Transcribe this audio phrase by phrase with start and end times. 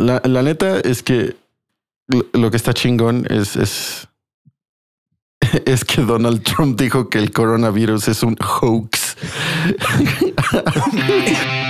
[0.00, 1.36] la, la neta es que
[2.08, 4.08] lo, que está chingón es, es,
[5.66, 9.16] es que Donald Trump dijo que el coronavirus es un hoax.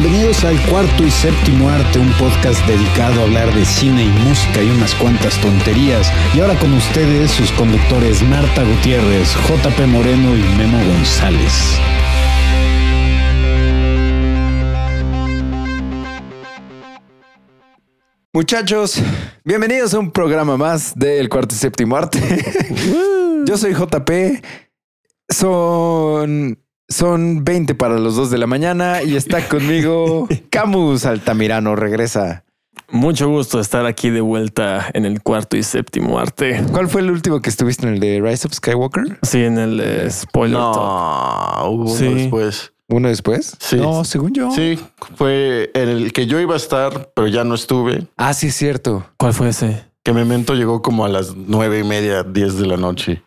[0.00, 4.62] Bienvenidos al cuarto y séptimo arte, un podcast dedicado a hablar de cine y música
[4.62, 6.12] y unas cuantas tonterías.
[6.36, 11.80] Y ahora con ustedes sus conductores Marta Gutiérrez, JP Moreno y Memo González.
[18.32, 19.02] Muchachos,
[19.42, 22.20] bienvenidos a un programa más del cuarto y séptimo arte.
[23.46, 24.44] Yo soy JP.
[25.28, 26.56] Son,
[26.88, 31.76] son 20 para los 2 de la mañana y está conmigo Camus Altamirano.
[31.76, 32.44] Regresa.
[32.90, 36.64] Mucho gusto estar aquí de vuelta en el cuarto y séptimo arte.
[36.72, 39.18] ¿Cuál fue el último que estuviste en el de Rise of Skywalker?
[39.22, 40.76] Sí, en el eh, spoiler talk.
[40.76, 42.06] No, hubo Sí.
[42.06, 42.72] uno después.
[42.90, 43.54] ¿Uno después?
[43.60, 43.76] Sí.
[43.76, 44.50] No, según yo.
[44.52, 44.78] Sí,
[45.16, 48.06] fue en el que yo iba a estar, pero ya no estuve.
[48.16, 49.04] Ah, sí, es cierto.
[49.18, 49.84] ¿Cuál fue ese?
[50.02, 53.22] Que Memento llegó como a las nueve y media, diez de la noche.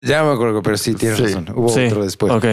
[0.00, 1.24] Ya me acuerdo, pero sí, tienes Sí.
[1.24, 1.48] razón.
[1.54, 1.80] Hubo sí.
[1.84, 2.32] otro después.
[2.32, 2.46] Ok,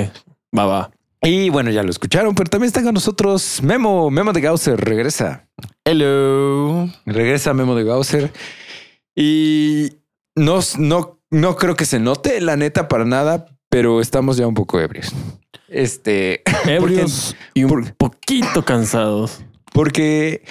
[0.57, 0.91] va, va.
[1.21, 4.11] Y bueno, ya lo escucharon, pero también está con nosotros Memo.
[4.11, 5.47] Memo de Gausser regresa.
[5.83, 6.87] Hello.
[7.05, 8.31] Regresa Memo de Gausser.
[9.15, 9.93] Y
[10.35, 14.53] no, no, no creo que se note, la neta, para nada, pero estamos ya un
[14.53, 15.11] poco ebrios.
[15.67, 16.43] Este.
[16.65, 19.41] Ebrios y un por- poquito cansados.
[19.73, 20.43] Porque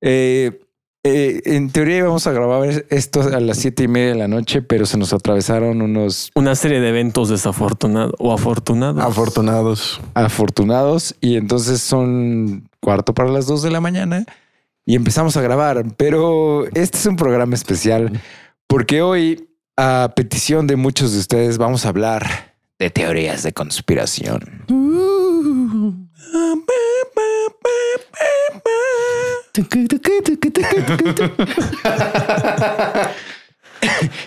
[0.00, 0.60] eh,
[1.04, 4.62] eh, en teoría íbamos a grabar esto a las siete y media de la noche,
[4.62, 9.02] pero se nos atravesaron unos Una serie de eventos desafortunados o afortunados.
[9.02, 10.00] Afortunados.
[10.14, 14.24] afortunados y entonces son cuarto para las dos de la mañana
[14.84, 15.84] y empezamos a grabar.
[15.96, 18.20] Pero este es un programa especial
[18.66, 24.64] porque hoy, a petición de muchos de ustedes, vamos a hablar de teorías de conspiración.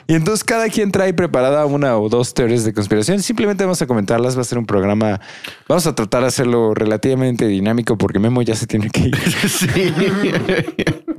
[0.08, 3.22] Y entonces cada quien trae preparada una o dos teorías de conspiración.
[3.22, 4.38] Simplemente vamos a comentarlas.
[4.38, 5.20] Va a ser un programa.
[5.68, 9.18] Vamos a tratar de hacerlo relativamente dinámico porque Memo ya se tiene que ir.
[9.50, 9.70] Sí.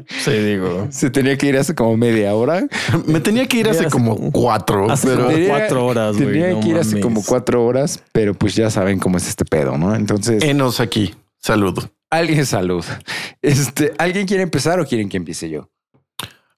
[0.09, 0.89] Sí, digo.
[0.91, 2.67] Se tenía que ir hace como media hora.
[3.07, 6.51] Me tenía que ir hace Hace como como- cuatro, hace pero como- cuatro horas, Tenía
[6.51, 9.77] no que ir hace como cuatro horas, pero pues ya saben cómo es este pedo,
[9.79, 9.95] ¿no?
[9.95, 11.15] Entonces, enos aquí.
[11.39, 11.91] Saludo.
[12.13, 12.85] Alguien salud.
[13.41, 15.71] Este, ¿alguien quiere empezar o quieren que empiece yo?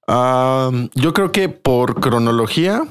[0.07, 2.85] Yo creo que por cronología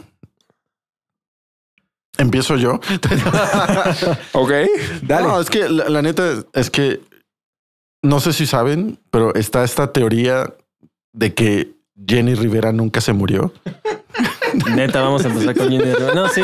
[2.18, 2.80] empiezo yo.
[4.32, 4.52] Ok,
[5.04, 5.28] dale.
[5.28, 7.02] No, es que la, la neta es que
[8.02, 10.56] no sé si saben, pero está esta teoría
[11.14, 11.74] de que
[12.08, 13.54] Jenny Rivera nunca se murió.
[14.76, 16.14] Neta, vamos a empezar con Jenny Rivera.
[16.14, 16.42] No, sí.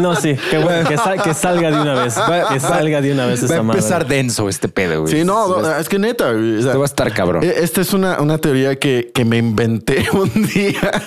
[0.00, 0.36] No, sí.
[0.50, 0.88] Qué bueno.
[0.88, 2.14] Que, sal- que salga de una vez.
[2.52, 4.16] Que salga de una vez Va a esa empezar madre.
[4.16, 5.12] denso este pedo, güey.
[5.12, 6.32] Sí, no, no, es que neta.
[6.32, 7.44] güey, o sea, va a estar cabrón.
[7.44, 11.02] e- esta es una, una teoría que, que me inventé un día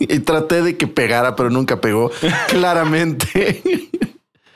[0.00, 2.10] y traté de que pegara, pero nunca pegó.
[2.48, 3.62] Claramente.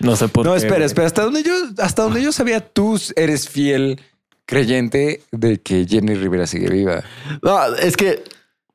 [0.01, 0.59] No sé por No, qué.
[0.59, 0.87] espera, güey.
[0.87, 1.07] espera.
[1.07, 4.01] Hasta donde yo, hasta donde yo sabía, tú eres fiel
[4.47, 7.03] creyente de que Jenny Rivera sigue viva.
[7.43, 8.23] No, es que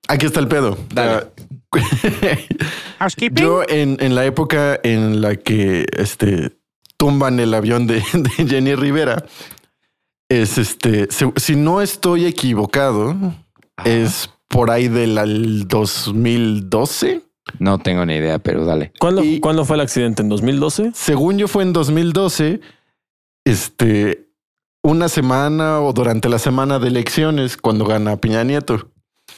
[0.08, 0.78] aquí está el pedo.
[0.94, 1.28] Dale.
[3.42, 6.58] Yo en, en la época en la que este
[6.98, 9.26] tumban el avión de, de Jenny Rivera,
[10.30, 13.16] es este, si no estoy equivocado,
[13.86, 17.22] es por ahí del al 2012.
[17.60, 18.94] No tengo ni idea, pero dale.
[19.00, 20.22] ¿Cuándo, y- ¿Cuándo fue el accidente?
[20.22, 20.92] ¿En 2012?
[20.96, 22.62] Según yo fue en 2012,
[23.46, 24.30] este,
[24.82, 28.90] una semana o durante la semana de elecciones cuando gana Piña Nieto.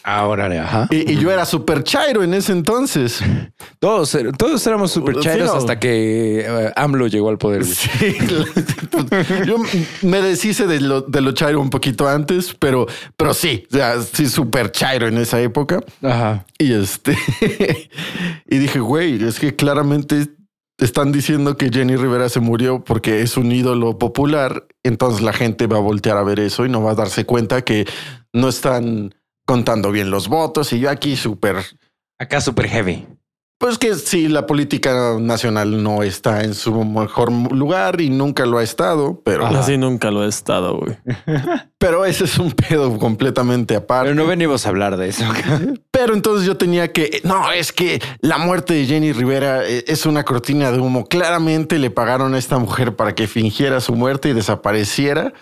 [0.08, 0.88] Ahora, ajá.
[0.92, 3.22] Y, y yo era súper chairo en ese entonces.
[3.80, 5.56] Todos, er- todos éramos super Sí, chairos no.
[5.56, 7.64] hasta que eh, AMLO llegó al poder.
[7.64, 7.74] güey.
[7.74, 9.58] Sí, la- yo
[10.04, 12.86] me deshice de lo, de lo chairo un poquito antes, pero,
[13.18, 15.84] pero sí, o sea, sí, súper chairo en esa época.
[16.04, 16.46] Ajá.
[16.60, 17.18] Y este,
[18.48, 20.28] y dije, güey, es que claramente
[20.78, 24.68] están diciendo que Jenny Rivera se murió porque es un ídolo popular.
[24.84, 27.62] Entonces la gente va a voltear a ver eso y no va a darse cuenta
[27.64, 27.86] que
[28.34, 29.16] no están
[29.46, 30.74] contando bien los votos.
[30.74, 31.58] Y yo aquí súper
[32.18, 33.06] Acá super heavy.
[33.58, 38.58] Pues que sí, la política nacional no está en su mejor lugar y nunca lo
[38.58, 39.60] ha estado, pero, Ajá.
[39.60, 40.98] Así nunca lo he estado, güey.
[41.78, 44.12] pero ese es un pedo completamente aparte.
[44.12, 45.24] Pero no venimos a hablar de eso.
[45.92, 50.06] Pero entonces yo tenía que, no, es que la muerte de Jenny Rivera eh, es
[50.06, 51.06] una cortina de humo.
[51.06, 55.34] Claramente le pagaron a esta mujer para que fingiera su muerte y desapareciera.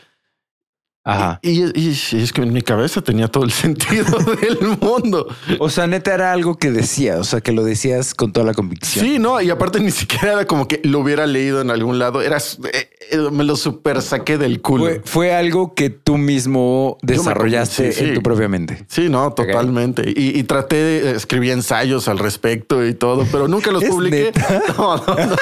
[1.05, 1.39] Ajá.
[1.41, 1.71] Y, y-
[2.11, 5.27] y es que en mi cabeza tenía todo el sentido del mundo.
[5.59, 8.53] O sea, neta era algo que decía, o sea, que lo decías con toda la
[8.53, 9.05] convicción.
[9.05, 12.21] Sí, no, y aparte ni siquiera era como que lo hubiera leído en algún lado.
[12.21, 14.85] Era eh, eh, me lo super saqué del culo.
[14.85, 18.05] Fue, fue algo que tú mismo desarrollaste sí, sí.
[18.05, 18.85] en tu propia mente.
[18.87, 20.03] Sí, no, totalmente.
[20.15, 24.31] Y, y traté de escribir ensayos al respecto y todo, pero nunca los ¿Es publiqué.
[24.33, 24.61] neta?
[24.77, 25.35] No, no, no.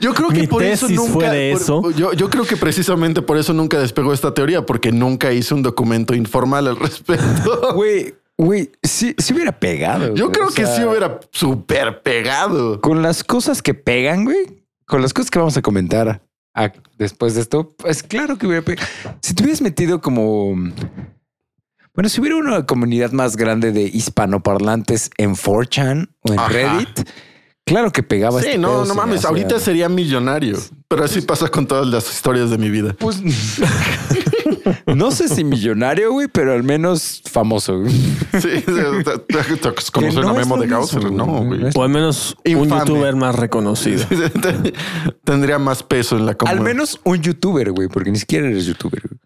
[0.00, 1.12] Yo creo que Mi por eso tesis nunca.
[1.12, 1.90] fue de por- eso.
[1.92, 5.62] yo, yo creo que precisamente por eso nunca despegó esta teoría, porque nunca hice un
[5.64, 7.72] documento informal al respecto.
[7.74, 10.14] Güey, güey, sí, sí hubiera pegado.
[10.14, 10.32] Yo güey.
[10.32, 12.80] creo O que sí hubiera súper pegado.
[12.80, 16.22] Con las cosas que pegan, güey, con las cosas que vamos a comentar
[16.54, 18.86] a- después de esto, pues claro que hubiera pegado.
[19.22, 20.54] Si te hubieras metido como.
[21.92, 26.48] Bueno, si hubiera una comunidad más grande de hispanoparlantes en 4chan o en Ajá.
[26.48, 27.08] Reddit,
[27.66, 28.40] claro que pegaba.
[28.40, 29.24] Sí, este no, no mames.
[29.24, 30.58] Ahorita sería millonario,
[30.88, 32.94] pero así pasa con todas las historias de mi vida.
[32.98, 33.22] Pues
[34.86, 37.80] no sé si millonario, güey, pero al menos famoso.
[37.80, 37.92] güey.
[37.92, 38.64] Sí,
[39.92, 41.62] como soy no memo de Gauss, no, güey.
[41.74, 44.04] O al menos un youtuber más reconocido.
[45.24, 46.58] Tendría más peso en la comunidad.
[46.60, 49.02] Al menos un youtuber, güey, porque ni siquiera eres youtuber.
[49.08, 49.20] güey.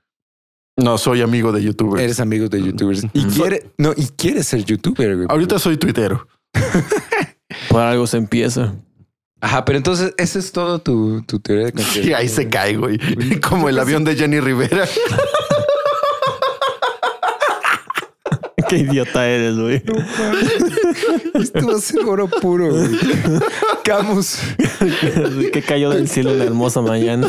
[0.77, 2.03] No, soy amigo de youtubers.
[2.03, 5.27] Eres amigo de youtubers y quiere, no, y quieres ser youtuber, güey.
[5.31, 6.27] Ahorita soy tuitero.
[7.75, 8.73] Por algo se empieza.
[9.41, 12.21] Ajá, pero entonces esa es todo tu, tu teoría de Y conspiración.
[12.21, 13.00] ahí se cae, güey.
[13.41, 14.87] Como el avión de Jenny Rivera.
[18.69, 19.82] Qué idiota eres, güey.
[21.35, 22.91] Esto va a ser oro puro, güey.
[23.82, 24.38] Camus.
[25.53, 27.29] que cayó del cielo una hermosa mañana.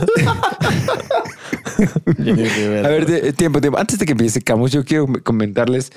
[2.17, 2.87] Jenny Rivera.
[2.87, 3.79] A ver, tiempo, tiempo.
[3.79, 5.91] Antes de que empiece Camus, yo quiero comentarles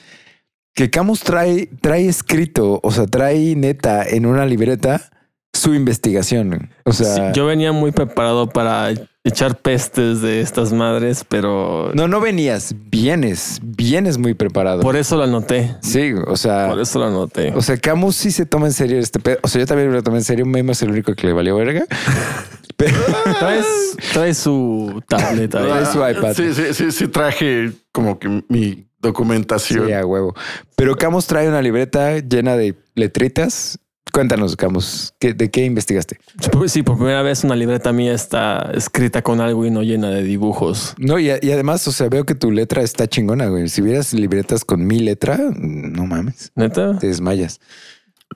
[0.78, 5.10] que Camus trae, trae escrito, o sea, trae neta en una libreta
[5.58, 6.70] su investigación.
[6.84, 8.90] O sea, Sí, yo venía muy preparado para
[9.24, 14.80] echar pestes de estas madres, pero no, no venías, vienes, vienes muy preparado.
[14.80, 15.76] por eso lo anoté.
[15.82, 17.52] sí, o sea, Por eso lo anoté.
[17.54, 19.38] o sea, Camus sí se toma en serio este pedo.
[19.42, 20.46] O sea, yo también lo tomé en serio.
[20.46, 21.84] Memo es el único que le valió verga.
[22.76, 22.94] Pero
[23.40, 23.66] Traes,
[24.12, 25.60] traes su tableta.
[25.60, 26.32] Trae su iPad.
[26.34, 29.86] Sí, sí, sí, sí traje como que mi documentación.
[29.88, 30.32] sí, a huevo.
[30.76, 33.78] Pero Camus trae una libreta llena de letritas.
[34.12, 36.18] Cuéntanos, Camus, ¿qué- ¿de qué investigaste?
[36.66, 40.22] Sí, por primera vez una libreta mía está escrita con algo y no llena de
[40.22, 40.94] dibujos.
[40.98, 43.68] No, y, y además, o sea, veo que tu letra está chingona, güey.
[43.68, 46.98] Si vieras libretas con mi letra, no mames, ¿Neta?
[46.98, 47.60] te desmayas.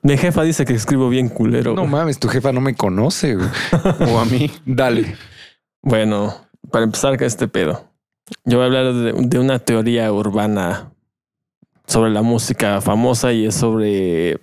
[0.02, 1.74] Mi jefa dice que escribo bien culero.
[1.74, 3.48] No mames, tu jefa no me conoce, güey.
[4.12, 4.50] O a mí.
[4.66, 5.16] Dale.
[5.82, 6.34] Bueno,
[6.70, 7.88] para empezar con este pedo,
[8.44, 10.92] yo voy a hablar de, de una teoría urbana
[11.86, 14.38] sobre la música famosa y es sobre...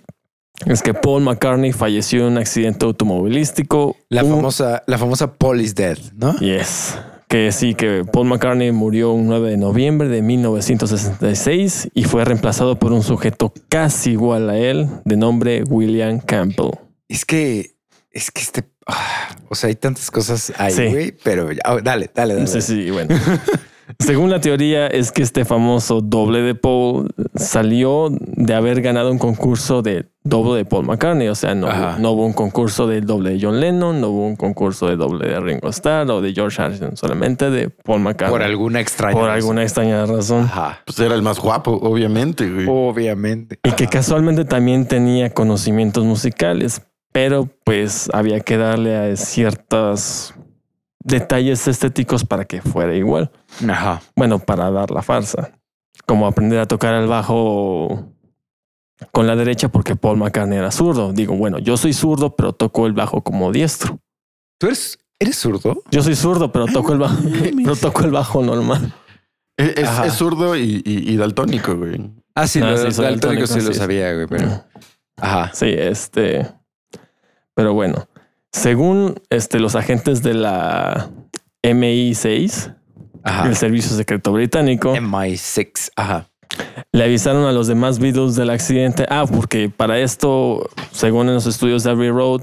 [0.66, 3.96] Es que Paul McCartney falleció en un accidente automovilístico.
[4.08, 6.36] La Un- famosa, la famosa Paul is dead, ¿no?
[6.38, 6.96] Yes.
[7.28, 12.78] Que sí, que Paul McCartney murió un 9 de noviembre de 1966 y fue reemplazado
[12.78, 16.72] por un sujeto casi igual a él, de nombre William Campbell.
[17.08, 17.76] Es que,
[18.10, 21.14] es que este, ah, o sea, hay tantas cosas ahí, Sí.
[21.22, 22.46] pero ya, ah, dale, dale, dale.
[22.48, 23.14] Sí, sí, bueno.
[24.00, 29.18] Según la teoría, es que este famoso doble de Paul salió de haber ganado un
[29.18, 31.28] concurso de doble de Paul McCartney.
[31.28, 31.68] O sea, no,
[31.98, 35.28] no hubo un concurso de doble de John Lennon, no hubo un concurso de doble
[35.28, 38.30] de Ringo Starr o de George Harrison, solamente de Paul McCartney.
[38.30, 39.12] Por alguna extraña.
[39.12, 39.36] Por razón.
[39.36, 40.44] alguna extraña razón.
[40.44, 40.80] Ajá.
[40.86, 42.66] Pues era el más guapo, obviamente, güey.
[42.68, 43.58] Obviamente.
[43.62, 46.82] Y que casualmente también tenía conocimientos musicales,
[47.12, 50.34] pero pues había que darle a ciertos
[51.02, 53.30] detalles estéticos para que fuera igual.
[53.68, 54.02] Ajá.
[54.16, 55.52] Bueno, para dar la farsa.
[56.06, 58.12] Como aprender a tocar el bajo
[59.12, 61.12] con la derecha porque Paul McCartney era zurdo.
[61.12, 63.98] Digo, bueno, yo soy zurdo, pero toco el bajo como diestro.
[64.58, 65.82] ¿Tú eres, eres zurdo?
[65.90, 67.16] Yo soy zurdo, pero toco el bajo,
[67.56, 68.92] pero toco el bajo normal.
[69.56, 70.06] Es, es- Ajá.
[70.06, 72.10] es zurdo y, y- y daltónico, güey.
[72.34, 74.64] Ah, sí, Ah, lo, sí, daltónico daltónico, sí lo sabía, güey, pero.
[75.16, 75.50] Ajá.
[75.54, 76.46] Sí, este.
[77.54, 78.06] Pero bueno,
[78.52, 81.10] según este, los agentes de la
[81.62, 82.74] MI6,
[83.22, 83.48] Ajá.
[83.48, 85.90] el Servicio Secreto Británico, MI6.
[85.96, 86.28] Ajá.
[86.92, 89.06] le avisaron a los demás Beatles del accidente.
[89.08, 92.42] Ah, porque para esto, según en los estudios de Abbey Road,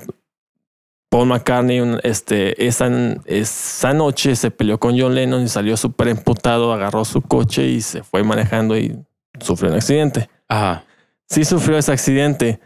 [1.10, 2.90] Paul McCartney, este, esa,
[3.26, 7.82] esa noche se peleó con John Lennon y salió súper emputado, agarró su coche y
[7.82, 8.98] se fue manejando y
[9.40, 10.30] sufrió un accidente.
[10.50, 10.84] Ajá.
[11.30, 12.60] Sí sufrió ese accidente,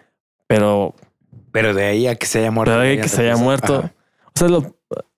[0.48, 0.96] pero
[1.52, 2.72] Pero de ahí a que se haya muerto.
[2.72, 3.76] Pero de ahí ya que te se haya muerto.
[3.80, 3.94] Ajá.
[4.28, 4.78] O sea, lo-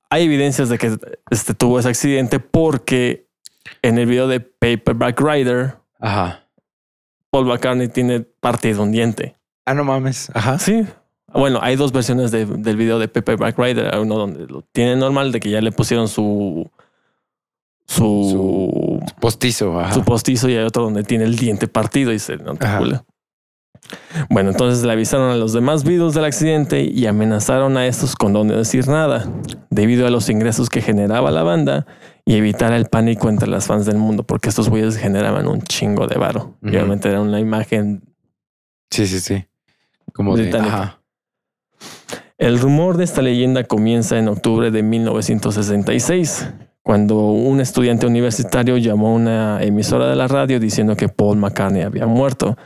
[0.09, 0.97] hay evidencias de que
[1.31, 3.27] este, tuvo ese accidente porque
[3.81, 6.47] en el video de Paperback Rider, Ajá.
[7.31, 9.35] Paul McCartney tiene partido un diente.
[9.65, 10.29] Ah, no mames.
[10.35, 10.59] Ajá.
[10.59, 10.85] Sí.
[11.33, 13.97] Bueno, hay dos versiones de- del video de Paperback Rider.
[13.97, 16.69] Uno donde lo tiene normal, de que ya le pusieron su
[17.85, 23.03] su, postizo, su postizo y hay otro donde tiene el diente partido y se articula.
[24.29, 28.33] Bueno, entonces le avisaron a los demás vivos del accidente y amenazaron a estos con
[28.33, 29.27] no decir nada,
[29.69, 31.85] debido a los ingresos que generaba la banda
[32.25, 36.07] y evitar el pánico entre las fans del mundo, porque estos güeyes generaban un chingo
[36.07, 36.57] de varo.
[36.63, 38.03] obviamente era una imagen.
[38.89, 39.45] Sí, sí, sí.
[40.13, 40.51] Como de.
[42.37, 46.49] El rumor de esta leyenda comienza en octubre de 1966,
[46.81, 51.83] cuando un estudiante universitario llamó a una emisora de la radio diciendo que Paul McCartney
[51.83, 52.57] había muerto.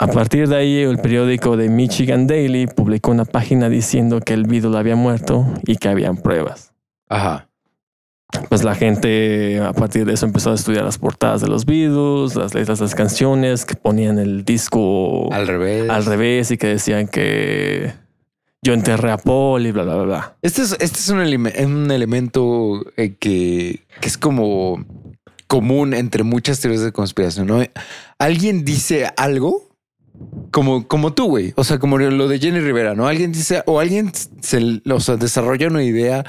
[0.00, 4.44] A partir de ahí, el periódico de Michigan Daily publicó una página diciendo que el
[4.44, 6.72] Beatle había muerto y que habían pruebas.
[7.10, 7.50] Ajá.
[8.48, 12.34] Pues la gente a partir de eso empezó a estudiar las portadas de los Beatles,
[12.34, 16.68] las letras de las canciones, que ponían el disco al revés, al revés y que
[16.68, 17.92] decían que
[18.62, 20.36] yo enterré a Paul y bla, bla, bla.
[20.40, 24.82] Este es, este es un, un elemento eh, que, que es como
[25.46, 27.48] común entre muchas teorías de conspiración.
[27.48, 27.62] ¿no?
[28.18, 29.69] Alguien dice algo
[30.50, 31.52] como, como tú, güey.
[31.56, 33.06] O sea, como lo de Jenny Rivera, ¿no?
[33.06, 36.24] Alguien dice, o alguien se o sea, desarrolla una idea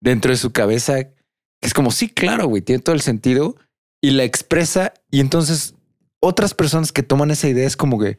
[0.00, 3.56] dentro de su cabeza que es como, sí, claro, güey, tiene todo el sentido
[4.02, 4.92] y la expresa.
[5.10, 5.74] Y entonces
[6.20, 8.18] otras personas que toman esa idea es como que,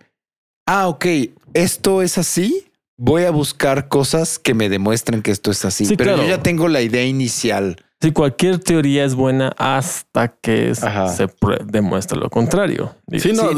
[0.66, 1.06] ah, ok,
[1.54, 5.96] esto es así voy a buscar cosas que me demuestren que esto es así.
[5.96, 7.85] pero yo ya tengo la idea inicial.
[8.02, 11.28] Sí, cualquier teoría es buena hasta que se
[11.66, 12.94] demuestre lo contrario.
[13.18, 13.50] Sí, no,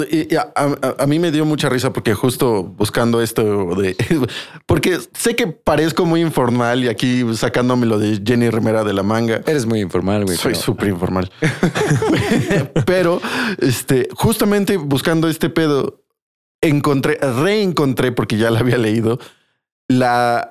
[0.56, 3.96] a, mí me dio mucha risa porque justo buscando esto de...
[4.65, 9.03] Porque sé que parezco muy informal y aquí sacándome lo de Jenny Remera de la
[9.03, 9.41] manga.
[9.48, 10.38] Eres muy informal, güey.
[10.38, 11.32] Soy súper informal.
[12.86, 13.22] pero
[13.60, 16.03] este, justamente buscando este pedo,
[16.62, 19.20] encontré, reencontré, porque ya la había leído,
[19.88, 20.50] la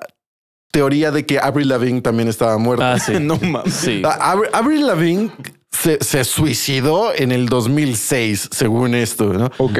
[0.71, 2.93] teoría de que Avril Lavigne también estaba muerta.
[2.93, 3.13] Ah, sí.
[3.21, 3.87] no mames.
[4.03, 5.31] Ah, Avril, Lavigne
[5.71, 9.51] se, suicidó en el 2006, según esto, ¿no?
[9.57, 9.79] Ok.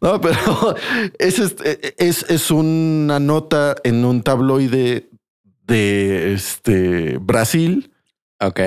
[0.00, 0.76] No, pero
[1.18, 1.38] es,
[1.98, 5.08] es, es una nota en un tabloide
[5.66, 7.92] de este Brasil.
[8.40, 8.60] Ok.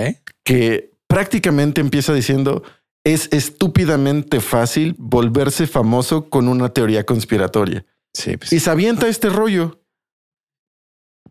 [0.44, 2.64] Que prácticamente empieza diciendo
[3.06, 7.86] es estúpidamente fácil volverse famoso con una teoría conspiratoria.
[8.14, 9.80] Sí, pues y se avienta este rollo.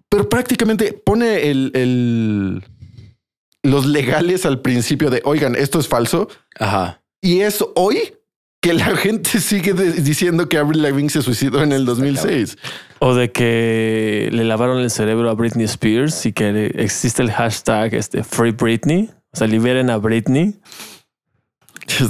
[0.09, 2.65] Pero prácticamente pone el,
[3.63, 6.29] los legales al principio de, oigan, esto es falso.
[6.59, 7.03] Ajá.
[7.21, 8.15] Y es hoy
[8.61, 12.57] que la gente sigue diciendo que Avril Lavigne se suicidó en el 2006.
[13.01, 17.95] O de que le lavaron el cerebro a Britney Spears y que existe el hashtag
[17.95, 19.11] este, Free Britney.
[19.33, 20.61] O sea, liberen a Britney.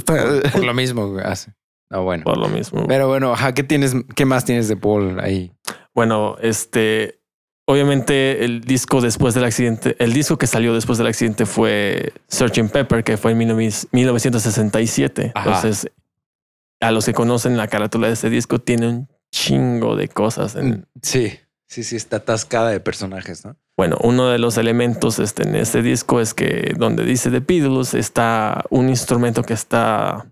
[0.05, 1.53] Por lo mismo hace.
[1.89, 2.23] Ah, bueno.
[2.23, 2.85] Por lo mismo.
[2.87, 3.93] Pero bueno, ¿qué tienes?
[4.15, 5.51] ¿Qué más tienes de Paul ahí?
[5.93, 7.19] Bueno, este,
[7.65, 12.69] obviamente el disco después del accidente, el disco que salió después del accidente fue Searching
[12.69, 15.33] Pepper, que fue en 1967.
[15.35, 15.89] Entonces,
[16.79, 20.55] a los que conocen la carátula de ese disco, tiene un chingo de cosas.
[20.55, 20.69] En...
[20.69, 23.55] Mm, sí, sí, sí, está atascada de personajes, ¿no?
[23.77, 27.93] Bueno, uno de los elementos este, en este disco es que donde dice The Beatles
[27.93, 30.27] está un instrumento que está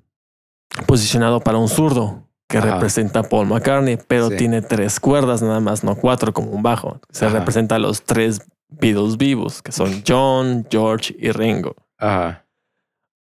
[0.88, 2.24] posicionado para un zurdo
[2.54, 6.62] que representa a Paul McCartney, pero tiene tres cuerdas nada más, no cuatro como un
[6.62, 7.00] bajo.
[7.10, 11.76] Se representa a los tres Beatles vivos, que son John, George y Ringo.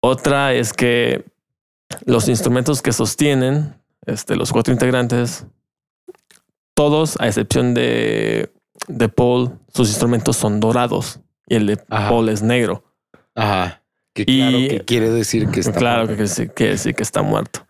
[0.01, 1.25] Otra es que
[2.07, 3.75] los instrumentos que sostienen
[4.07, 5.45] este, los cuatro integrantes,
[6.75, 8.51] todos, a excepción de
[8.87, 12.85] de Paul, sus instrumentos son dorados y el de Paul es negro.
[13.35, 13.83] Ajá.
[14.15, 16.25] Que claro que quiere decir que está claro muerto.
[16.25, 17.67] que quiere decir que está muerto.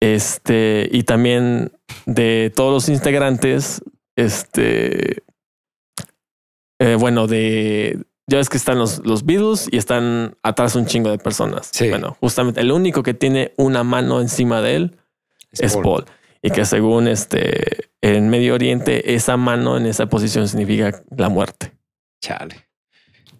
[0.00, 1.72] Este, y también
[2.06, 3.82] de todos los integrantes,
[4.16, 5.22] este,
[6.78, 11.10] eh, bueno, de, ya ves que están los, los Beatles y están atrás un chingo
[11.10, 11.70] de personas.
[11.78, 14.96] Bueno, justamente el único que tiene una mano encima de él
[15.52, 16.06] es, Paul.
[16.40, 21.72] Y que según este, en Medio Oriente, esa mano en esa posición significa la muerte.
[22.22, 22.68] Chale.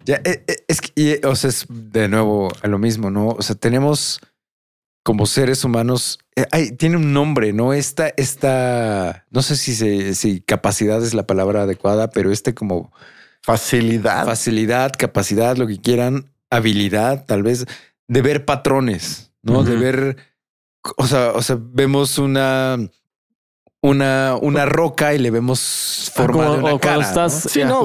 [0.05, 3.29] Ya, eh, eh, es que, o sea, es de nuevo a lo mismo, ¿no?
[3.29, 4.19] O sea, tenemos
[5.03, 7.73] como seres humanos, eh, tiene un nombre, ¿no?
[7.73, 12.91] Esta, esta, no sé si, se, si capacidad es la palabra adecuada, pero este como
[13.41, 17.65] facilidad, facilidad, capacidad, lo que quieran, habilidad, tal vez,
[18.07, 19.63] de ver patrones, ¿no?
[19.63, 20.17] De ver,
[20.97, 22.77] o sea, o sea, vemos una
[23.81, 27.01] una, una roca y le vemos formado una cara.
[27.01, 27.81] Estás, sí, no,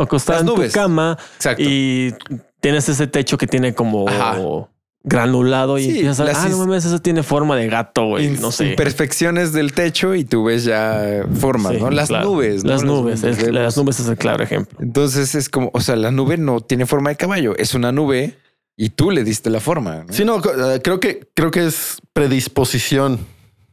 [0.00, 1.18] acostado, en tu cama
[1.58, 2.12] y
[2.60, 4.68] tienes ese techo que tiene como
[5.04, 8.30] granulado y piensas, ah, no mames, eso tiene forma de gato, güey.
[8.30, 8.70] No sé.
[8.70, 11.90] Imperfecciones del techo y tú ves ya formas, ¿no?
[11.90, 12.64] Las nubes.
[12.64, 14.78] Las nubes, las nubes es el claro ejemplo.
[14.80, 18.38] Entonces es como, o sea, la nube no tiene forma de caballo, es una nube
[18.76, 20.06] Y tú le diste la forma.
[20.10, 23.20] Sí, no, eh, creo que creo que es predisposición.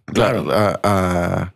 [0.06, 0.46] Claro.
[0.52, 1.54] A,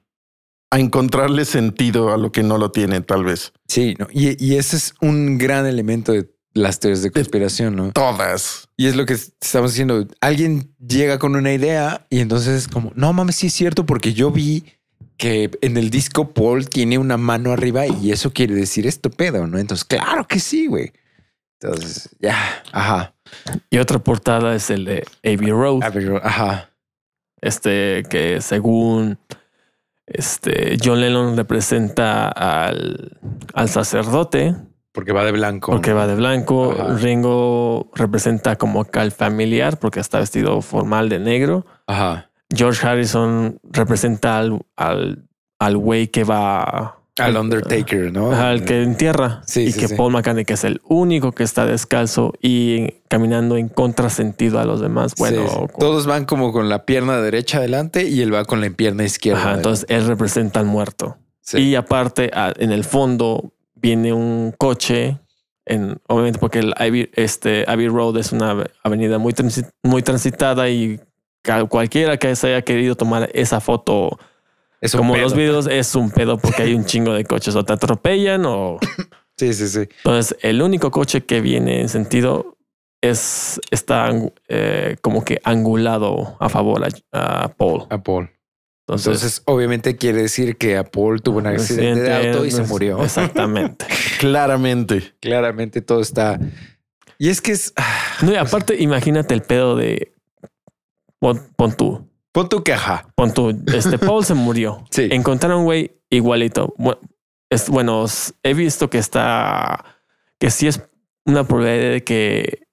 [0.72, 3.53] encontrarle sentido a lo que no lo tiene, tal vez.
[3.65, 4.08] Sí, no.
[4.12, 7.92] y, y ese es un gran elemento de las teorías de conspiración, ¿no?
[7.92, 8.70] Todas.
[8.78, 10.08] Y es lo que estamos diciendo.
[10.22, 14.14] Alguien llega con una idea y entonces es como, no mames, sí es cierto, porque
[14.14, 14.64] yo vi
[15.18, 19.46] que en el disco Paul tiene una mano arriba y eso quiere decir esto pedo,
[19.48, 19.60] ¿no?
[19.60, 20.94] Entonces, claro que sí, güey.
[21.60, 23.14] Entonces, ya, ajá.
[23.70, 25.84] Y otra portada es el de Abbey Road.
[25.84, 26.70] Abbey Road, ajá.
[27.42, 29.20] Este que según
[30.06, 33.20] este John Lennon representa al,
[33.54, 34.56] al sacerdote
[34.96, 35.74] porque va de blanco.
[35.74, 36.74] Porque va de blanco.
[37.00, 41.66] Ringo representa como acá familiar porque está vestido formal de negro.
[41.86, 42.32] Ajá.
[42.56, 47.00] George Harrison representa al, al, güey que va.
[47.18, 48.32] Al Undertaker, ¿no?
[48.32, 49.42] Al que entierra.
[49.46, 53.70] Sí, y que Paul McCartney, que es el único que está descalzo y caminando en
[53.70, 55.14] contrasentido a los demás.
[55.18, 59.04] Bueno, todos van como con la pierna derecha adelante y él va con la pierna
[59.04, 59.42] izquierda.
[59.42, 61.18] Ajá, entonces él representa al muerto.
[61.54, 63.54] Y aparte, en el fondo,
[63.86, 65.20] viene un coche,
[65.68, 69.36] en, obviamente porque el Ivy, este, Abbey Road es una avenida muy,
[69.84, 71.00] muy transitada y
[71.70, 74.18] cualquiera que se haya querido tomar esa foto,
[74.92, 78.46] como los videos, es un pedo porque hay un chingo de coches o te atropellan
[78.46, 78.80] o...
[79.38, 79.82] Sí, sí, sí.
[79.98, 82.56] Entonces, el único coche que viene en sentido
[83.01, 84.10] es está
[84.48, 87.84] eh, como que angulado a favor a Paul.
[87.89, 88.30] A Paul.
[88.88, 93.04] Entonces, obviamente quiere decir que Paul tuvo un accidente, de auto y se murió.
[93.04, 93.86] Exactamente.
[94.20, 95.15] Claramente.
[95.20, 96.39] Claramente todo está.
[97.18, 97.74] Y es que es.
[98.22, 100.13] No, y aparte, imagínate el pedo de.
[101.20, 101.42] Pon,
[101.75, 102.08] tú.
[102.32, 103.08] Pon tu queja.
[103.15, 103.58] Pon tú.
[103.74, 104.84] Este Paul se murió.
[104.92, 105.08] Sí.
[105.12, 106.75] Encontraron un güey igualito.
[106.77, 107.00] Bueno,
[107.50, 108.06] es, bueno,
[108.44, 109.84] he visto que está.
[110.38, 110.82] Que sí es
[111.25, 112.68] una probabilidad de que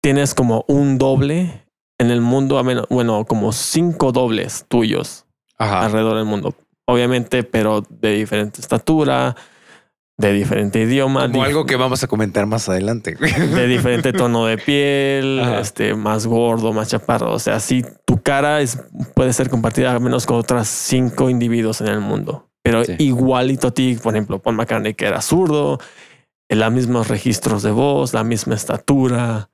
[0.00, 1.61] tienes como un doble
[1.98, 6.54] en el mundo, bueno, como cinco dobles tuyos alrededor del mundo.
[6.86, 9.36] Obviamente, pero de diferente estatura,
[10.18, 11.28] de diferente idioma.
[11.28, 13.16] Como algo que vamos a comentar más adelante.
[13.54, 17.32] De diferente tono de piel, este, más gordo, más chaparro.
[17.32, 18.78] O sea, si tu cara es,
[19.14, 22.48] puede ser compartida al menos con otras cinco individuos en el mundo.
[22.62, 25.80] Pero igualito a ti, por ejemplo, Paul McCartney, que era zurdo,
[26.48, 29.50] en los mismos registros de voz, la misma estatura.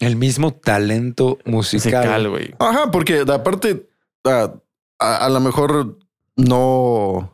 [0.00, 2.28] El mismo talento musical.
[2.28, 2.54] güey.
[2.58, 3.88] Ajá, porque aparte,
[4.24, 4.54] a,
[4.98, 5.98] a, lo mejor
[6.36, 7.32] no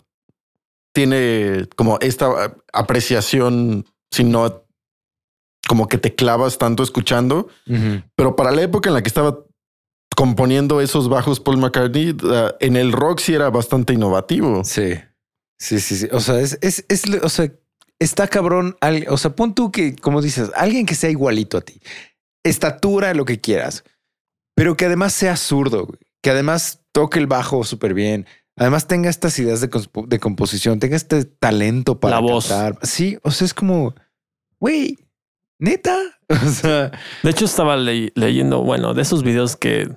[0.92, 4.64] tiene como esta apreciación, sino
[5.68, 7.48] como que te clavas tanto escuchando.
[8.16, 9.40] Pero para la época en la que estaba
[10.16, 12.16] componiendo esos bajos Paul McCartney,
[12.60, 14.64] en el rock sí era bastante innovativo.
[14.64, 14.94] Sí.
[15.58, 16.08] Sí, sí, sí.
[16.12, 17.52] O sea, es, es, es o sea,
[17.98, 18.76] está cabrón.
[19.08, 21.80] O sea, pon tú que, como dices, alguien que sea igualito a ti
[22.44, 23.84] estatura, lo que quieras,
[24.54, 25.88] pero que además sea zurdo,
[26.22, 28.26] que además toque el bajo súper bien,
[28.56, 32.78] además tenga estas ideas de, composición, tenga este talento para La cantar.
[32.82, 33.94] Sí, o sea, es como,
[34.60, 34.98] güey,
[35.58, 35.98] neta.
[36.26, 36.90] O sea,
[37.22, 39.90] de hecho, estaba leyendo, bueno, de esos videos que,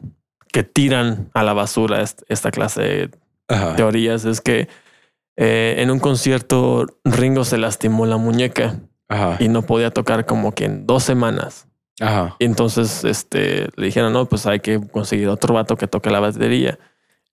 [0.51, 3.12] que tiran a la basura esta clase de
[3.77, 4.67] teorías, es que
[5.38, 8.81] eh, en un concierto Ringo se lastimó la muñeca
[9.39, 11.66] y no podía tocar como que en dos semanas.
[11.99, 12.36] Ajá.
[12.39, 16.19] Y entonces este, le dijeron, no, pues hay que conseguir otro vato que toque la
[16.19, 16.77] batería.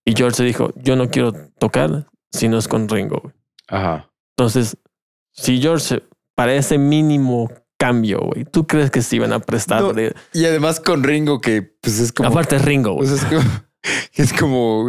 [0.05, 3.33] Y George se dijo, yo no quiero tocar si no es con Ringo.
[3.68, 4.11] Ajá.
[4.37, 4.77] Entonces,
[5.33, 6.03] si George,
[6.35, 9.85] para ese mínimo cambio, güey, ¿tú crees que se iban a prestar?
[10.33, 12.29] y además con Ringo, que pues es como...
[12.29, 12.96] Aparte Ringo.
[12.96, 13.42] Pues es como...
[14.14, 14.88] Es como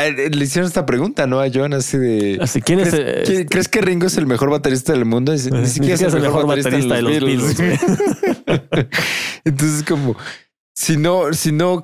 [0.00, 1.40] le hicieron esta pregunta, ¿no?
[1.40, 2.38] A John, así de.
[2.40, 5.32] Así, ¿quién ¿crees, es, ¿Crees que Ringo es el mejor baterista del mundo?
[5.32, 7.56] Ni, siquiera es el mejor, baterista, de los, Beatles.
[9.44, 10.16] Entonces, como,
[10.74, 11.82] si no, si no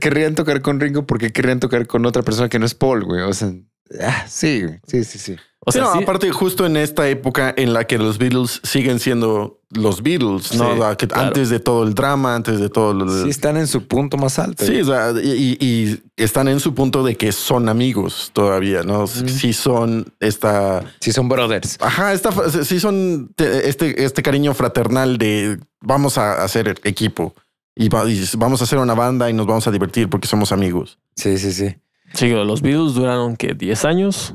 [0.00, 3.04] querrían tocar con Ringo, ¿por qué querrían tocar con otra persona que no es Paul,
[3.04, 3.22] güey?
[3.22, 3.52] O sea,
[4.00, 5.36] ah, sí, sí, sí, sí.
[5.64, 10.02] O sea, aparte, justo en esta época en la que los Beatles siguen siendo los
[10.02, 10.84] Beatles, ¿no?
[11.14, 14.38] Antes de todo el drama, antes de todo lo Sí, están en su punto más
[14.38, 14.64] alto.
[14.64, 14.82] Sí,
[15.22, 19.06] y, están en su punto de que son amigos todavía, ¿no?
[19.06, 20.84] Sí son esta...
[21.00, 21.76] Sí son brothers.
[21.80, 22.30] Ajá, esta,
[22.64, 27.34] sí son este, este cariño fraternal de vamos a hacer equipo
[27.76, 30.98] y, vamos a hacer una banda y nos vamos a divertir porque somos amigos.
[31.16, 31.76] Sí, sí, sí.
[32.12, 34.34] Sí, los Beatles duraron que 10 años.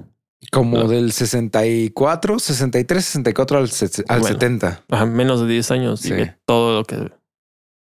[0.52, 3.64] Como del 64, 63, 64 al,
[4.08, 4.84] al 70.
[5.08, 6.00] menos de 10 años.
[6.00, 6.14] Sí.
[6.46, 7.12] todo lo que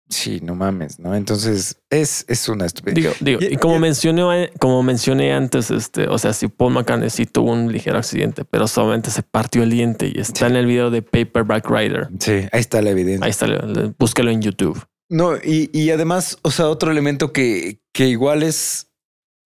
[0.09, 1.15] Sí, no mames, ¿no?
[1.15, 2.95] Entonces es, es una estupidez.
[2.95, 7.25] Digo, digo, y, como mencioné, como mencioné antes, este, o sea, si Paul McCartney sí
[7.25, 10.91] tuvo un ligero accidente, pero solamente se partió el diente y está en el video
[10.91, 12.07] de Paperback Rider.
[12.19, 13.25] Sí, ahí está la evidencia.
[13.25, 13.47] Ahí está,
[13.99, 14.81] búsquelo en YouTube.
[15.09, 18.86] No, y, y además, o sea, otro elemento que, que igual es,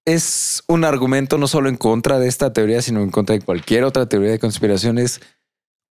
[0.05, 3.83] es un argumento no solo en contra de esta teoría, sino en contra de cualquier
[3.83, 5.21] otra teoría de conspiración es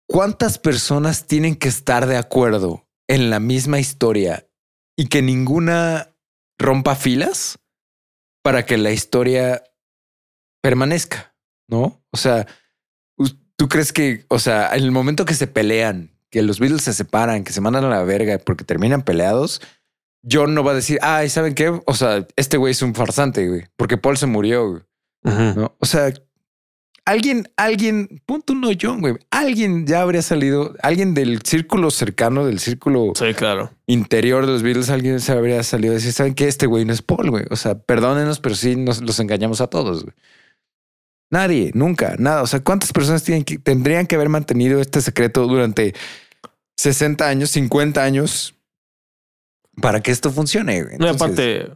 [0.08, 4.48] cuántas personas tienen que estar de acuerdo en la misma historia
[4.96, 6.14] y que ninguna
[6.58, 7.58] rompa filas
[8.42, 9.62] para que la historia
[10.62, 11.34] permanezca,
[11.68, 12.02] ¿no?
[12.10, 12.46] O sea,
[13.56, 16.94] tú crees que, o sea, en el momento que se pelean, que los Beatles se
[16.94, 19.60] separan, que se mandan a la verga porque terminan peleados,
[20.28, 21.68] John no va a decir, ay, ¿saben qué?
[21.86, 24.84] O sea, este güey es un farsante, güey, porque Paul se murió,
[25.22, 25.76] ¿no?
[25.78, 26.12] O sea,
[27.04, 32.58] alguien, alguien, punto no John, güey, alguien ya habría salido, alguien del círculo cercano, del
[32.58, 33.70] círculo sí, claro.
[33.86, 36.48] interior de los Beatles, alguien se habría salido a decir, ¿saben qué?
[36.48, 37.44] Este güey no es Paul, güey.
[37.50, 40.14] O sea, perdónenos, pero sí nos los engañamos a todos, güey.
[41.30, 42.42] Nadie, nunca, nada.
[42.42, 45.94] O sea, ¿cuántas personas tienen que, tendrían que haber mantenido este secreto durante
[46.76, 48.54] 60 años, 50 años
[49.80, 50.82] para que esto funcione?
[50.82, 50.98] Güey?
[50.98, 51.70] no, aparte,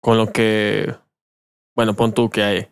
[0.00, 0.94] con lo que,
[1.74, 2.68] bueno, pon tú que hay,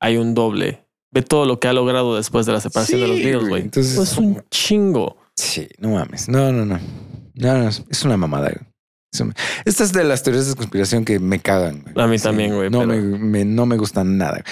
[0.00, 3.18] hay un doble ve todo lo que ha logrado después de la separación de los
[3.18, 3.62] Beatles, güey.
[3.62, 5.18] Entonces es un chingo.
[5.36, 6.28] Sí, no mames.
[6.28, 6.80] No, no, no.
[7.34, 8.50] No, no es una mamada.
[8.50, 9.32] Güey.
[9.64, 11.84] Esta es de las teorías de conspiración que me cagan.
[11.96, 12.70] A mí también, güey.
[12.70, 14.42] No, me, no me gustan nada.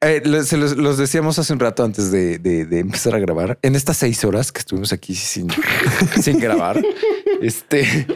[0.00, 3.58] Eh, se los, decíamos hace un rato antes de, de, empezar a grabar.
[3.62, 5.48] En estas seis horas que estuvimos aquí sin,
[6.22, 6.80] sin grabar,
[7.42, 8.06] este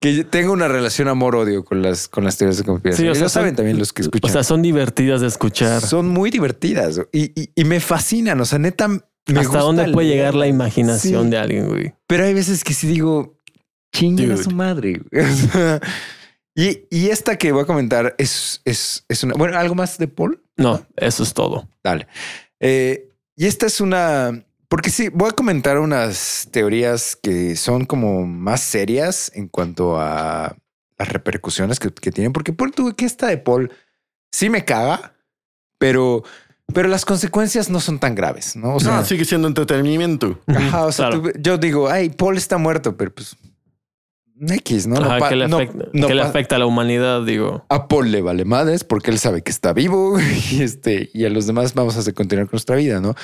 [0.00, 3.14] que tengo una relación amor-odio con las, con las teorías de conspiración.
[3.14, 4.30] Sí, o saben también los que escuchan.
[4.30, 5.80] O sea, son divertidas de escuchar.
[5.80, 8.40] Son muy divertidas y, y, me fascinan.
[8.40, 11.94] O sea, neta, me ¿Hasta dónde puede llegar la imaginación de alguien, güey?
[12.06, 13.40] Pero hay veces que sí digo,
[13.92, 15.00] chinguen a su madre.
[16.54, 19.34] y, y, esta que voy a comentar es, es, es una...
[19.34, 20.42] Bueno, ¿algo más de Paul?
[20.56, 21.68] No, eso es todo.
[21.82, 22.06] Dale.
[22.60, 28.26] Eh, y esta es una porque sí, voy a comentar unas teorías que son como
[28.26, 30.56] más serias en cuanto a
[30.98, 32.32] las repercusiones que, tienen.
[32.32, 33.70] Porque por tú que esta de Paul
[34.32, 35.14] sí me caga,
[35.78, 36.24] pero,
[36.72, 38.74] pero las consecuencias no son tan graves, ¿no?
[38.74, 40.40] O sea, sigue siendo entretenimiento.
[40.46, 43.36] Ajá, o sea, yo digo, ay, Paul está muerto, pero pues
[44.40, 44.96] X, ¿no?
[44.96, 45.44] Ajá, que, le,
[46.20, 47.64] afecta, a la humanidad, digo.
[47.68, 50.18] A Paul le vale madres porque él sabe que está vivo
[50.50, 53.14] y, este, y a los demás vamos a continuar con nuestra vida, ¿no?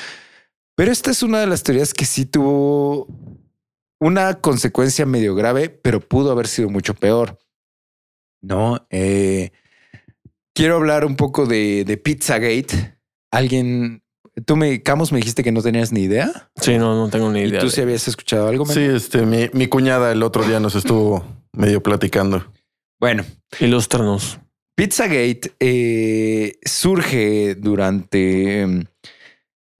[0.75, 3.07] Pero esta es una de las teorías que sí tuvo
[4.01, 7.39] una consecuencia medio grave, pero pudo haber sido mucho peor.
[8.41, 9.53] No, eh,
[10.55, 12.99] quiero hablar un poco de, de Pizzagate.
[13.31, 14.03] Alguien,
[14.45, 16.51] tú me, Camus, me dijiste que no tenías ni idea.
[16.57, 17.59] Sí, no, no tengo ni idea.
[17.59, 18.67] ¿Y tú sí habías escuchado algo?
[18.67, 22.45] Sí, este, mi, mi cuñada el otro día nos estuvo medio platicando.
[22.99, 23.25] Bueno,
[23.61, 24.41] ilústranos.
[24.75, 28.89] Pizzagate eh, surge durante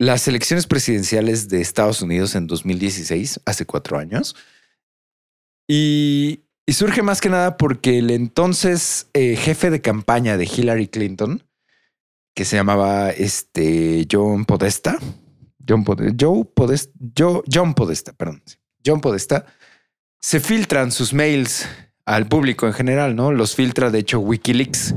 [0.03, 4.35] las elecciones presidenciales de Estados Unidos en 2016, hace cuatro años.
[5.69, 11.45] Y, surge más que nada porque el entonces eh, jefe de campaña de Hillary Clinton,
[12.35, 14.99] que se llamaba este John Podesta,
[15.69, 16.91] John, Podesta,
[17.49, 18.43] John Podesta, perdón,
[18.85, 19.47] John Podesta,
[20.19, 21.69] se filtran sus mails
[22.07, 23.31] al público en general, ¿no?
[23.31, 24.97] Los filtra, de hecho, Wikileaks.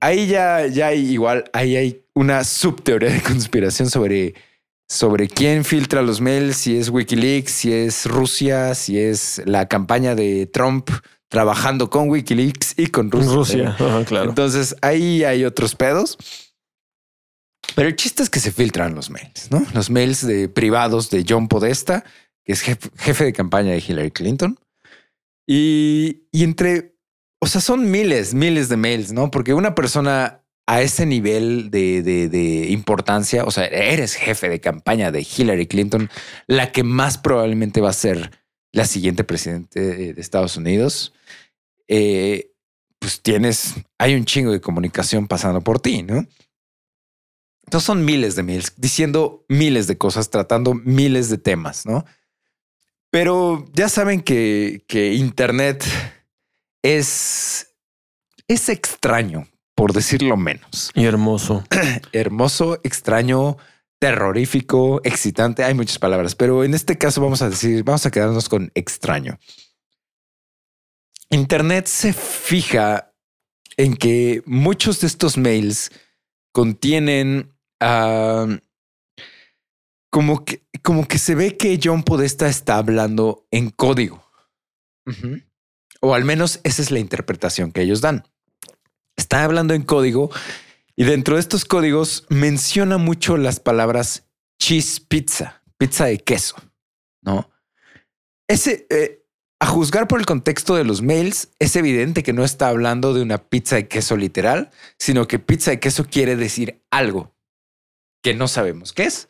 [0.00, 4.34] Ahí ya, ya igual, ahí hay una subteoría de conspiración sobre,
[4.88, 10.16] sobre quién filtra los mails, si es Wikileaks, si es Rusia, si es la campaña
[10.16, 10.90] de Trump
[11.28, 13.76] trabajando con Wikileaks y con Rusia.
[14.06, 14.30] claro.
[14.30, 16.18] Entonces ahí hay otros pedos.
[17.76, 19.64] Pero el chiste es que se filtran los mails, ¿no?
[19.72, 22.02] Los mails de privados de John Podesta,
[22.44, 24.58] que es jefe, de campaña de Hillary Clinton.
[25.46, 26.96] Y, y entre,
[27.38, 29.30] o sea, son miles, miles de mails, ¿no?
[29.30, 35.22] Porque una persona a ese nivel de, importancia, o sea, eres jefe de campaña de
[35.26, 36.10] Hillary Clinton,
[36.46, 38.32] la que más probablemente va a ser
[38.70, 41.14] la siguiente presidente de Estados Unidos,
[41.88, 42.52] eh,
[42.98, 46.26] pues tienes, hay un chingo de comunicación pasando por ti, ¿no?
[47.64, 52.04] Entonces son miles de mails, diciendo miles de cosas, tratando miles de temas, ¿no?
[53.08, 55.82] Pero ya saben que, que Internet
[56.82, 57.74] es,
[58.48, 60.90] es extraño por decirlo menos.
[60.92, 61.62] Y hermoso.
[62.12, 63.58] hermoso, extraño,
[64.00, 65.62] terrorífico, excitante.
[65.62, 69.38] Hay muchas palabras, pero en este caso vamos a decir, vamos a quedarnos con extraño.
[71.30, 73.14] Internet se fija
[73.76, 75.92] en que muchos de estos mails
[76.50, 77.54] contienen
[80.10, 84.28] como que como que se ve que John Podesta está hablando en código.
[86.00, 88.24] O al menos esa es la interpretación que ellos dan.
[89.18, 90.30] Está hablando en código
[90.96, 94.28] y dentro de estos códigos menciona mucho las palabras
[94.60, 96.54] cheese pizza, pizza de queso,
[97.20, 97.50] ¿no?
[98.48, 99.26] Ese, eh,
[99.58, 103.20] a juzgar por el contexto de los mails, es evidente que no está hablando de
[103.22, 107.34] una pizza de queso literal, sino que pizza de queso quiere decir algo
[108.22, 109.28] que no sabemos qué es,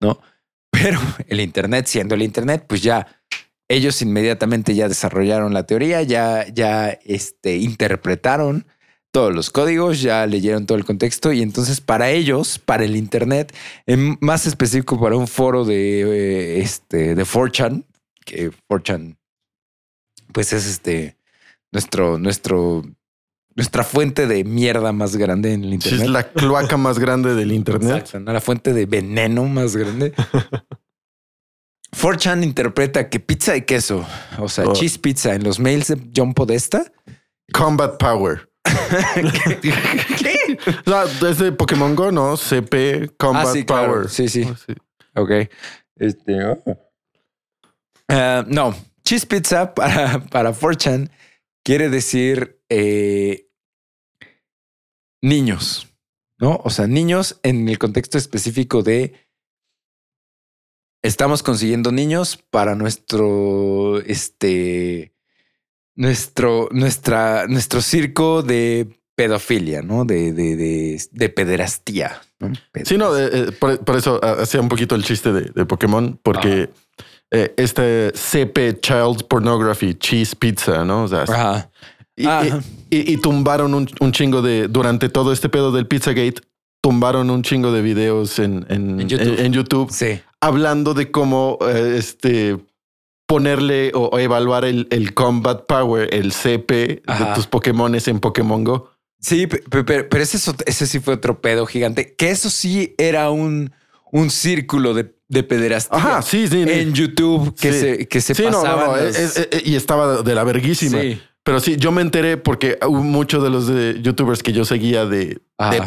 [0.00, 0.20] ¿no?
[0.70, 0.98] Pero
[1.28, 3.06] el Internet, siendo el Internet, pues ya
[3.68, 8.66] ellos inmediatamente ya desarrollaron la teoría, ya, ya este, interpretaron
[9.10, 13.54] todos los códigos, ya leyeron todo el contexto y entonces para ellos, para el Internet,
[13.86, 17.84] en más específico para un foro de, eh, este, de 4chan,
[18.24, 19.16] que 4chan
[20.32, 21.16] pues es este
[21.72, 22.82] nuestro, nuestro,
[23.54, 26.02] nuestra fuente de mierda más grande en el Internet.
[26.02, 28.12] es la cloaca más grande del Internet.
[28.12, 30.12] la fuente de veneno más grande.
[31.96, 34.06] 4chan interpreta que pizza de queso,
[34.38, 34.74] o sea, oh.
[34.74, 36.92] cheese pizza en los mails de John Podesta.
[37.52, 38.47] Combat Power.
[40.18, 40.58] ¿Qué?
[41.28, 42.36] es de Pokémon Go, ¿no?
[42.36, 44.08] CP Combat ah, Power.
[44.08, 44.44] Sí, sí.
[44.44, 44.74] sí.
[45.14, 45.30] Ok.
[45.96, 46.44] Este.
[46.44, 46.88] Oh.
[48.10, 51.10] Uh, no, Cheese pizza para, para 4chan
[51.64, 53.50] quiere decir eh,
[55.22, 55.88] niños,
[56.38, 56.60] ¿no?
[56.64, 59.14] O sea, niños en el contexto específico de
[61.02, 65.14] estamos consiguiendo niños para nuestro, este,
[65.98, 70.04] nuestro, nuestra, nuestro circo de pedofilia, ¿no?
[70.04, 72.22] De, de, de, pederastía.
[72.84, 76.70] Sí, no, eh, por, eso hacía un poquito el chiste de, Pokémon, porque
[77.32, 81.02] eh, este CP Child Pornography Cheese Pizza, ¿no?
[81.02, 81.68] O sea,
[82.16, 86.40] Y, tumbaron un, chingo de, durante todo este pedo del Pizzagate,
[86.80, 89.92] tumbaron un chingo de videos en, en, YouTube,
[90.40, 92.56] hablando de cómo eh, este,
[93.28, 97.02] ponerle o, evaluar el, el, Combat Power, el CP de
[97.36, 98.90] tus Pokémones en Pokémon Go.
[99.20, 103.72] Sí, pero, ese, ese sí fue otro pedo gigante, que eso sí era un,
[104.10, 105.98] un círculo de de pederastía.
[105.98, 106.64] Ajá, sí, sí.
[106.66, 108.94] En YouTube que se, que se sí, no, no,
[109.62, 111.00] y estaba de la verguísima.
[111.00, 111.20] Sí.
[111.42, 115.40] Pero sí, yo me enteré porque muchos de los de youtubers que yo seguía de,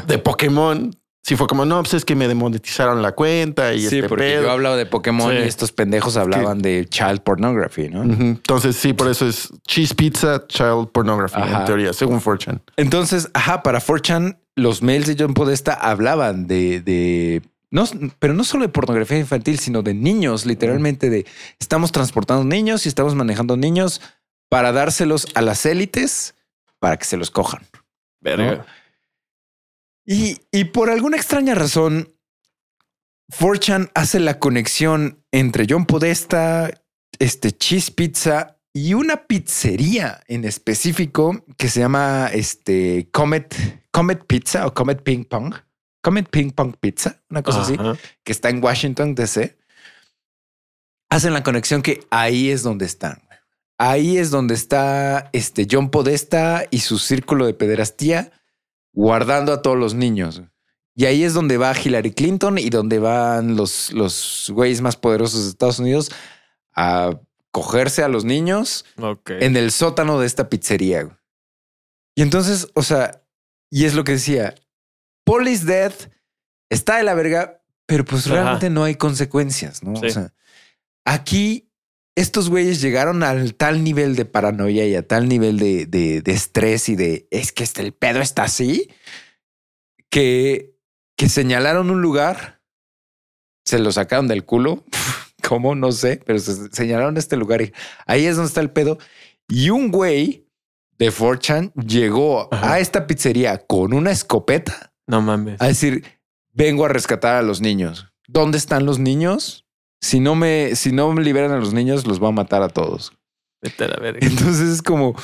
[0.07, 3.97] de, Pokémon Sí, fue como, no, pues es que me demonetizaron la cuenta y Sí,
[3.97, 8.03] este porque yo hablaba de Pokémon y estos pendejos hablaban de child pornography, ¿no?
[8.03, 12.59] Entonces, sí, por eso es cheese pizza, child pornography, en teoría, según Fortune.
[12.75, 17.85] Entonces, ajá, para Fortune, los mails de John Podesta hablaban de, de no,
[18.19, 21.25] pero no solo de pornografía infantil, sino de niños, literalmente de
[21.59, 24.01] estamos transportando niños y estamos manejando niños
[24.49, 26.35] para dárselos a las élites
[26.79, 27.61] para que se los cojan.
[30.05, 32.15] Y, y, por alguna extraña razón,
[33.29, 36.71] Forchan hace la conexión entre John Podesta,
[37.19, 43.55] este Cheese Pizza y una pizzería en específico que se llama este Comet,
[43.91, 45.53] Comet Pizza o Comet Ping Pong.
[46.01, 47.77] Comet Ping Pong Pizza, una cosa así,
[48.23, 49.55] que está en Washington, D.C.,
[51.09, 53.21] hacen la conexión que ahí es donde están.
[53.77, 58.31] Ahí es donde está este John Podesta y su círculo de pederastía
[58.93, 60.41] guardando a todos los niños.
[60.95, 65.43] Y ahí es donde va Hillary Clinton y donde van los, los güeyes más poderosos
[65.43, 66.11] de Estados Unidos
[66.75, 67.17] a
[67.51, 68.85] cogerse a los niños
[69.27, 71.17] en el sótano de esta pizzería.
[72.15, 73.23] Y entonces, o sea,
[73.69, 74.55] y es lo que decía,
[75.49, 75.93] is dead,
[76.69, 79.93] está de la verga, pero pues realmente no hay consecuencias, ¿no?
[79.93, 80.33] O sea,
[81.05, 81.70] aquí
[82.15, 86.89] estos güeyes llegaron al tal nivel de paranoia y a tal nivel de, de, estrés
[86.89, 88.89] y de es que este, el pedo está así
[90.09, 90.75] que,
[91.15, 92.61] que señalaron un lugar,
[93.65, 94.83] se lo sacaron del culo.
[95.47, 95.73] ¿Cómo?
[95.73, 97.73] No sé, pero señalaron este lugar y
[98.05, 98.99] ahí es donde está el pedo.
[99.47, 100.47] Y un güey
[100.97, 105.61] de Forchan llegó a esta pizzería con una escopeta no mames.
[105.61, 106.05] A decir,
[106.53, 108.07] vengo a rescatar a los niños.
[108.29, 109.65] ¿Dónde están los niños?
[110.01, 112.69] Si no me, si no me liberan a los niños, los voy a matar a
[112.69, 113.13] todos.
[113.61, 114.19] Vete a la verga.
[114.27, 115.15] Entonces es como,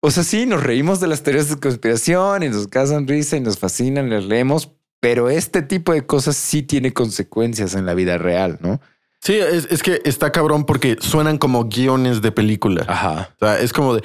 [0.00, 3.40] o sea, sí, nos reímos de las teorías de conspiración y nos causan risa y
[3.40, 8.18] nos fascinan, les leemos, pero este tipo de cosas sí tiene consecuencias en la vida
[8.18, 8.80] real, ¿no?
[9.20, 12.84] Sí, es, es que está cabrón porque suenan como guiones de película.
[12.88, 13.34] Ajá.
[13.40, 14.02] O sea, es como de,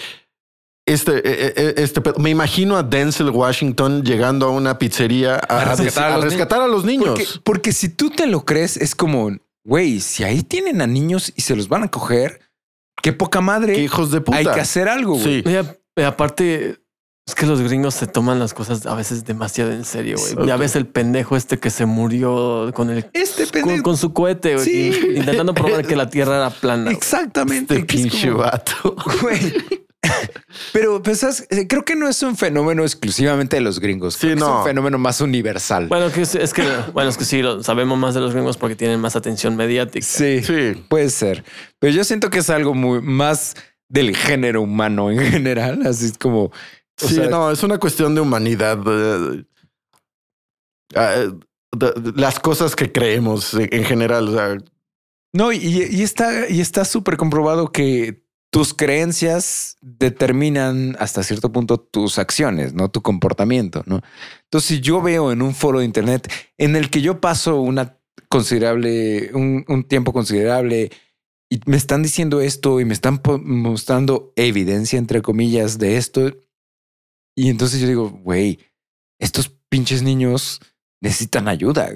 [0.85, 6.11] este, eh, eh, este, me imagino a Denzel Washington llegando a una pizzería a, rescatar,
[6.61, 7.39] a, los niños.
[7.43, 9.31] Porque, si tú te lo crees, es como,
[9.63, 12.41] güey, si ahí tienen a niños y se los van a coger,
[13.01, 13.79] qué poca madre.
[13.79, 14.37] hijos de puta.
[14.37, 15.19] Hay que hacer algo.
[15.19, 15.43] Sí.
[16.05, 16.79] aparte,
[17.25, 20.47] es que los gringos se toman las cosas a veces demasiado en serio, güey.
[20.47, 24.55] Ya ves el pendejo este que se murió con el este con, su cohete,
[25.15, 26.91] intentando probar que la tierra era plana.
[26.91, 27.75] Exactamente.
[27.75, 28.95] Este pinche vato.
[29.21, 29.53] Güey.
[30.73, 34.15] Pero pensás, eh, creo que no es un fenómeno exclusivamente de los gringos.
[34.15, 34.45] Sí, que no.
[34.45, 35.87] Es un fenómeno más universal.
[35.87, 36.63] Bueno, que es, es que,
[36.93, 40.05] bueno, es que sí, lo sabemos más de los gringos porque tienen más atención mediática.
[40.05, 40.83] sí, Sí.
[40.89, 41.43] puede ser.
[41.79, 43.55] Pero yo siento que es algo muy más
[43.89, 45.85] del género humano en general.
[45.87, 46.51] Así es como.
[46.97, 48.79] Sí, sea, no, es una cuestión de humanidad.
[48.87, 49.43] eh,
[50.95, 51.29] eh,
[51.75, 54.29] de- de- las cosas que creemos en en general.
[54.29, 54.57] O sea,
[55.33, 58.22] No, y, y está y está súper comprobado que
[58.53, 64.01] tus creencias determinan hasta cierto punto tus acciones, no tu comportamiento, ¿no?
[64.43, 67.97] Entonces, si yo veo en un foro de internet en el que yo paso una
[68.29, 70.91] considerable, un, tiempo considerable
[71.49, 76.31] y me están diciendo esto y me están mostrando evidencia, entre comillas, de esto,
[77.35, 78.59] y entonces yo digo, güey,
[79.17, 80.61] estos pinches niños
[81.01, 81.89] necesitan ayuda.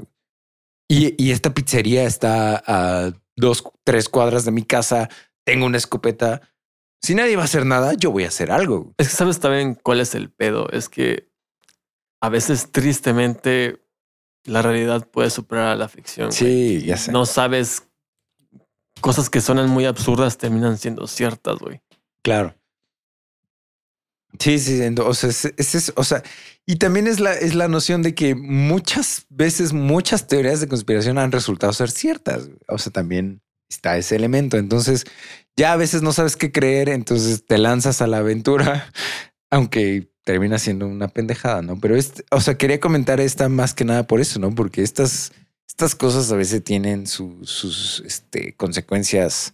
[0.89, 5.08] Y, y esta pizzería está a dos, tres cuadras de mi casa.
[5.47, 6.41] Tengo una escopeta.
[7.01, 8.93] Si nadie va a hacer nada, yo voy a hacer algo.
[8.97, 10.67] Es que sabes también cuál es el pedo.
[10.71, 11.29] Es que
[12.21, 13.81] a veces, tristemente,
[14.43, 16.33] la realidad puede superar a la ficción.
[16.33, 17.13] Sí, ya sé.
[17.13, 17.83] No sabes
[18.99, 21.81] cosas que suenan muy absurdas terminan siendo ciertas, güey.
[22.23, 22.53] Claro.
[24.39, 26.23] Sí, sí, o sea, es- es- o sea,
[26.65, 31.17] y también es la, es la noción de que muchas veces muchas teorías de conspiración
[31.17, 32.49] han resultado ser ciertas.
[32.67, 34.58] O sea, también está ese elemento.
[34.58, 35.06] Entonces,
[35.56, 38.91] ya a veces no sabes qué creer, entonces te lanzas a la aventura,
[39.49, 41.80] aunque termina siendo una pendejada, ¿no?
[41.80, 44.53] Pero es, o sea, quería comentar esta más que nada por eso, ¿no?
[44.53, 45.32] Porque estas,
[45.67, 49.53] estas cosas a veces tienen su- sus este, consecuencias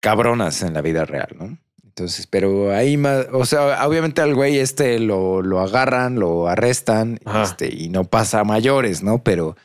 [0.00, 1.58] cabronas en la vida real, ¿no?
[1.84, 7.18] Entonces, pero ahí más, o sea, obviamente al güey este lo, lo agarran, lo arrestan
[7.24, 7.44] Ajá.
[7.44, 9.22] este, y no pasa a mayores, ¿no?
[9.24, 9.56] Pero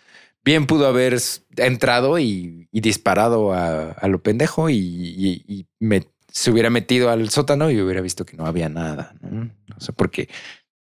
[0.44, 1.18] bien pudo haber
[1.58, 7.10] entrado y, y disparado a, a lo pendejo y, y- y me- se hubiera metido
[7.10, 9.52] al sótano y hubiera visto que no había nada, ¿no?
[9.78, 10.30] O sea, porque,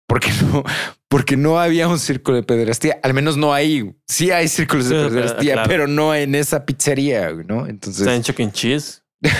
[0.07, 0.63] porque no,
[1.09, 4.95] porque no había un círculo de pederastía, al menos no hay, sí hay círculos de
[5.03, 5.69] Sí, pederastía, claro.
[5.69, 7.67] pero no en esa pizzería, güey, ¿no?
[7.67, 8.01] Entonces...
[8.01, 8.51] Está en Chuck E.
[8.51, 9.03] Cheese.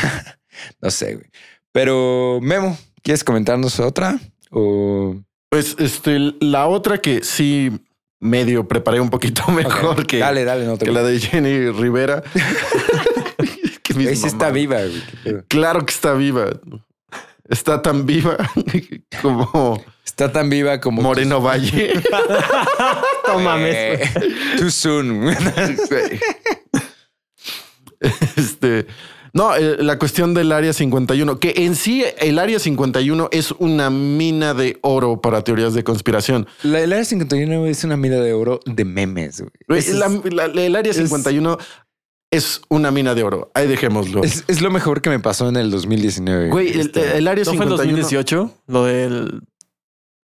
[0.81, 1.27] No sé, güey.
[1.71, 4.19] Pero Memo, ¿quieres comentarnos otra?
[4.51, 5.15] O
[5.49, 7.71] pues este, la otra que sí
[8.21, 12.23] medio preparé un poquito mejor que, dale, dale, no te que la de Jenny Rivera.
[13.83, 15.41] Que Ahí sí está viva, güey.
[15.49, 16.51] Claro que está viva.
[17.49, 18.37] Está tan viva
[19.21, 21.93] como Está tan viva como Moreno Valle.
[23.27, 23.75] No mames.
[23.75, 24.11] Eh,
[24.57, 25.35] too soon.
[28.37, 28.87] Este,
[29.33, 33.89] no, eh, la cuestión del área 51, que en sí el área 51 es una
[33.89, 36.47] mina de oro para teorías de conspiración.
[36.63, 39.79] La, el área 51 es una mina de oro de memes, güey.
[39.79, 41.57] Es, la- la- el área 51
[42.31, 43.51] es una mina de oro.
[43.53, 44.23] Ahí dejémoslo.
[44.23, 46.49] es- es lo mejor que me pasó en el 2019.
[46.49, 47.77] Güey, el, Este, el área ¿No fue en 51.
[47.77, 48.51] 2018?
[48.67, 49.41] Lo del.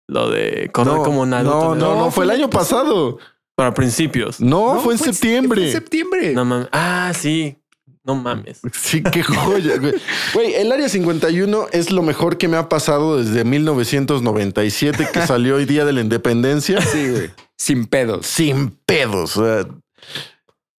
[0.10, 1.76] Lo de correr No, como Naruto.
[1.76, 3.20] no, no, no, fue el año pasado.
[3.56, 4.42] Para principios.
[4.42, 5.62] No, no, fue en fue septiembre.
[5.62, 6.34] Fue en septiembre.
[6.34, 6.68] No mames.
[6.72, 7.56] Ah, sí.
[8.04, 8.60] No mames.
[8.74, 9.78] Sí, qué joya.
[9.78, 9.94] Güey.
[10.34, 15.58] Güey, el área 51 es lo mejor que me ha pasado desde 1997 que salió
[15.58, 16.82] el Día de la Independencia.
[16.82, 17.32] Sí, güey.
[17.58, 18.26] Sin pedos.
[18.26, 19.40] sin pedos.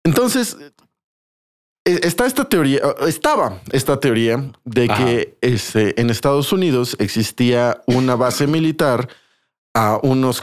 [0.05, 0.57] Entonces,
[1.87, 5.05] eh, está esta teoría, estaba esta teoría de Ajá.
[5.05, 9.09] que este, en Estados Unidos existía una base militar
[9.75, 10.43] a unos,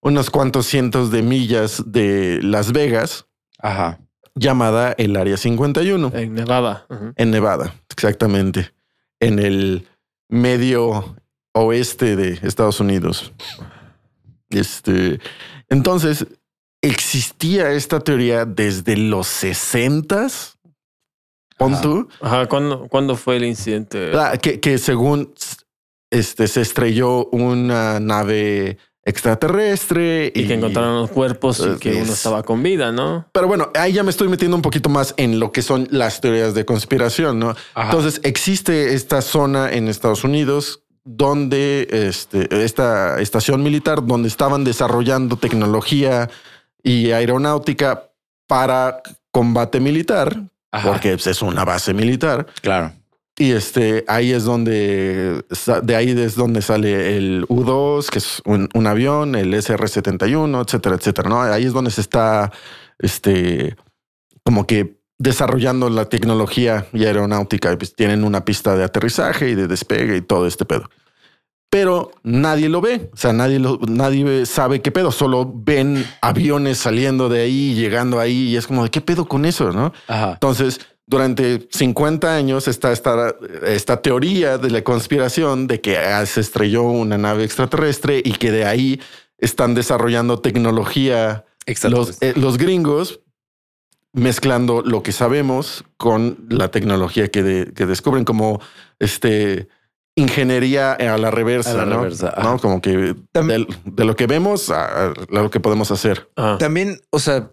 [0.00, 3.26] unos cuantos cientos de millas de Las Vegas
[3.58, 3.98] Ajá.
[4.36, 6.86] Llamada el Área 51 En Nevada.
[7.16, 8.72] En Nevada, exactamente,
[9.18, 9.88] en el
[10.28, 11.16] medio
[11.54, 13.32] oeste de Estados Unidos.
[14.50, 15.18] Este,
[15.68, 16.26] entonces,
[16.82, 20.54] existía esta teoría desde los 60s.
[21.58, 21.82] Pon Ajá.
[21.82, 22.46] tú, Ajá.
[22.46, 24.12] ¿Cuándo, ¿Cuándo fue el incidente?
[24.14, 25.32] ah, que, que según
[26.10, 32.12] este, se estrelló una nave extraterrestre y que encontraron los cuerpos y que Es- uno
[32.12, 33.26] estaba con vida, ¿no?
[33.32, 36.20] Pero bueno, ahí ya me estoy metiendo un poquito más en lo que son las
[36.20, 37.50] teorías de conspiración, ¿no?
[37.74, 37.90] Ajá.
[37.90, 45.36] Entonces, existe esta zona en Estados Unidos donde este, esta estación militar donde estaban desarrollando
[45.36, 46.28] tecnología
[46.82, 48.10] y aeronáutica
[48.48, 50.36] para combate militar,
[50.72, 50.88] Ajá.
[50.92, 52.46] porque pues, es una base militar.
[52.60, 52.92] Claro.
[53.38, 55.44] Y este ahí es donde
[55.82, 60.96] de ahí es donde sale el U2, que es un, un avión, el SR-71, etcétera,
[60.96, 61.28] etcétera.
[61.28, 61.42] ¿no?
[61.42, 62.50] Ahí es donde se está
[62.98, 63.76] este
[64.42, 67.72] como que desarrollando la tecnología y aeronáutica.
[67.72, 70.88] Y, pues, tienen una pista de aterrizaje y de despegue y todo este pedo.
[71.68, 76.78] Pero nadie lo ve, o sea, nadie lo, nadie sabe qué pedo, solo ven aviones
[76.78, 79.92] saliendo de ahí, llegando ahí, y es como qué pedo con eso, ¿no?
[80.06, 80.34] Ajá.
[80.34, 83.34] Entonces, durante 50 años está esta,
[83.64, 88.50] esta teoría de la conspiración de que ah, se estrelló una nave extraterrestre y que
[88.50, 89.00] de ahí
[89.38, 91.44] están desarrollando tecnología
[91.84, 93.20] los, eh, los, gringos
[94.12, 98.60] mezclando lo que sabemos con la tecnología que, descubren como
[98.98, 99.68] este
[100.16, 102.58] ingeniería a la reversa, ¿no?
[102.58, 106.30] Como que de, lo que vemos a, lo que podemos hacer.
[106.58, 107.50] También, o sea,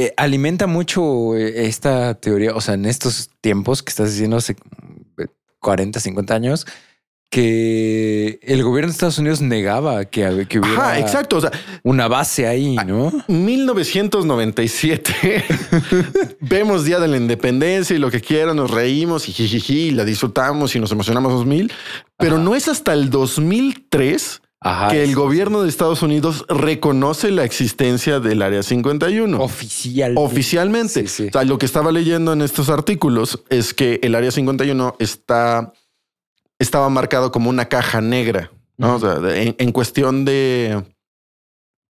[0.00, 4.54] eh, alimenta mucho eh, esta teoría, o sea, en estos tiempos que estás diciendo hace
[5.58, 6.68] 40, 50 años,
[7.30, 11.40] que el gobierno de Estados Unidos negaba que, que hubiera exacto,
[11.82, 13.12] una base ahí, ¿no?
[13.26, 15.44] 1997
[16.42, 20.76] vemos Día de la Independencia y lo que quieran, nos reímos y jijiji, la disfrutamos
[20.76, 21.72] y nos emocionamos 2000,
[22.16, 24.42] pero no es hasta el 2003
[24.90, 29.40] que el gobierno de Estados Unidos reconoce la existencia del Área 51.
[29.40, 30.14] Oficial.
[30.16, 31.04] Oficialmente.
[31.04, 35.72] O sea, lo que estaba leyendo en estos artículos es que el Área 51 está,
[36.58, 38.96] estaba marcado como una caja negra, ¿no?
[38.96, 40.84] O sea, en, cuestión de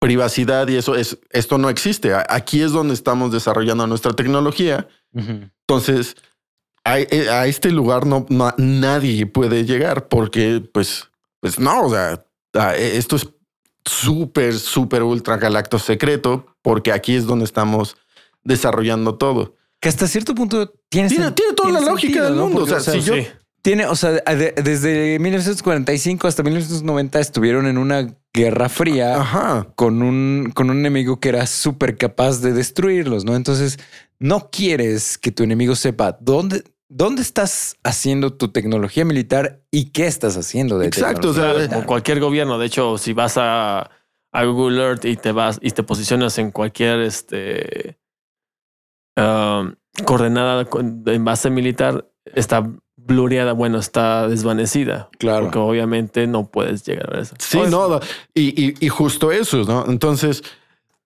[0.00, 2.12] privacidad y eso es esto no existe.
[2.28, 4.88] Aquí es donde estamos desarrollando nuestra tecnología.
[5.14, 6.16] Entonces,
[6.84, 6.98] a,
[7.46, 11.08] este lugar no, no, nadie puede llegar porque, pues,
[11.40, 13.28] pues no, o sea, esto es
[13.84, 17.96] súper, súper ultra galacto secreto, porque aquí es donde estamos
[18.44, 19.56] desarrollando todo.
[19.80, 22.62] Que hasta cierto punto tiene, tiene, toda la lógica del mundo.
[22.62, 23.14] o sea, si yo
[23.62, 30.70] tiene, o sea, desde 1945 hasta 1990 estuvieron en una guerra fría con un con
[30.70, 33.36] un enemigo que era súper capaz de destruirlos, ¿no?
[33.36, 33.78] Entonces,
[34.18, 40.06] no quieres que tu enemigo sepa dónde ¿Dónde estás haciendo tu tecnología militar y qué
[40.06, 42.58] estás haciendo de Exacto, o sea, cualquier gobierno.
[42.58, 43.90] De hecho, si vas a,
[44.32, 47.98] Google Earth y te vas y te posicionas en cualquier este
[49.16, 49.74] um,
[50.04, 50.66] coordenada
[51.06, 55.10] en base militar, está blureada, bueno, está desvanecida.
[55.18, 55.44] Claro.
[55.44, 57.34] Porque obviamente no puedes llegar a eso.
[57.38, 58.00] Sí, no,
[58.32, 59.84] y, y justo eso, ¿no?
[59.88, 60.42] Entonces,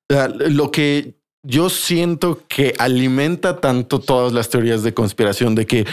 [0.08, 5.86] lo que yo siento que alimenta tanto todas las teorías de conspiración de que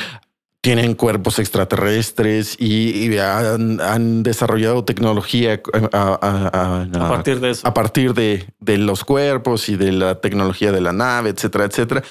[0.62, 5.62] tienen cuerpos extraterrestres y, han, desarrollado tecnología eh,
[5.94, 7.68] a, partir de eso.
[7.68, 8.46] A partir de,
[8.78, 12.04] los cuerpos y de la tecnología de la nave, etcétera, etcétera.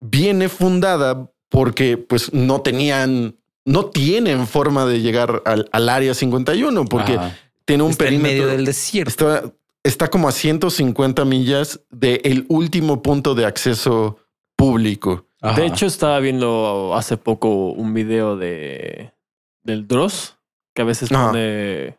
[0.00, 7.18] Viene fundada porque pues no tenían, no tienen forma de llegar al, área 51 porque
[7.64, 8.28] tiene un perímetro.
[8.28, 9.52] En medio del desierto está
[10.10, 14.18] como a 150 millas del último punto de acceso
[14.56, 15.26] público.
[15.56, 19.12] De hecho, estaba viendo hace poco un video de
[19.64, 20.38] del Dross,
[20.74, 21.98] que a veces pone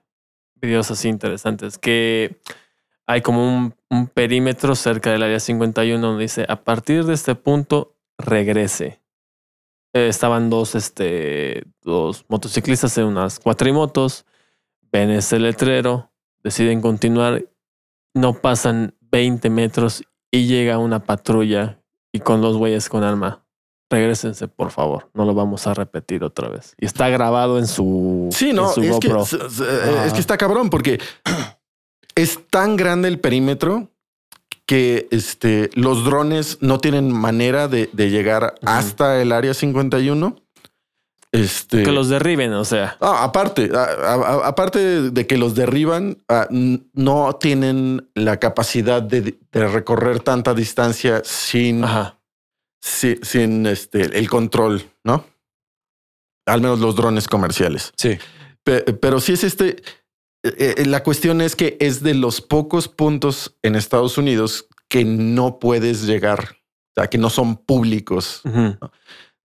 [0.55, 2.39] videos así interesantes, que
[3.05, 7.36] hay como un, un, perímetro cerca del área 51 donde dice, a partir de este
[7.36, 9.01] punto, regrese.
[9.93, 14.25] Eh, estaban dos, este, dos motociclistas en unas cuatrimotos,
[14.91, 16.11] ven ese letrero,
[16.43, 17.45] deciden continuar
[18.14, 21.80] no pasan 20 metros y llega una patrulla
[22.11, 23.45] y con los güeyes con arma.
[23.89, 25.09] Regrésense, por favor.
[25.14, 26.74] No lo vamos a repetir otra vez.
[26.80, 29.07] Y está grabado en su, sí, no, es Que,
[30.07, 30.99] es que está cabrón porque
[32.16, 33.91] es tan grande el perímetro
[34.66, 40.42] que este, los drones no tienen manera de, llegar hasta el área 51
[41.34, 42.95] este, que los derriben, o sea.
[43.01, 50.53] Ah, aparte, aparte de que los derriban, ah, no tienen la capacidad de, recorrer tanta
[50.53, 51.84] distancia sin,
[52.79, 55.25] sin, este, el control, ¿no?
[56.45, 57.93] Al menos los drones comerciales.
[57.97, 58.19] Sí.
[58.63, 59.81] pero si es este.
[60.45, 65.03] Eh, eh, la cuestión es que es de los pocos puntos en Estados Unidos que
[65.03, 66.57] no puedes llegar,
[66.91, 68.41] o sea, que no son públicos.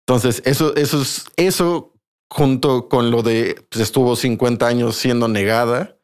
[0.09, 1.93] Entonces, eso, eso es eso
[2.31, 5.99] junto con lo de pues, estuvo 50 años siendo negada.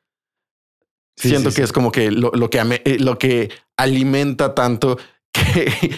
[1.16, 4.98] siento que es como que lo, que eh, lo que alimenta tanto
[5.32, 5.96] que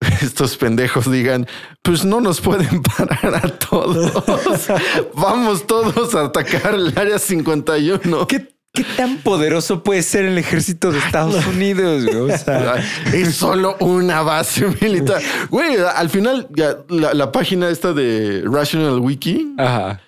[0.22, 1.48] estos pendejos digan,
[1.82, 4.12] pues no nos pueden parar a todos.
[5.14, 8.28] Vamos todos a atacar el área 51.
[8.28, 12.04] ¿Qué ¿Qué tan poderoso puede ser el ejército de Estados Unidos?
[13.12, 15.20] es solo una base militar.
[15.50, 16.48] Güey, al final,
[16.88, 19.54] la, página esta de Rational Wiki.
[19.58, 20.00] Ajá.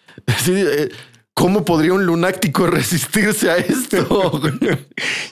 [0.49, 0.89] Eh,
[1.35, 4.41] ¿Cómo podría un lunático resistirse a esto?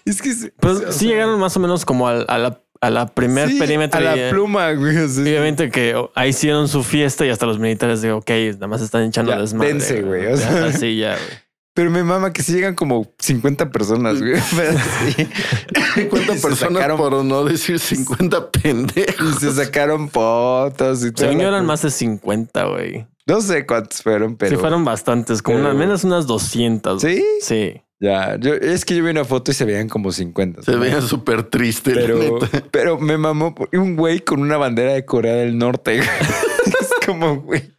[0.05, 3.99] es que pues, sí llegaron más o menos como a, la a la primer perímetro.
[4.01, 4.97] A la pluma, güey.
[4.97, 9.03] Obviamente que ahí hicieron su fiesta y hasta los militares de ok, nada más están
[9.03, 10.03] echando ya, desmadre.
[10.03, 10.27] güey.
[10.27, 11.48] así ya, güey.
[11.79, 14.35] Pero me mama que si llegan como 50 personas, güey.
[15.95, 19.37] 50 personas por no decir 50 pendejos.
[19.37, 21.31] Y se sacaron fotos y todo.
[21.31, 23.07] eran más de 50, güey.
[23.27, 24.57] No sé cuántos fueron, pero.
[24.57, 27.01] Sí, fueron bastantes, como al menos unas 200.
[27.01, 27.25] ¿Sí?
[27.43, 27.81] Sí.
[28.01, 30.63] Ya, yo, es que yo vi una foto y se veían como 50.
[30.63, 31.95] Se veían súper tristes.
[31.95, 32.41] Pero,
[32.73, 35.99] pero me mamó un güey con una bandera de Corea del Norte.
[36.67, 37.73] es como, güey,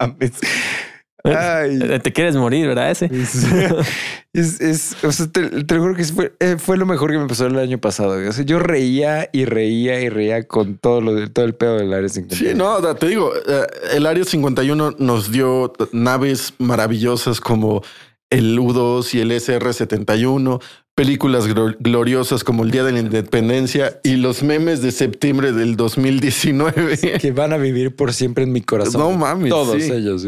[0.00, 0.32] mames.
[1.34, 1.78] Ay.
[2.02, 2.90] Te quieres morir, ¿verdad?
[2.90, 3.10] Ese.
[4.32, 7.26] Es, es, o sea, te, lo juro que fue, eh, fue, lo mejor que me
[7.26, 8.18] pasó el año pasado.
[8.28, 11.78] O sea, yo reía y reía y reía con todo lo de, todo el pedo
[11.78, 12.50] del Área 51.
[12.50, 17.82] Sí, no, te digo, eh, el Área 51 nos dio naves maravillosas como
[18.28, 20.60] el U2 y el SR-71,
[20.94, 21.46] películas
[21.78, 27.18] gloriosas como el Día de la Independencia y los memes de septiembre del 2019.
[27.20, 29.00] Que van a vivir por siempre en mi corazón.
[29.00, 29.50] No mames.
[29.50, 30.26] Todos ellos.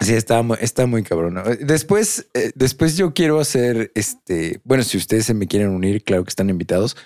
[0.00, 1.40] Sí, está, está muy cabrón.
[1.60, 4.60] Después, eh, después yo quiero hacer este.
[4.64, 6.96] Bueno, si ustedes se me quieren unir, claro que están invitados.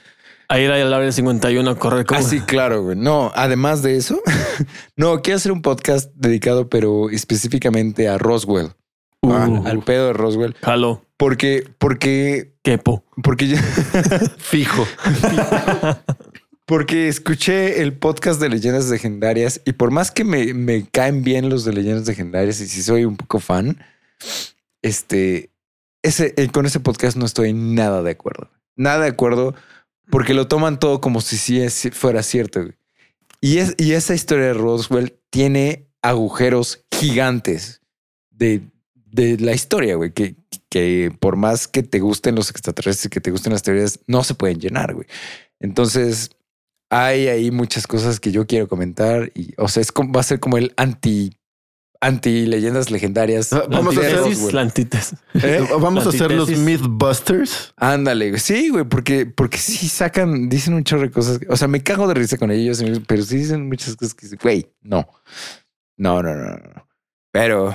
[0.49, 2.21] A ir al área 51 a correr como.
[2.21, 2.97] Ah, sí, claro, güey.
[2.97, 4.23] No, además de eso,
[4.97, 8.73] no, quiero hacer un podcast dedicado, pero específicamente a Roswell.
[9.21, 9.33] Uh.
[9.67, 10.57] al, pedo de Roswell.
[10.63, 11.05] Jalo.
[11.17, 12.55] Porque, porque.
[12.63, 13.05] Quepo.
[13.23, 13.63] Porque ya.
[14.39, 14.87] Fijo.
[16.69, 21.65] Porque escuché el podcast de leyendas legendarias y por más que me, caen bien los
[21.65, 23.83] de leyendas legendarias y si soy un poco fan,
[24.83, 25.51] este,
[26.03, 28.51] ese, con ese podcast no estoy nada de acuerdo.
[28.77, 29.55] Nada de acuerdo
[30.11, 32.61] porque lo toman todo como si sí fuera cierto.
[33.41, 37.81] Y, es, y esa historia de Roswell tiene agujeros gigantes
[38.29, 38.61] de,
[38.95, 40.37] de la historia, güey, que,
[40.69, 44.35] que por más que te gusten los extraterrestres, que te gusten las teorías, no se
[44.35, 45.07] pueden llenar, güey.
[45.61, 46.31] Entonces,
[46.91, 50.25] hay ahí muchas cosas que yo quiero comentar y, o sea, es como, va a
[50.25, 51.33] ser como el anti
[52.01, 53.53] anti leyendas legendarias.
[53.53, 54.19] Ah, vamos a hacer
[55.35, 55.67] ¿Eh?
[55.81, 57.73] Vamos a hacer los Mythbusters.
[57.77, 61.41] Ándale, sí, güey, porque, porque sí sacan, dicen un chorro de cosas.
[61.49, 64.73] O sea, me cago de risa con ellos, pero sí dicen muchas cosas que, güey,
[64.81, 65.09] no,
[65.97, 66.89] no, no, no, no.
[67.33, 67.75] Pero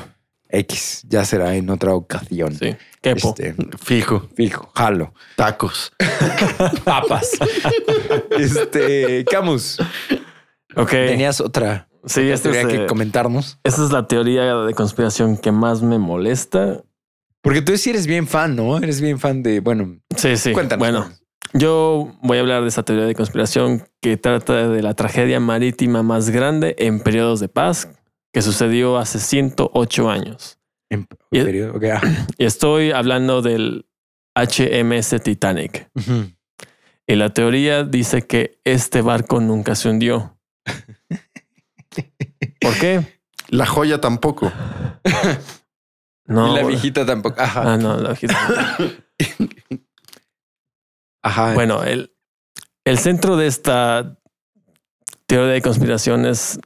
[0.53, 2.55] X ya será en otra ocasión.
[2.55, 2.75] Sí.
[3.01, 4.29] Este, fijo.
[4.35, 4.71] Fijo.
[4.75, 5.13] Jalo.
[5.35, 5.91] Tacos.
[6.85, 7.31] Papas.
[8.37, 9.79] este, Camus.
[10.75, 10.91] Ok.
[10.91, 11.89] Tenías otra.
[12.05, 13.59] Sí, esta teoría que eh, comentarnos.
[13.63, 16.83] Esa es la teoría de conspiración que más me molesta.
[17.41, 18.77] Porque tú sí eres bien fan, ¿no?
[18.77, 19.97] Eres bien fan de, bueno.
[20.15, 20.51] Sí, sí.
[20.51, 20.79] Cuéntanos.
[20.79, 21.09] Bueno,
[21.53, 26.03] yo voy a hablar de esa teoría de conspiración que trata de la tragedia marítima
[26.03, 27.89] más grande en periodos de paz
[28.33, 30.59] que sucedió hace 108 años.
[30.89, 31.39] En y,
[31.89, 32.01] ah.
[32.37, 33.85] y estoy hablando del
[34.35, 35.89] HMS Titanic.
[37.05, 40.37] Y la teoría dice que este barco nunca se hundió.
[42.59, 43.19] ¿Por qué?
[43.49, 44.51] La joya tampoco.
[46.25, 46.51] No.
[46.51, 47.39] Y la viejita tampoco.
[47.39, 47.73] Ajá.
[47.73, 48.77] Ah, no, la viejita.
[51.21, 51.53] Ajá.
[51.53, 52.15] Bueno, el,
[52.85, 54.17] el centro de esta
[55.27, 56.59] teoría de conspiraciones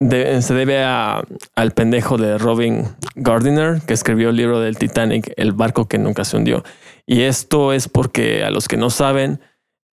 [0.00, 2.84] se debe al pendejo de Robin
[3.14, 6.64] Gardiner, que escribió el libro del Titanic, El barco que nunca se hundió.
[7.06, 9.40] Y esto es porque, a los que no saben,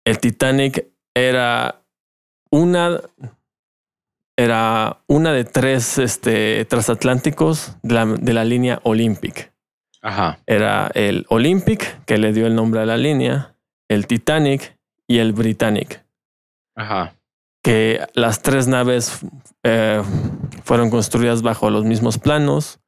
[0.05, 1.83] el Titanic era
[2.51, 3.01] una,
[4.37, 9.53] era una de tres este, transatlánticos de la, de la línea Olympic.
[10.01, 10.41] Ajá.
[10.47, 13.55] Era el Olympic, que le dio el nombre a la línea,
[13.89, 14.77] el Titanic
[15.07, 16.03] y el Britannic.
[16.75, 17.15] Ajá
[17.63, 19.21] que las tres naves
[19.63, 20.03] eh,
[20.65, 22.81] fueron construidas bajo los mismos planos,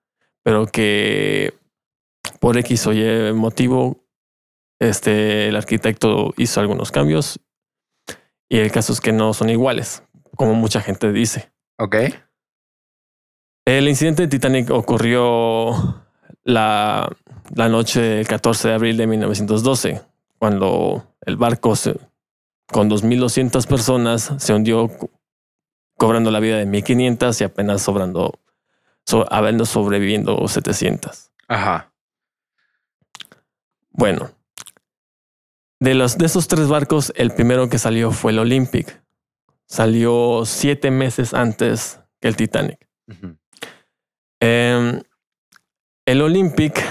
[0.43, 1.55] pero que
[2.41, 4.05] por X o Y motivo,
[4.81, 7.41] este, el arquitecto hizo algunos cambios
[8.49, 10.03] y el caso es que no son iguales,
[10.37, 11.53] como mucha gente dice.
[11.79, 11.97] Ok.
[13.65, 16.05] El incidente de Titanic ocurrió
[16.43, 17.11] la,
[17.55, 20.03] la noche del 14 de abril de 1912,
[20.39, 21.97] cuando el barco se,
[22.73, 24.91] con 2.200 personas, se hundió
[25.97, 28.41] cobrando la vida de 1.500 y apenas sobrando,
[29.31, 31.31] habiendo sobreviviendo 700.
[31.49, 31.93] Ajá.
[33.91, 34.31] Bueno,
[35.79, 39.03] de, los, de esos tres barcos, el primero que salió fue el Olympic.
[39.67, 42.89] Salió siete meses antes que el Titanic.
[44.41, 45.03] Em,
[46.07, 46.83] el Olympic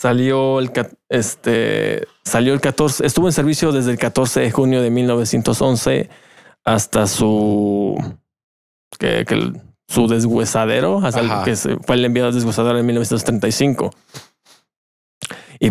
[0.00, 0.72] Salió el,
[1.10, 6.08] este, salió el 14, estuvo en servicio desde el 14 de junio de 1911
[6.64, 8.02] hasta su,
[8.98, 9.26] que,
[9.86, 13.94] su deshuesadero, hasta que fue el enviado deshuesadero en 1935.
[15.58, 15.70] Y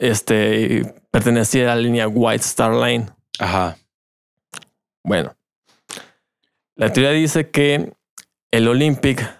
[0.00, 3.06] este, pertenecía a la línea White Star Line.
[3.38, 3.78] Ajá.
[5.04, 5.36] Bueno,
[6.74, 7.92] la teoría dice que
[8.50, 9.37] el Olympic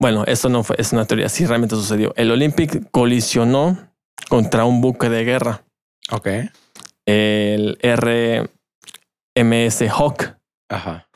[0.00, 2.12] bueno, esto no fue, es una teoría, sí realmente sucedió.
[2.16, 3.78] El Olympic colisionó
[4.28, 5.62] contra un buque de guerra.
[6.10, 6.26] Ok.
[7.06, 7.78] El
[9.36, 10.36] RMS Hawk,
[10.68, 11.08] Ajá.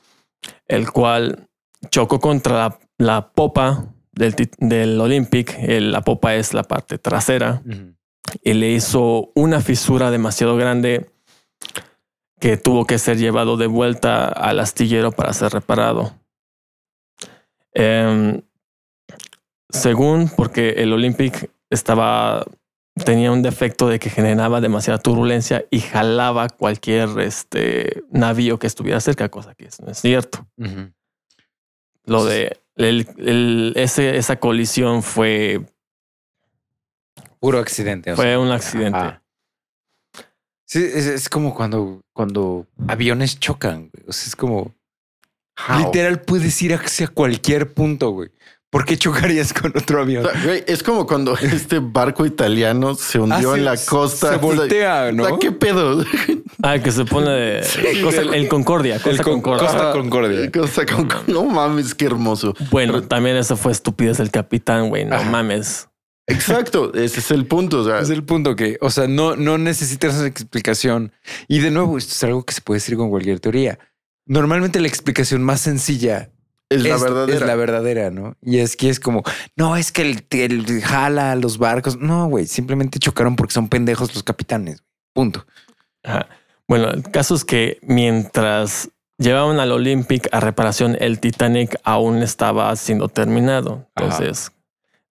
[0.66, 1.48] el cual
[1.90, 5.56] chocó contra la, la popa del, del Olympic.
[5.58, 7.62] El- la popa es la parte trasera
[8.42, 11.10] y le hizo una fisura demasiado grande
[12.40, 16.12] que tuvo que ser llevado de vuelta al astillero para ser reparado.
[17.72, 18.42] Em,
[19.74, 22.44] según, porque el Olympic estaba
[23.04, 29.00] tenía un defecto de que generaba demasiada turbulencia y jalaba cualquier este navío que estuviera
[29.00, 30.46] cerca, cosa que no es cierto.
[32.06, 35.64] Lo de el- el- ese, esa colisión fue,
[37.40, 38.12] Puro accidente.
[38.12, 38.22] o sea.
[38.24, 38.98] fue un accidente.
[38.98, 39.22] Ajá.
[40.66, 43.90] Sí, es, es como cuando, cuando aviones chocan.
[43.92, 44.04] güey.
[44.08, 44.74] O sea, es como
[45.68, 45.78] How?
[45.84, 48.30] literal puedes ir hacia cualquier punto, güey.
[48.74, 50.24] ¿Por qué chocarías con otro O avión?
[50.24, 54.30] sea, güey, es como cuando este barco italiano se hundió Ah, en la costa.
[54.32, 55.24] Se voltea, O ¿no?
[55.28, 56.04] sea, ¿Qué pedo?
[56.60, 59.68] Ah, que se pone de Costa- el Concordia, Costa El con- Concordia.
[59.68, 60.50] Costa Concordia.
[60.50, 60.84] Costa
[61.28, 62.52] No mames, qué hermoso.
[62.72, 65.04] Bueno, también eso fue estupidez del capitán, güey.
[65.04, 65.88] No mames.
[66.26, 67.80] Exacto, ese es el punto.
[67.82, 71.12] O sea, Es el punto que, o sea, no, no necesitas una explicación.
[71.46, 73.78] Y de nuevo, esto es algo que se puede decir con cualquier teoría.
[74.26, 76.30] Normalmente la explicación más sencilla
[76.68, 77.34] es la verdadera.
[77.34, 78.36] es la verdadera, ¿no?
[78.42, 79.22] Y es que es como,
[79.56, 81.96] no, es que el, el jala a los barcos.
[81.98, 84.82] No, güey, simplemente chocaron porque son pendejos los capitanes.
[85.12, 85.46] Punto.
[86.02, 86.28] Ajá.
[86.66, 92.74] Bueno, el caso es que mientras llevaban al Olympic a reparación, el Titanic aún estaba
[92.76, 93.86] siendo terminado.
[93.94, 94.50] Entonces,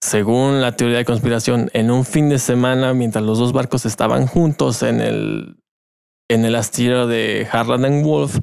[0.02, 4.26] según la teoría de conspiración, en un fin de semana, mientras los dos barcos estaban
[4.26, 5.58] juntos en el,
[6.28, 8.40] en el astillero de Harland and Wolff,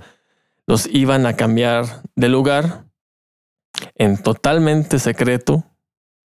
[0.67, 2.85] los iban a cambiar de lugar
[3.95, 5.65] en totalmente secreto,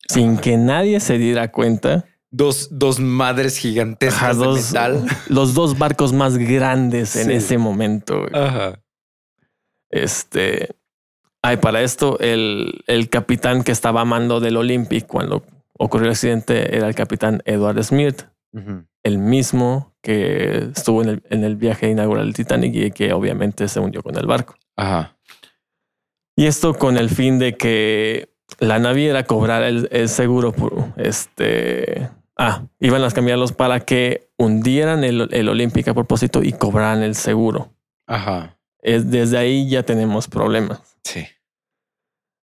[0.09, 2.05] sin que nadie se diera cuenta.
[2.31, 5.05] Dos, dos madres gigantescas Ajá, de dos- metal.
[5.29, 7.33] los dos barcos más grandes en Sí.
[7.35, 8.27] ese momento.
[8.33, 8.81] Ajá.
[9.91, 10.71] Este.
[11.43, 15.45] Ay, para esto, el, el capitán que estaba a mando del Olympic cuando
[15.77, 18.23] ocurrió el accidente era el capitán Edward Smith,
[19.03, 23.67] el mismo que estuvo en el, en el viaje inaugural del Titanic y que obviamente
[23.67, 24.55] se hundió con el barco.
[24.77, 25.17] Ajá.
[26.37, 32.09] Y esto con el fin de que la naviera cobrara el, el seguro por este.
[32.37, 37.15] Ah, iban a cambiarlos para que hundieran el, el Olympic a propósito y cobraran el
[37.15, 37.73] seguro.
[38.07, 38.59] Ajá.
[38.81, 40.97] Es, desde ahí ya tenemos problemas.
[41.05, 41.27] Sí.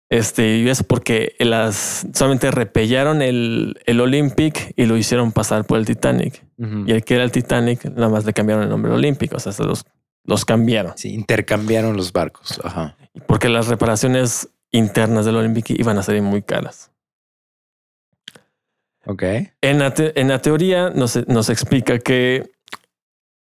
[0.09, 5.77] Este, y es porque las solamente repellaron el, el Olympic y lo hicieron pasar por
[5.77, 6.43] el Titanic.
[6.85, 9.33] Y el que era el Titanic, nada más le cambiaron el nombre Olympic.
[9.33, 9.85] O sea, se los,
[10.23, 10.93] los cambiaron.
[10.97, 12.59] Sí, intercambiaron los barcos.
[12.63, 12.95] Ajá.
[13.27, 16.91] Porque las reparaciones internas del Olympic iban a ser muy caras.
[19.05, 19.23] Ok.
[19.61, 22.51] En la, te- en la teoría nos, nos explica que,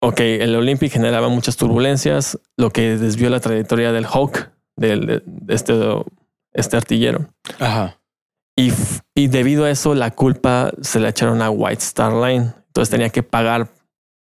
[0.01, 5.21] ok, el Olympic generaba muchas turbulencias, lo que desvió la trayectoria del Hawk, del, de,
[5.25, 5.73] de este,
[6.53, 7.29] este artillero.
[7.59, 7.99] Ajá.
[8.55, 8.71] Y,
[9.13, 12.53] y debido a eso, la culpa se la echaron a White Star Line.
[12.67, 13.69] Entonces tenía que pagar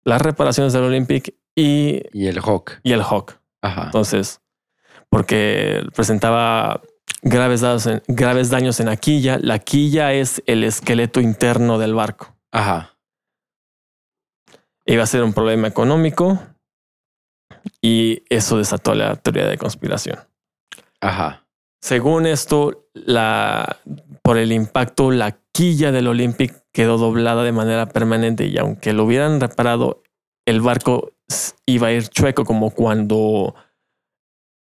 [0.04, 2.80] las reparaciones del Olympic y, Y el Hawk.
[2.84, 3.40] y el Hawk.
[3.62, 3.86] Ajá.
[3.86, 4.42] Entonces,
[5.10, 6.82] porque presentaba
[7.22, 9.38] graves daños, en, graves daños en la quilla.
[9.42, 12.36] La quilla es el esqueleto interno del barco.
[12.52, 12.98] Ajá.
[14.86, 16.40] Iba a ser un problema económico
[17.82, 20.20] y eso desató la teoría de conspiración.
[21.02, 21.46] Ajá.
[21.82, 23.78] Según esto, la,
[24.24, 29.06] por el impacto, la quilla del Olympic quedó doblada de manera permanente y aunque lo
[29.06, 30.04] hubieran reparado,
[30.46, 31.14] el barco
[31.66, 33.56] iba a ir chueco como cuando...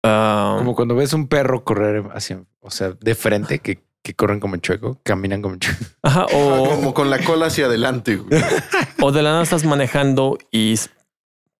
[0.03, 4.39] ah, Como cuando ves un perro correr hacia, o sea, de frente, que, que corren
[4.39, 5.83] como chueco, caminan como chueco.
[6.03, 8.17] ajá, o, Como con la cola hacia adelante.
[8.17, 8.41] güey.
[9.01, 10.75] o de la nada estás manejando y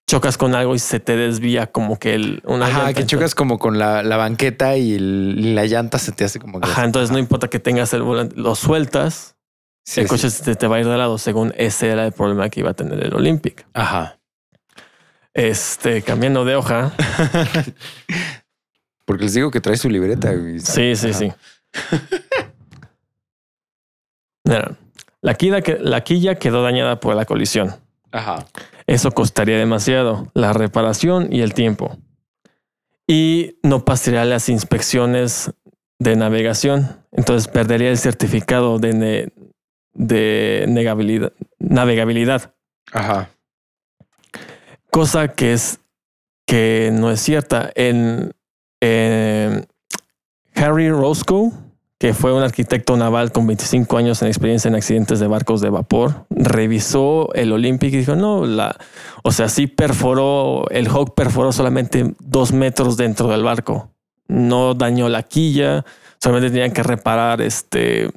[0.09, 2.93] chocas con algo y se te desvía como que el, una Ajá, llanta.
[2.93, 6.39] que chocas como con la, la banqueta y, el- y la llanta se te hace
[6.39, 6.69] como que.
[6.69, 9.35] Ajá, entonces no importa que tengas el volante, lo sueltas,
[9.85, 10.09] Sí, el sí.
[10.11, 11.17] coche se te va a ir de lado.
[11.17, 13.65] Según ese era el problema que iba a tener el Olympic.
[13.73, 14.17] Ajá.
[15.33, 16.93] Este, cambiando de hoja.
[19.05, 20.33] Porque les digo que trae su libreta.
[20.33, 20.59] güey.
[20.59, 21.17] Sí, sí, Ajá.
[21.19, 21.31] sí.
[24.45, 24.77] Mira,
[25.21, 27.75] la quilla, que- la quilla quedó dañada por la colisión.
[28.11, 28.45] Ajá.
[28.87, 31.97] Eso costaría demasiado, la reparación y el tiempo.
[33.07, 35.51] Y no pasaría las inspecciones
[35.99, 37.03] de navegación.
[37.11, 39.33] Entonces perdería el certificado de, ne-
[39.93, 42.53] de negabilidad, navegabilidad.
[42.91, 43.29] Ajá.
[44.93, 45.79] Cosa que es
[46.45, 47.71] que no es cierta.
[47.73, 48.31] En,
[48.79, 49.65] en
[50.53, 51.49] Harry Roscoe,
[51.97, 55.71] que fue un arquitecto naval con 25 años en experiencia en accidentes de barcos de
[55.71, 58.75] vapor, revisó el Olympic y dijo, no, la,
[59.23, 63.89] o sea, sí perforó, el Hawk perforó solamente dos metros dentro del barco.
[64.27, 65.85] No dañó la quilla,
[66.21, 68.11] solamente tenían que reparar este,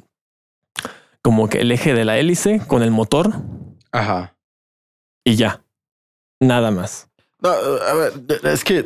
[1.23, 3.33] como que el eje de la hélice con el motor.
[3.91, 4.35] Ajá.
[5.23, 5.63] Y ya,
[6.39, 7.07] nada más.
[7.41, 8.13] No, a ver,
[8.43, 8.85] es que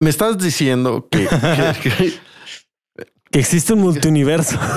[0.00, 1.26] me estás diciendo que,
[3.30, 4.58] que, existe un multiuniverso.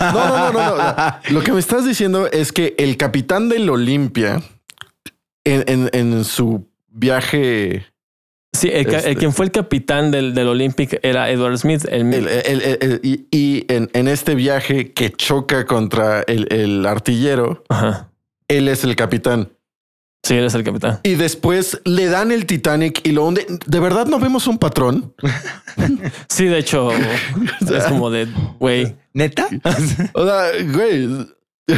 [0.00, 0.94] No, no, no, no,
[1.30, 4.42] Lo que me estás diciendo es que el capitán del Olimpia
[5.44, 7.86] en, en, su viaje.
[8.52, 11.84] Sí, el, este quien fue el capitán del, del Olympic era Edward Smith.
[11.88, 17.64] El, y, en, en, este viaje que choca contra el, artillero,
[18.56, 19.52] él es el capitán.
[20.22, 21.00] Sí, él es el capitán.
[21.02, 23.44] Y después le dan el Titanic y lo hunde.
[23.66, 25.14] ¿De verdad no vemos un patrón?
[26.28, 28.28] sí, de hecho, es como de,
[28.60, 28.96] güey.
[29.12, 29.48] ¿Neta?
[30.14, 31.26] o sea, güey.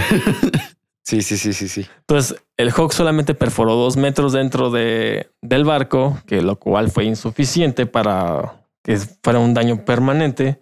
[1.03, 1.87] sí, sí, sí, sí, sí.
[2.01, 7.05] Entonces, el Hawk solamente perforó dos metros dentro de, del barco, que lo cual fue
[7.05, 10.61] insuficiente para que fuera un daño permanente.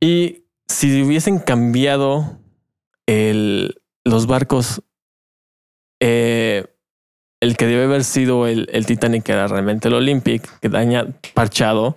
[0.00, 2.39] Y si hubiesen cambiado
[3.10, 4.82] el, los barcos
[6.00, 6.64] eh,
[7.40, 11.96] el que debe haber sido el, el, Titanic era realmente el Olympic, que daña parchado.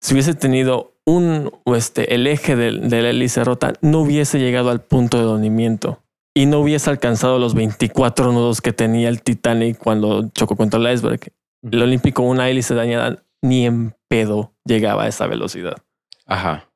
[0.00, 4.70] Si hubiese tenido un, este, el eje de, de la hélice rota, no hubiese llegado
[4.70, 6.02] al punto de hundimiento
[6.34, 10.94] y no hubiese alcanzado los 24 nudos que tenía el Titanic cuando chocó contra el
[10.94, 11.32] iceberg.
[11.62, 15.76] El Olympic con una hélice dañada ni en pedo llegaba a esa velocidad.
[16.26, 16.70] Ajá.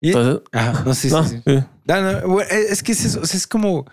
[0.00, 1.40] Entonces, ajá, no, sí, sí, sí.
[1.46, 3.86] Eh, es que es, eso, es como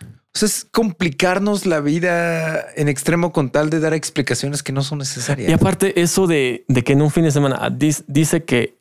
[0.46, 5.50] es complicarnos la vida en extremo con tal de dar explicaciones que no son necesarias.
[5.50, 8.78] Y aparte, eso de, que en un fin de semana ah, dice, que,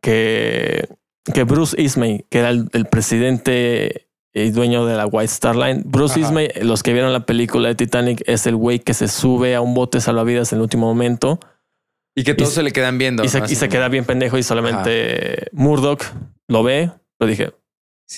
[0.00, 0.88] que,
[1.32, 6.18] que Bruce Ismay, que era el, presidente y dueño de la White Star Line, Bruce
[6.18, 9.60] Ismay, los que vieron la película de Titanic, es el güey que se sube a
[9.60, 11.38] un bote salvavidas en el último momento.
[12.16, 13.24] Y que todos se le quedan viendo.
[13.24, 16.04] Y, se, queda bien pendejo y solamente Murdoch
[16.48, 16.90] lo ve.
[17.18, 17.52] Lo dije,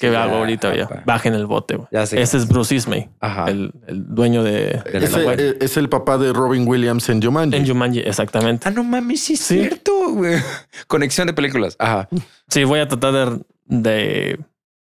[0.01, 0.75] ¿Qué hago ahorita?
[0.75, 1.79] Ya, bajen el bote.
[1.91, 3.09] Ese es Bruce Ismay,
[3.47, 4.83] el, dueño de.
[4.85, 7.57] Eh, es el papá de Robin Williams en Jumanji.
[7.57, 8.69] En Jumanji, exactamente.
[8.69, 9.93] Ah, no mames, sí es cierto.
[10.89, 11.77] Conexión de películas.
[11.79, 12.09] Ajá.
[12.49, 14.41] Sí, voy a tratar de,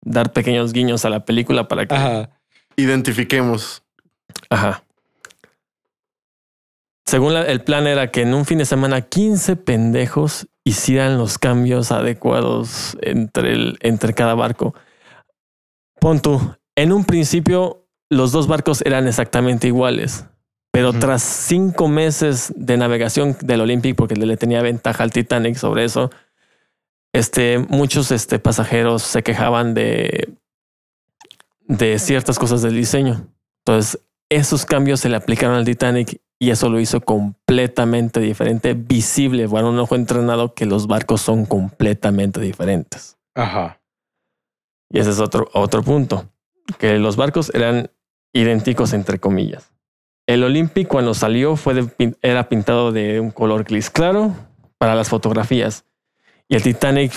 [0.02, 2.28] dar pequeños guiños a la película para que
[2.76, 3.84] identifiquemos.
[4.50, 4.82] Ajá.
[7.06, 11.92] Según el plan era que en un fin de semana 15 pendejos hicieran los cambios
[11.92, 14.74] adecuados entre, el, entre cada barco.
[16.00, 16.20] Pon
[16.76, 20.26] en un principio los dos barcos eran exactamente iguales,
[20.70, 25.84] pero tras cinco meses de navegación del Olympic, porque le tenía ventaja al Titanic sobre
[25.84, 26.10] eso,
[27.12, 30.34] este, muchos este, pasajeros se quejaban de,
[31.62, 33.26] de ciertas cosas del diseño.
[33.64, 39.48] Entonces, esos cambios se le aplicaron al Titanic y eso lo hizo completamente diferente, visible
[39.48, 43.18] para un ojo entrenado que los barcos son completamente diferentes.
[43.34, 43.80] Ajá.
[44.90, 46.30] Y ese es otro, otro punto,
[46.78, 47.90] que los barcos eran
[48.32, 49.72] idénticos entre comillas.
[50.26, 51.86] El Olympic cuando salió fue
[52.22, 54.34] era pintado de un color gris claro
[54.76, 55.84] para las fotografías.
[56.48, 57.12] Y el Titanic,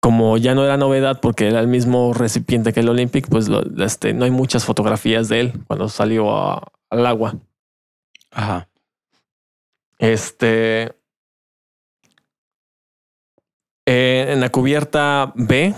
[0.00, 4.14] como ya no era novedad porque era el mismo recipiente que el Olympic, pues este,
[4.14, 6.30] no hay muchas fotografías de él cuando salió
[6.90, 7.36] al agua.
[8.32, 8.68] Ajá.
[9.98, 10.96] Este.
[13.86, 15.74] Eh, en la cubierta B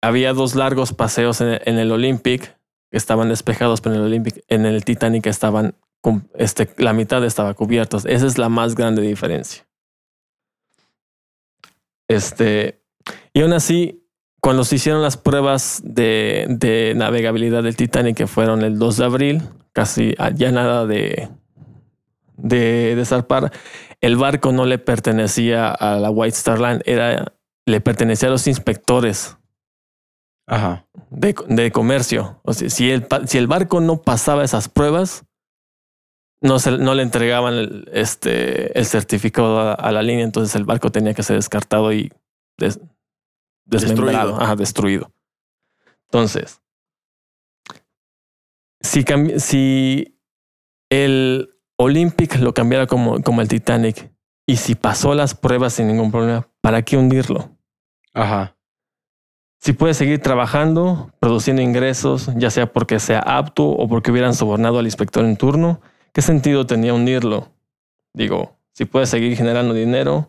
[0.00, 2.56] había dos largos paseos en, el Olympic
[2.90, 5.74] que estaban despejados, pero en el Olympic, en el Titanic estaban,
[6.34, 7.98] este, la mitad estaba cubierta.
[7.98, 9.66] Esa es la más grande diferencia.
[12.08, 12.82] Este,
[13.32, 14.08] y aún así,
[14.40, 19.04] cuando se hicieron las pruebas de, de navegabilidad del Titanic, que fueron el 2 de
[19.04, 21.28] abril, casi ya nada de,
[22.36, 23.52] de, de zarpar,
[24.00, 27.32] el barco no le pertenecía a la White Star Line, era,
[27.66, 29.36] le pertenecía a los inspectores
[30.46, 30.86] Ajá.
[31.10, 32.40] De, comercio.
[32.42, 35.24] O sea, si el, si el barco no pasaba esas pruebas,
[36.40, 40.90] no, se, no le entregaban el, este, el certificado a, la línea, entonces el barco
[40.90, 42.12] tenía que ser descartado y
[42.58, 44.56] desmembrado, destruido.
[44.56, 45.12] destruido.
[46.10, 46.60] Entonces,
[48.80, 49.04] si,
[49.38, 50.18] si
[50.90, 54.10] el Olympic lo cambiara como, como el Titanic
[54.46, 57.50] y si pasó las pruebas sin ningún problema, ¿para qué hundirlo?
[58.14, 58.56] Ajá
[59.62, 64.80] si puede seguir trabajando, produciendo ingresos, ya sea porque sea apto o porque hubieran sobornado
[64.80, 65.80] al inspector en turno,
[66.12, 67.52] ¿qué sentido tenía unirlo?
[68.12, 70.28] Digo, si puede seguir generando dinero,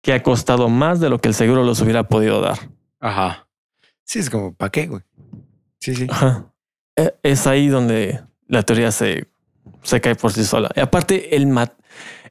[0.00, 2.56] que ha costado más de lo que el seguro los hubiera podido dar.
[3.00, 3.48] Ajá.
[4.04, 5.02] Sí, es como, ¿para qué, güey?
[5.80, 6.06] Sí, sí.
[6.08, 6.46] Ajá.
[6.94, 9.26] E- Es ahí donde la teoría se,
[9.82, 10.70] se cae por sí sola.
[10.74, 11.78] Y aparte, el, mat-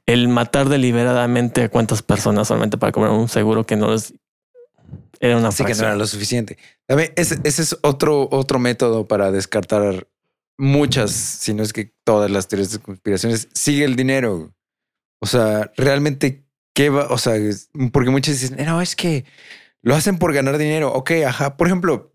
[0.06, 4.14] el matar deliberadamente a cuántas personas solamente para cobrar un seguro que no les
[5.20, 6.58] era una Así que no era lo suficiente.
[6.86, 10.08] También ese, ese es otro, otro método para descartar
[10.58, 13.48] muchas, si no es que todas las teorías de conspiraciones.
[13.54, 14.52] Sigue el dinero.
[15.20, 17.06] O sea, realmente, ¿qué va?
[17.10, 17.34] O sea,
[17.92, 19.24] porque muchos dicen, no, es que
[19.80, 20.92] lo hacen por ganar dinero.
[20.92, 21.56] Ok, ajá.
[21.56, 22.12] Por ejemplo,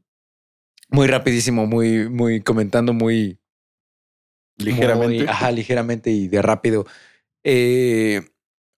[0.90, 3.40] muy rapidísimo, muy, muy comentando, muy
[4.58, 5.18] Ligeramente.
[5.20, 6.86] muy- ajá, ligeramente y de rápido.
[7.44, 8.22] Eh,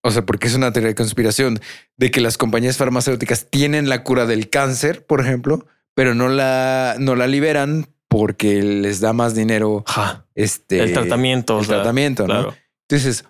[0.02, 1.60] o sea, porque es una teoría de conspiración
[1.96, 6.96] de que las compañías farmacéuticas tienen la cura del cáncer, por ejemplo, pero no la,
[6.98, 10.26] no la liberan porque les da más dinero Ajá.
[10.34, 11.56] este, el tratamiento.
[11.56, 12.34] o el sea, tratamiento, ¿no?
[12.34, 12.56] Claro.
[12.88, 13.24] Entonces,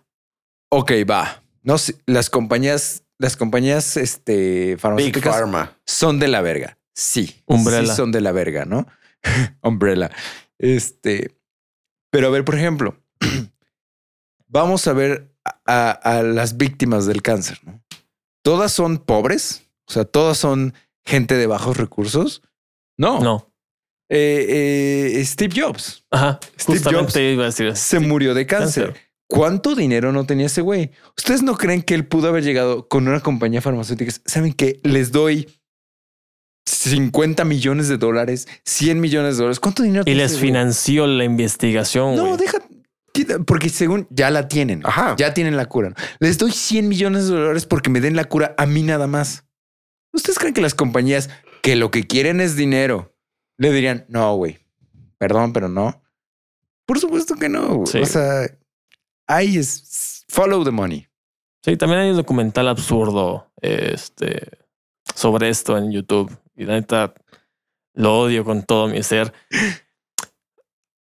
[0.71, 1.43] ok, va.
[1.63, 5.77] No sé, las compañías, las compañías este, farmacéuticas Pharma.
[5.85, 6.79] son de la verga.
[6.95, 7.43] Sí.
[7.47, 7.87] Umbrella.
[7.91, 8.87] Sí son de la verga, ¿no?
[9.63, 10.11] Umbrella.
[10.59, 11.37] Este.
[12.11, 12.97] Pero a ver, por ejemplo,
[14.47, 15.33] vamos a ver
[15.67, 17.83] a, a las víctimas del cáncer, ¿no?
[18.43, 22.43] Todas son pobres, o sea, todas son gente de bajos recursos.
[22.97, 23.21] No.
[23.21, 23.53] No.
[24.13, 26.41] Eh, eh, Steve Jobs Ajá.
[26.59, 27.77] Steve Jobs iba a decir eso.
[27.77, 28.87] se murió de cáncer.
[28.87, 29.03] cáncer.
[29.29, 30.91] ¿Cuánto dinero no tenía ese güey?
[31.17, 34.13] ¿Ustedes no creen que él pudo haber llegado con una compañía farmacéutica?
[34.25, 35.49] ¿Saben que les doy
[36.71, 39.61] 50 millones de dólares, 100 millones de dólares?
[39.61, 42.17] ¿Cuánto dinero Y les financió la investigación.
[42.17, 42.39] No, güey.
[42.39, 42.59] deja,
[43.47, 45.17] porque según ya la tienen, Ajá.
[45.19, 45.95] ya tienen la cura.
[46.21, 49.45] Les doy 100 millones de dólares porque me den la cura a mí nada más.
[50.13, 51.29] ¿Ustedes creen que las compañías
[51.63, 53.15] que lo que quieren es dinero
[53.59, 54.59] le dirían, no, güey,
[55.19, 56.03] perdón, pero no?
[56.87, 57.85] Por supuesto que no.
[57.87, 57.99] Sí.
[57.99, 58.47] O sea,
[59.27, 61.07] ahí es follow the money.
[61.65, 64.49] Sí, también hay un documental absurdo este,
[65.15, 66.35] sobre esto en YouTube.
[66.57, 67.15] Y la neta
[67.95, 69.33] lo odio con todo mi ser.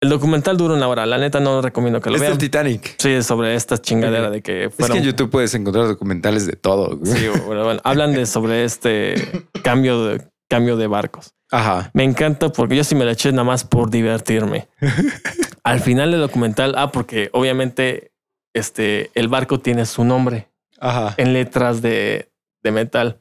[0.02, 1.04] El documental dura una hora.
[1.04, 2.32] La neta no recomiendo que lo Es vean.
[2.32, 2.94] el Titanic.
[2.98, 4.94] Sí, es sobre esta chingadera de que Es fueron.
[4.96, 6.96] que en YouTube puedes encontrar documentales de todo.
[6.96, 7.12] güey.
[7.12, 9.14] Sí, bueno, bueno, hablan de sobre este
[9.62, 11.34] cambio de cambio de barcos.
[11.50, 11.90] Ajá.
[11.94, 14.68] Me encanta porque yo sí me la eché nada más por divertirme.
[15.64, 18.12] Al final del documental, ah, porque obviamente
[18.54, 20.48] este el barco tiene su nombre
[20.80, 21.14] Ajá.
[21.18, 22.30] en letras de,
[22.62, 23.20] de metal.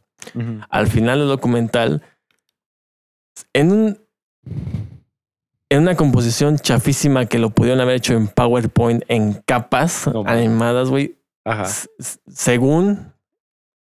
[0.69, 2.01] Al final del documental,
[3.53, 4.09] en un
[5.71, 11.17] en una composición chafísima que lo pudieron haber hecho en PowerPoint en capas animadas, güey.
[12.27, 13.13] Según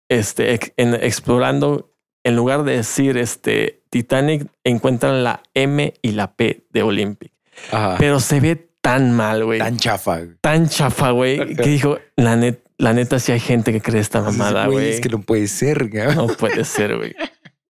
[0.10, 1.92] este en explorando,
[2.24, 7.34] en lugar de decir este Titanic, encuentran la M y la P de Olympic.
[7.72, 7.96] Ajá.
[7.98, 9.60] Pero se ve tan mal, güey.
[9.60, 10.22] Tan chafa.
[10.42, 14.22] Tan chafa, güey, que dijo, la, net, la neta, sí hay gente que cree esta
[14.22, 14.90] mamada, Güey.
[14.90, 15.88] Es que no puede ser.
[15.90, 16.16] güey.
[16.16, 17.16] No puede ser, güey.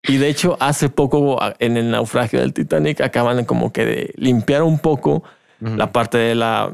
[0.04, 4.62] Y de hecho, hace poco en el naufragio del Titanic acaban como que de limpiar
[4.62, 5.22] un poco
[5.61, 6.72] la parte de la,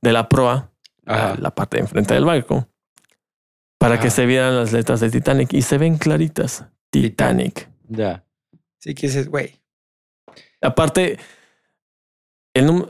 [0.00, 0.70] de la proa,
[1.04, 2.68] la, parte de enfrente del barco,
[3.78, 4.02] para Ajá.
[4.04, 6.66] que se vieran las letras de Titanic y se ven claritas.
[6.90, 7.68] Titanic.
[7.88, 8.24] Ya.
[8.78, 9.56] Sí, que dices, güey.
[10.60, 11.18] Aparte,
[12.54, 12.86] el,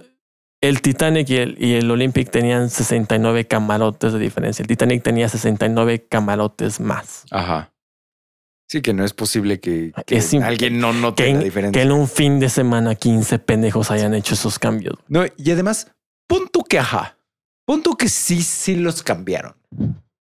[0.61, 4.63] el Titanic y el, y el Olympic tenían 69 camarotes de diferencia.
[4.63, 7.25] El Titanic tenía 69 camarotes más.
[7.31, 7.73] Ajá.
[8.71, 11.45] Sí, que no es posible que, que Es im- alguien no note Que la en,
[11.45, 11.81] diferencia.
[11.81, 14.97] que en un fin de semana 15 pendejos hayan hecho esos cambios.
[15.09, 15.91] No, y además,
[16.27, 17.17] pon tú que ajá.
[17.65, 19.55] Pon tú que sí, sí los cambiaron.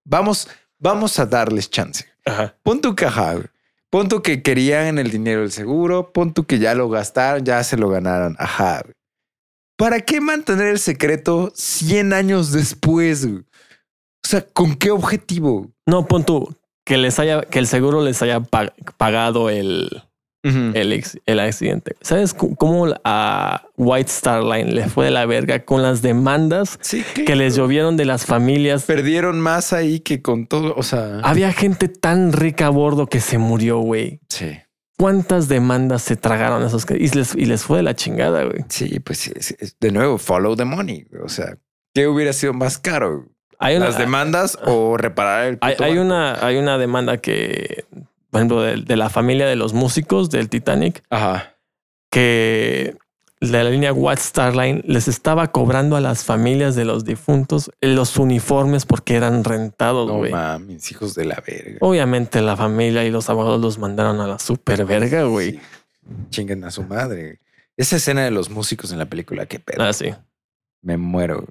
[0.05, 0.47] Vamos,
[0.79, 2.05] vamos a darles chance.
[2.25, 2.55] Ajá.
[2.63, 3.35] Pon tú que ajá.
[4.07, 6.11] tú que querían el dinero del seguro.
[6.13, 8.35] Pon tú que ya lo gastaron, ya se lo ganaron.
[8.39, 8.81] Ajá.
[8.83, 8.93] güey.
[9.77, 13.25] ¿Para qué mantener el secreto 100 años después?
[13.25, 13.39] güey?
[13.39, 15.71] O sea, ¿con qué objetivo?
[15.85, 16.53] No, pon tú
[16.85, 20.01] que les haya, que el seguro les haya pa- pagado el,
[20.43, 21.95] el, ex- el accidente.
[22.01, 27.03] ¿Sabes cómo a White Star Line le fue de la verga con las demandas Sí,
[27.25, 28.83] que les llovieron de las familias?
[28.83, 30.73] perdieron más ahí que con todo.
[30.77, 34.21] O sea, Había gente tan rica a bordo que se murió, güey.
[34.29, 34.51] sí.
[34.97, 38.65] ¿Cuántas demandas se tragaron esos que y les, y les fue de la chingada, güey?
[38.67, 39.31] Sí, pues
[39.79, 41.05] de nuevo, follow the money.
[41.23, 41.57] O sea,
[41.93, 43.27] ¿qué hubiera sido más caro?
[43.59, 47.85] Hay una, ¿Las demandas o reparar el hay, hay una, hay una demanda que,
[48.31, 51.55] por ejemplo, de, de la familia de los músicos del Titanic, Ajá.
[52.11, 52.97] que
[53.39, 57.69] de la línea White Star Line les estaba cobrando a las familias de los difuntos
[57.81, 60.31] los uniformes porque eran rentados, No güey.
[60.31, 61.77] mames, hijos de la verga.
[61.81, 65.51] Obviamente la familia y los abogados los mandaron a la super verga, güey.
[65.51, 65.59] Sí.
[66.29, 67.39] Chinguen a su madre.
[67.75, 69.83] Esa escena de los músicos en la película, qué pedo.
[69.83, 70.13] Ah, sí.
[70.81, 71.45] Me muero.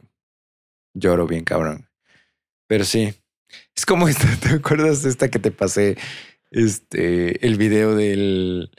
[0.95, 1.89] Lloro bien, cabrón.
[2.67, 3.15] Pero sí.
[3.77, 5.97] Es como esta, ¿te acuerdas de esta que te pasé?
[6.51, 8.71] Este, el video del,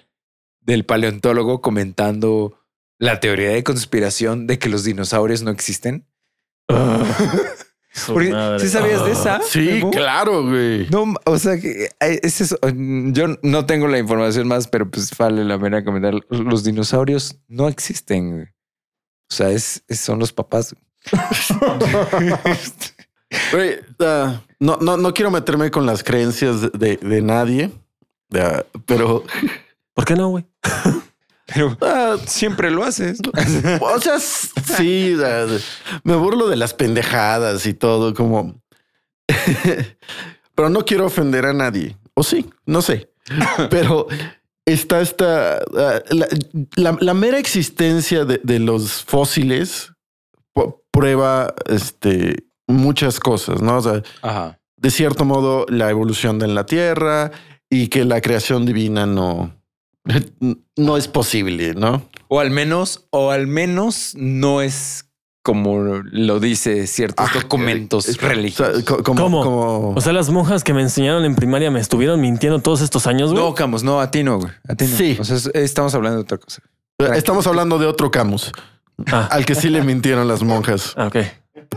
[0.62, 2.60] del paleontólogo comentando
[3.00, 6.08] la teoría de conspiración de que los dinosaurios no existen.
[8.06, 9.42] Porque, ¿Sí sabías de esa?
[9.42, 10.88] Sí, claro, güey.
[10.90, 12.58] No, o sea, que es eso.
[12.62, 16.14] Yo no tengo la información más, pero pues vale la pena comentar.
[16.30, 18.32] Los dinosaurios no existen.
[18.34, 18.44] Güey.
[19.30, 20.76] O sea, es, son los papás.
[23.52, 27.72] Güey, uh, no, no, no quiero meterme con las creencias de, de nadie,
[28.34, 29.24] uh, pero.
[29.94, 30.46] ¿Por qué no, güey?
[31.54, 33.20] Pero ah, siempre lo haces.
[33.82, 35.16] o sea, sí,
[36.04, 38.62] me burlo de las pendejadas y todo, como.
[40.56, 41.98] Pero no quiero ofender a nadie.
[42.14, 43.12] O sí, no sé.
[43.70, 44.08] Pero
[44.66, 45.58] está esta.
[45.58, 46.02] Ah,
[46.76, 49.92] la, mera existencia de, los fósiles
[50.92, 53.78] prueba este, muchas cosas, ¿no?
[53.78, 54.02] O sea,
[54.78, 57.32] de cierto modo, la evolución de la Tierra
[57.70, 59.57] y que la creación divina no,
[60.76, 62.04] no es posible, ¿no?
[62.28, 65.06] O al menos, o al menos no es
[65.44, 68.84] como lo dice ciertos ah, documentos religiosos.
[68.84, 69.94] ¿Cómo?
[69.96, 73.32] O sea, las monjas que me enseñaron en primaria me estuvieron mintiendo todos estos años,
[73.32, 73.42] güey.
[73.42, 74.52] No, Camus, no, a ti no, güey.
[74.68, 74.98] A ti no.
[74.98, 75.18] Sí.
[75.18, 76.62] O sea, estamos hablando de otra cosa.
[77.16, 78.52] Estamos hablando de otro Camus.
[79.10, 79.30] Ah.
[79.32, 80.94] Al que sí le mintieron las monjas.
[80.98, 81.18] Ah, ok.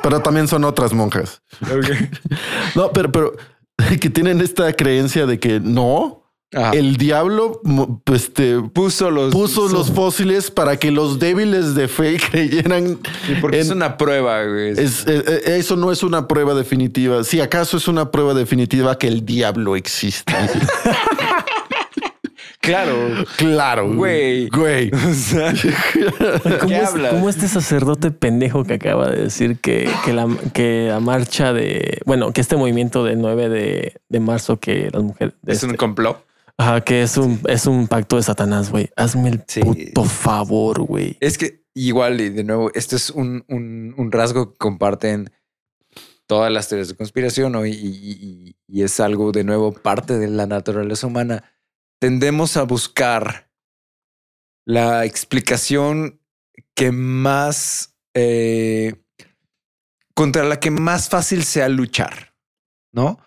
[0.03, 1.43] Pero también son otras monjas.
[2.75, 3.37] no, pero, pero
[4.01, 6.20] que tienen esta creencia de que no,
[6.53, 7.61] el diablo
[8.13, 12.99] este, puso, los, puso los fósiles para que los débiles de fe creyeran.
[13.41, 14.45] porque es una prueba.
[14.45, 14.71] Güey.
[14.71, 17.23] Eh, eh, eso no es una prueba definitiva.
[17.23, 20.33] Si acaso es una prueba definitiva que el diablo existe.
[22.63, 23.25] Claro.
[23.39, 23.95] Claro.
[23.95, 24.49] Güey.
[24.51, 24.91] Güey.
[26.61, 32.01] ¿Cómo, este sacerdote pendejo que acaba de decir que, la, que la marcha de.
[32.05, 33.49] Bueno, que este movimiento del 9
[34.11, 35.33] de, marzo que las mujeres.
[35.47, 36.30] Es un este complot.
[36.61, 38.91] Ajá, que es un, es un pacto de Satanás, güey.
[38.95, 41.17] Hazme el puto favor, güey.
[41.19, 43.43] Es que igual, y de nuevo, esto es un,
[44.13, 45.33] rasgo que comparten
[46.27, 47.65] todas las teorías de conspiración ¿no?
[47.65, 51.45] y, es algo de nuevo parte de la naturaleza humana.
[51.99, 53.51] Tendemos a buscar
[54.67, 56.21] la explicación
[56.75, 59.03] que más eh,
[60.13, 62.35] contra la que más fácil sea luchar,
[62.93, 63.19] ¿no?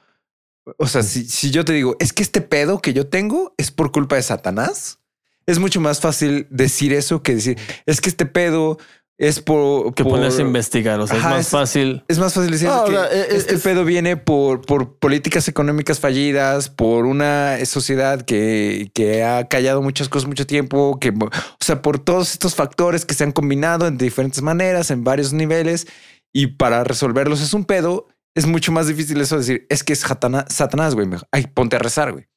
[0.77, 3.91] O sea, si, yo te digo, es que este pedo que yo tengo es por
[3.91, 4.99] culpa de Satanás,
[5.45, 8.77] es mucho más fácil decir eso que decir, es que este pedo
[9.17, 9.93] es por...
[9.93, 12.03] Que ponerse a investigar, o sea, es más fácil.
[12.07, 17.05] Es más fácil decir que e, este pedo viene por, por políticas económicas fallidas, por
[17.05, 22.31] una sociedad que, que ha callado muchas cosas mucho tiempo, que, o sea, por todos
[22.31, 25.87] estos factores que se han combinado en diferentes maneras, en varios niveles,
[26.31, 29.99] y para resolverlos es un pedo es mucho más difícil eso decir, es que es
[29.99, 31.07] Satanás, güey.
[31.31, 32.27] Ay, ponte a rezar, güey.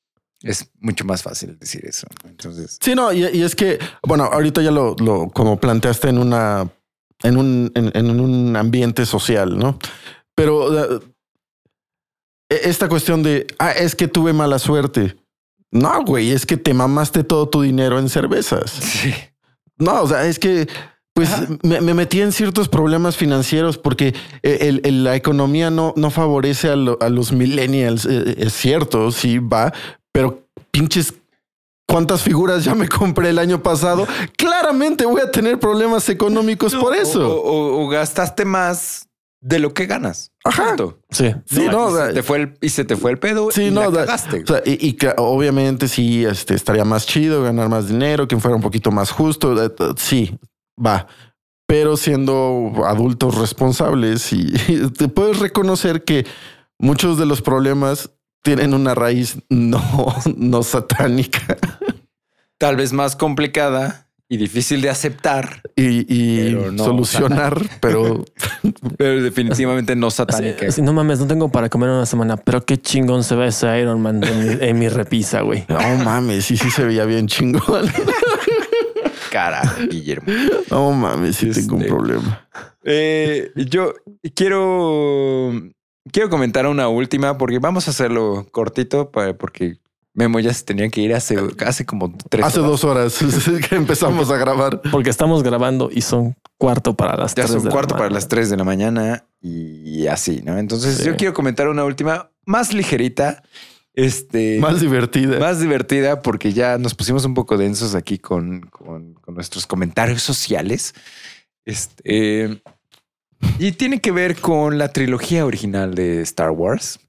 [0.42, 2.06] Es mucho más fácil decir eso.
[2.24, 6.70] Entonces, sí, no, y, es que, bueno, ahorita ya lo, lo como planteaste en una,
[7.22, 9.78] en un, en, un ambiente social, no?
[10.34, 11.00] Pero e,
[12.50, 15.16] esta cuestión de, ah, es que tuve mala suerte.
[15.70, 18.70] No, güey, es que te mamaste todo tu dinero en cervezas.
[18.70, 19.14] Sí.
[19.78, 20.68] No, o sea, es que
[21.16, 21.30] pues
[21.62, 27.32] me, metí en ciertos problemas financieros porque eh, la economía no, no favorece a, los
[27.32, 28.04] millennials.
[28.04, 29.72] Eh, es cierto, sí va,
[30.12, 31.14] pero pinches
[31.88, 34.06] cuántas figuras ya me compré el año pasado.
[34.36, 37.42] Claramente voy a tener problemas económicos por eso.
[37.42, 39.08] O, gastaste más
[39.40, 40.32] de lo que ganas.
[40.44, 40.76] Ajá.
[41.08, 41.34] Sí.
[41.46, 43.50] sí no, y, se te fue el, y se te fue el pedo.
[43.50, 44.44] Sí, y no, ganaste.
[44.66, 48.90] y, que obviamente sí, este, estaría más chido ganar más dinero, que fuera un poquito
[48.90, 49.64] más justo.
[49.64, 50.38] Eh, sí,
[50.84, 51.06] va,
[51.66, 54.52] pero siendo adultos responsables y,
[54.96, 56.26] te puedes reconocer que
[56.78, 58.10] muchos de los problemas
[58.42, 59.82] tienen una raíz no,
[60.36, 61.56] no satánica.
[62.58, 68.24] Tal vez más complicada y difícil de aceptar y, solucionar, pero,
[68.98, 70.66] pero definitivamente no satánica.
[70.82, 74.00] no mames, no tengo para comer una semana, pero qué chingón se ve ese Iron
[74.00, 75.64] Man en mi, repisa, güey.
[75.68, 77.90] No mames, sí, sí se veía bien chingón
[79.36, 79.60] cara,
[79.90, 80.32] Guillermo.
[80.70, 82.48] No mames, sí tengo un este, problema.
[82.84, 83.92] Eh, yo
[84.34, 85.52] quiero,
[86.10, 89.76] quiero comentar una última porque vamos a hacerlo cortito porque
[90.14, 93.18] Memo ya se tenía que ir hace, hace como tres Hace dos horas
[93.68, 94.80] que empezamos a grabar.
[94.90, 98.56] Porque estamos grabando y son cuarto para las ya son cuarto para las tres de
[98.56, 100.56] la mañana y así, ¿no?
[100.56, 103.42] Entonces yo quiero comentar una última más ligerita
[103.96, 105.38] este, más divertida.
[105.38, 110.94] Más divertida porque ya nos pusimos un poco densos aquí con, con, nuestros comentarios sociales.
[111.64, 112.62] Este,
[113.58, 117.00] Y tiene que ver con la trilogía original de Star Wars.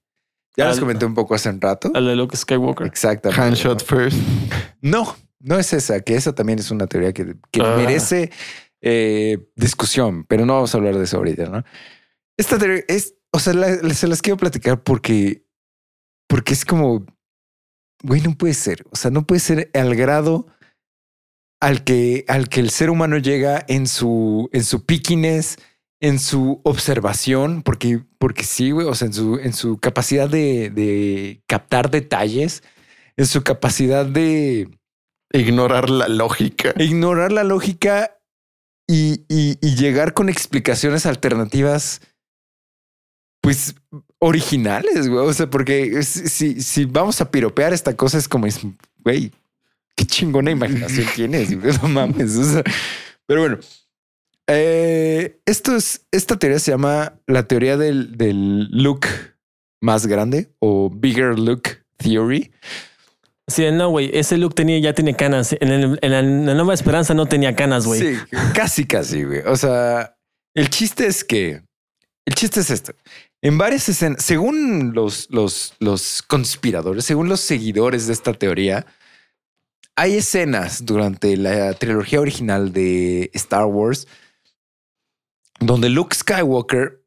[0.56, 1.92] Ya les comenté un poco hace un rato.
[1.94, 2.88] El de Luke Skywalker.
[2.88, 3.40] Exactamente.
[3.40, 4.18] Handshot first.
[4.82, 7.76] No, no es esa, que esa también es una teoría que, que ah.
[7.78, 8.32] merece
[8.82, 11.64] eh, discusión, pero no vamos a hablar de eso ahorita, ¿no?
[12.38, 13.54] Esta teoría es, o sea,
[13.94, 15.46] se las quiero platicar porque,
[16.28, 17.06] porque es como,
[18.04, 18.86] güey, no puede ser.
[18.92, 20.48] O sea, no puede ser al grado
[21.60, 25.58] al que, al que el ser humano llega en su, en su piquines,
[26.00, 30.70] en su observación, porque, porque sí, güey, o sea, en su, en su capacidad de,
[30.70, 32.64] de captar detalles,
[33.16, 34.70] en su capacidad de
[35.34, 36.74] ignorar la lógica.
[36.78, 38.20] Ignorar la lógica
[38.88, 42.02] y, y, y llegar con explicaciones alternativas,
[43.42, 43.76] pues
[44.20, 45.26] originales, güey.
[45.26, 48.48] O sea, porque si, si vamos a piropear esta cosa, es como,
[49.00, 49.32] güey,
[49.96, 51.52] qué chingona imaginación tienes.
[51.82, 52.38] No mames.
[53.26, 53.60] pero bueno,
[54.48, 59.08] eh, esto es, esta teoría se llama la teoría del, del look
[59.82, 61.64] más grande o bigger look
[61.98, 62.52] theory.
[63.50, 65.56] Sí, no, güey, ese look tenía, ya tiene canas.
[65.60, 68.02] En, la, Nueva Esperanza no tenía canas, güey.
[68.02, 68.18] Sí,
[68.54, 69.40] casi, casi, güey.
[69.46, 70.18] O sea,
[70.54, 71.62] el chiste es que,
[72.28, 72.94] el chiste es esto.
[73.42, 78.86] En varias escenas, según los, los, los conspiradores, según los seguidores de esta teoría,
[79.96, 84.08] hay escenas durante la trilogía original de Star Wars
[85.60, 87.02] donde Luke Skywalker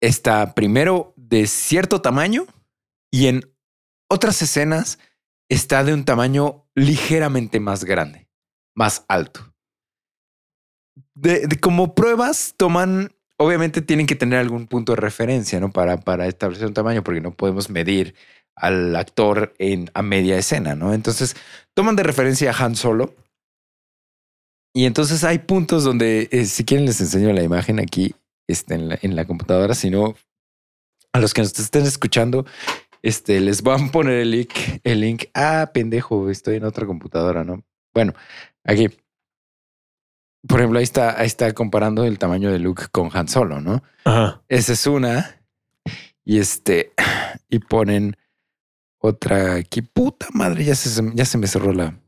[0.00, 2.46] está primero de cierto tamaño
[3.10, 3.52] y en
[4.08, 5.00] otras escenas
[5.48, 8.28] está de un tamaño ligeramente más grande,
[8.74, 9.52] más alto.
[11.14, 15.70] De, como pruebas toman, obviamente tienen que tener algún punto de referencia, ¿no?
[15.70, 18.14] Para, para establecer un tamaño, porque no podemos medir
[18.56, 20.94] al actor en, a media escena, ¿no?
[20.94, 21.36] Entonces
[21.74, 23.14] toman de referencia a Han Solo.
[24.76, 28.14] Y entonces hay puntos donde, eh, si quieren, les enseño la imagen aquí
[28.48, 30.16] este, en, la, en la computadora, si no,
[31.12, 32.44] a los que nos estén escuchando,
[33.02, 34.50] este, les voy a poner el link,
[34.82, 35.24] el link.
[35.34, 37.62] Ah, pendejo, estoy en otra computadora, ¿no?
[37.92, 38.14] Bueno,
[38.64, 38.88] aquí.
[40.46, 43.82] Por ejemplo, ahí está, ahí está comparando el tamaño de Luke con Han Solo, ¿no?
[44.04, 44.42] Ajá.
[44.48, 45.40] Esa es una.
[46.24, 46.92] Y este,
[47.48, 48.16] y ponen
[48.98, 49.82] otra aquí.
[49.82, 51.98] Puta madre, ya se, ya se me cerró la.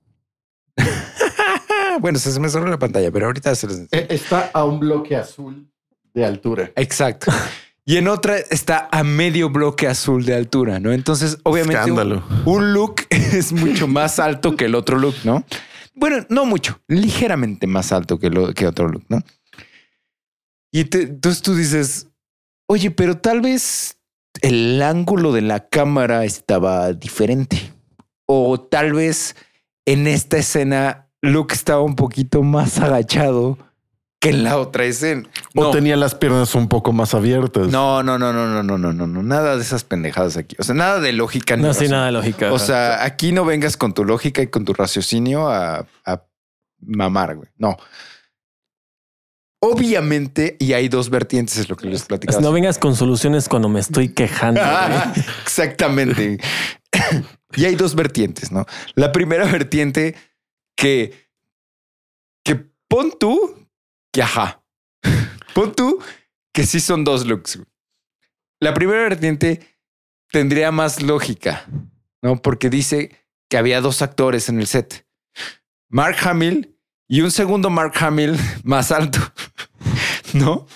[2.01, 3.89] bueno, se, me cerró la pantalla, pero ahorita se les...
[3.93, 5.71] E, está a un bloque azul
[6.15, 6.73] de altura.
[6.77, 7.33] Exacto.
[7.85, 10.93] Y en otra está a medio bloque azul de altura, ¿no?
[10.93, 11.93] Entonces, obviamente,
[12.45, 15.45] un, look es mucho más alto que el otro look, ¿no?
[15.97, 19.23] Bueno, no mucho, ligeramente más alto que, lo, que otro look, ¿no?
[20.71, 22.09] Y entonces tú dices,
[22.69, 23.99] oye, pero tal vez
[24.43, 27.73] el ángulo de la cámara estaba diferente.
[28.27, 29.37] O tal vez
[29.87, 33.57] en esta escena Luke estaba un poquito más agachado
[34.31, 35.29] que en la otra escena.
[35.55, 37.69] O tenía las piernas un poco más abiertas.
[37.69, 40.57] No, no, no, no, no, no, no, no, no, nada de esas pendejadas aquí.
[40.59, 41.57] O sea, nada de lógica.
[41.57, 42.53] No, sí, nada de lógica.
[42.53, 46.23] O sea, aquí no vengas con tu lógica y con tu raciocinio a, a
[46.81, 47.49] mamar, güey.
[47.57, 47.77] No.
[49.61, 52.41] Obviamente, y hay dos vertientes, es lo que les platicaba.
[52.41, 54.61] No vengas con soluciones cuando me estoy quejando.
[55.43, 56.39] Exactamente.
[57.55, 58.67] y hay dos vertientes, ¿no?
[58.95, 60.15] La primera vertiente
[60.77, 61.31] que,
[62.45, 63.66] que pon tú
[64.17, 64.65] que ajá.
[65.53, 66.03] Pon tú
[66.51, 67.59] que sí son dos looks.
[68.61, 69.61] La primera vertiente
[70.33, 71.67] tendría más lógica,
[72.23, 72.41] ¿no?
[72.41, 73.15] Porque dice
[73.51, 75.07] que había dos actores en el set.
[75.91, 79.19] Mark Hamill y un segundo Mark Hamill más alto,
[80.33, 80.67] ¿no?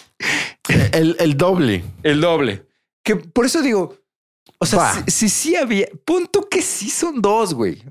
[0.92, 1.82] El, doble.
[2.02, 2.66] El doble.
[3.02, 3.96] Que por eso digo,
[4.58, 7.82] o sea, si, sí había, punto que sí son dos, güey.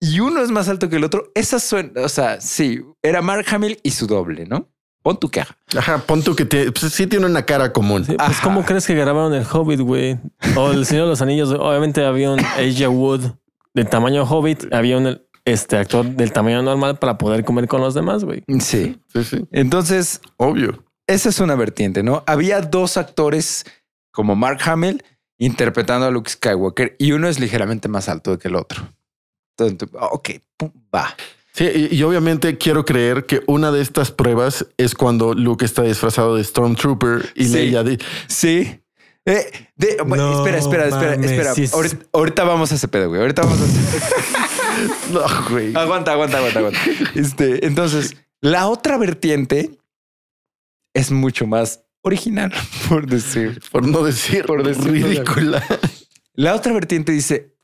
[0.00, 1.32] Y uno es más alto que el otro.
[1.34, 4.68] Esa suena, o sea, sí, era Mark Hamill y su doble, ¿no?
[5.02, 5.56] Pon tu queja.
[5.76, 8.04] Ajá, pon tu que pues, sí tiene una cara común.
[8.06, 10.18] pues, ¿cómo crees que grabaron el Hobbit, güey?
[10.56, 11.50] O el Señor de los Anillos.
[11.50, 13.32] Obviamente había un Asia Wood
[13.74, 14.72] de tamaño Hobbit.
[14.72, 18.44] Había un este actor del tamaño normal para poder comer con los demás, güey.
[18.60, 19.00] Sí.
[19.12, 19.44] sí, sí.
[19.50, 20.84] Entonces, obvio.
[21.08, 22.22] Esa es una vertiente, ¿no?
[22.26, 23.66] Había dos actores
[24.12, 25.02] como Mark Hamill
[25.38, 28.82] interpretando a Luke Skywalker y uno es ligeramente más alto que el otro.
[29.56, 30.30] Entonces, ok,
[30.94, 31.14] va.
[31.54, 36.36] Sí, y, obviamente quiero creer que una de estas pruebas es cuando Luke está disfrazado
[36.36, 37.98] de Stormtrooper y sí, Leia de...
[38.26, 38.80] Sí.
[39.26, 41.52] Eh, espera, espera, espera, espera.
[42.12, 43.20] Ahorita, vamos a ese pedo, güey.
[43.20, 44.04] Ahorita vamos a ese...
[45.12, 45.20] no,
[45.50, 45.76] güey.
[45.76, 46.80] Aguanta, aguanta, aguanta, aguanta.
[47.14, 49.78] Este, entonces, la otra vertiente
[50.94, 52.50] es mucho más original,
[52.88, 53.60] por decir.
[53.70, 55.62] Por no decir, por decir ridícula.
[56.34, 57.54] La otra vertiente dice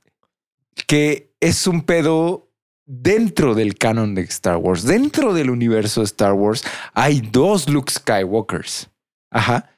[0.87, 2.48] que es un pedo
[2.89, 7.93] dentro del canon de Star Wars, dentro del universo de Star Wars, hay dos Luke
[7.93, 8.91] Skywalkers.
[9.31, 9.71] Ajá.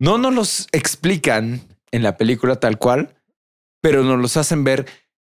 [0.00, 1.60] No nos los explican
[1.92, 3.14] en la película tal cual,
[3.82, 4.86] pero nos los hacen ver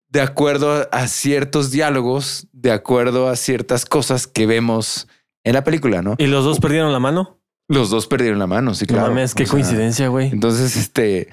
[0.08, 5.08] de acuerdo a ciertos diálogos, de acuerdo a ciertas cosas que vemos
[5.44, 6.14] en la película, ¿no?
[6.18, 7.40] ¿Y los dos perdieron la mano?
[7.68, 9.08] Los dos perdieron la mano, sí, claro.
[9.08, 10.30] No mames, qué coincidencia, güey.
[10.30, 11.28] Entonces, este,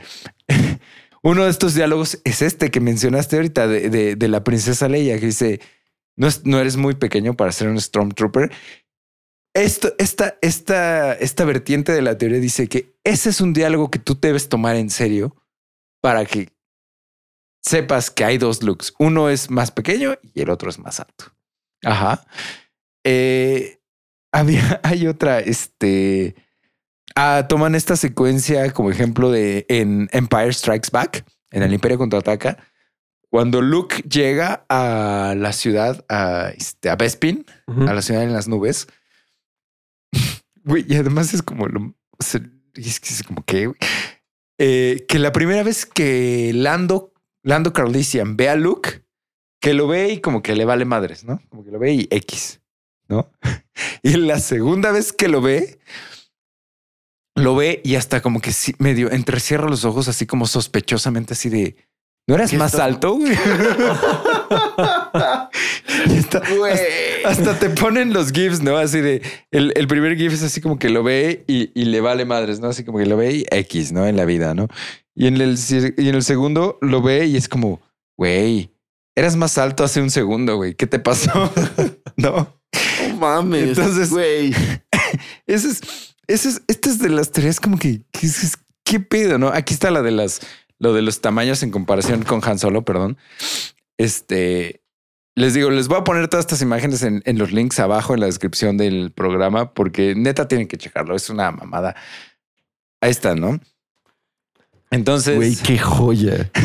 [1.21, 5.27] uno de estos diálogos es este que mencionaste ahorita de, de, la princesa Leia, que
[5.27, 5.61] dice,
[6.15, 8.51] no, no eres muy pequeño para ser un Stormtrooper.
[9.55, 13.99] Esto, esta, esta, esta vertiente de la teoría dice que ese es un diálogo que
[13.99, 15.35] tú debes tomar en serio
[16.01, 16.49] para que
[17.61, 18.93] sepas que hay dos looks.
[18.99, 21.25] Uno es más pequeño y el otro es más alto.
[21.83, 22.25] Ajá.
[23.03, 23.79] Eh,
[24.31, 26.35] había, hay otra, este,
[27.15, 32.57] ah, toman esta secuencia como ejemplo de en Empire Strikes Back, en el Imperio contraataca,
[33.33, 38.47] cuando Luke llega a la ciudad, a, este, a Bespin, a la ciudad en las
[38.47, 38.85] nubes.
[40.87, 43.73] y además es como lo, es, como que,
[44.59, 47.11] eh, que la primera vez que Lando
[47.41, 49.03] Lando Carlisian ve a Luke,
[49.59, 51.41] que lo ve y como que le vale madres, ¿no?
[51.49, 52.61] Como que lo ve y X,
[53.07, 53.31] ¿no?
[54.03, 55.79] Y la segunda vez que lo ve,
[57.33, 61.75] lo ve y hasta como que medio entrecierra los ojos así como sospechosamente así de,
[62.27, 63.19] ¿no eres más alto?
[67.25, 68.77] hasta, te ponen los GIFs, ¿no?
[68.77, 69.21] Así de,
[69.51, 72.67] el, primer GIF es así como que lo ve y, y, le vale madres, ¿no?
[72.67, 74.07] Así como que lo ve y X, ¿no?
[74.07, 74.67] En la vida, ¿no?
[75.15, 75.57] Y en el,
[75.97, 77.81] y en el segundo lo ve y es como,
[78.17, 78.71] güey,
[79.15, 80.75] eras más alto hace un segundo, güey.
[80.75, 81.51] ¿Qué te pasó?
[82.17, 82.59] no.
[83.09, 83.69] No mames.
[83.69, 84.53] Entonces, güey.
[85.45, 85.81] ese es,
[86.27, 88.27] ese es, esta es de las teorías como que, ¿qué,
[88.83, 89.49] qué pedo, no?
[89.49, 90.41] Aquí está la de las,
[90.83, 93.17] lo de los tamaños en comparación con Han Solo, perdón.
[93.97, 94.81] Este,
[95.35, 98.19] les digo, les voy a poner todas estas imágenes en, en, los links abajo en
[98.19, 101.15] la descripción del programa porque neta tienen que checarlo.
[101.15, 101.95] Es una mamada.
[103.01, 103.59] Ahí está, ¿no?
[104.91, 105.37] Entonces.
[105.37, 106.51] Güey, qué joya.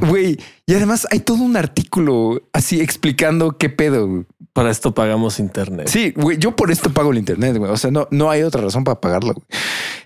[0.00, 4.26] Güey, y además hay todo un artículo así explicando qué pedo.
[4.52, 5.88] Para esto pagamos internet.
[5.88, 7.72] Sí, güey, yo por esto pago el internet, güey.
[7.72, 9.34] O sea, no, no hay otra razón para pagarlo.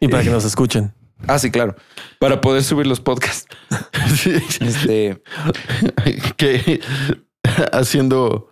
[0.00, 0.94] Y para que nos escuchen.
[1.26, 1.74] Ah, sí, claro.
[2.18, 3.46] Para poder subir los podcasts.
[4.60, 5.22] Este.
[6.36, 6.80] que
[7.72, 8.50] haciendo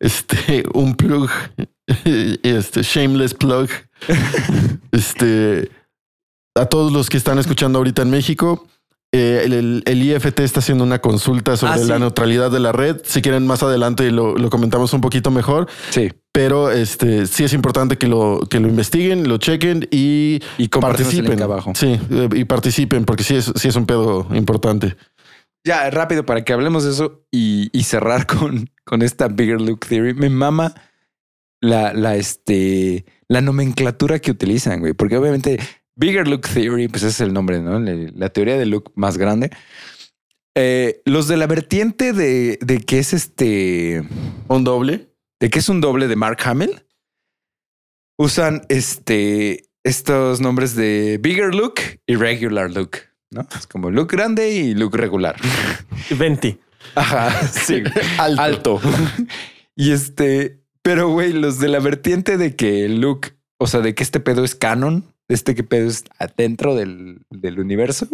[0.00, 1.30] este un plug,
[2.42, 3.68] este shameless plug.
[4.92, 5.70] Este
[6.54, 8.66] a todos los que están escuchando ahorita en México,
[9.10, 13.00] eh, el, IFT está haciendo una consulta sobre ah, la neutralidad de la red.
[13.04, 15.66] Si quieren más adelante lo, lo, comentamos un poquito mejor.
[15.90, 16.12] Sí.
[16.32, 21.42] Pero este sí es importante que lo, que lo investiguen, lo chequen y, y participen.
[21.42, 21.72] abajo.
[21.74, 24.96] Sí, eh, y participen porque sí es, sí es un pedo importante.
[25.64, 29.86] Ya, rápido para que hablemos de eso y, y cerrar con, con esta Bigger Look
[29.88, 30.14] Theory.
[30.14, 30.74] Me mama
[31.60, 35.58] la, la, este, la nomenclatura que utilizan, güey, porque obviamente
[35.98, 37.80] Bigger Look Theory, pues ese es el nombre, ¿no?
[37.80, 39.50] La, teoría del look más grande.
[40.54, 44.04] Eh, los de la vertiente de, de, que es este
[44.46, 45.08] un doble,
[45.40, 46.84] de que es un doble de Mark Hamill,
[48.16, 51.74] usan este estos nombres de Bigger Look
[52.06, 52.98] y Regular Look,
[53.30, 53.48] ¿no?
[53.56, 55.34] Es como look grande y look regular.
[56.16, 56.58] 20.
[56.94, 57.82] Ajá, sí,
[58.18, 58.40] alto.
[58.40, 58.80] alto.
[59.74, 64.04] y este, pero güey, los de la vertiente de que look, o sea, de que
[64.04, 68.08] este pedo es canon, este que pedo es adentro del, del universo.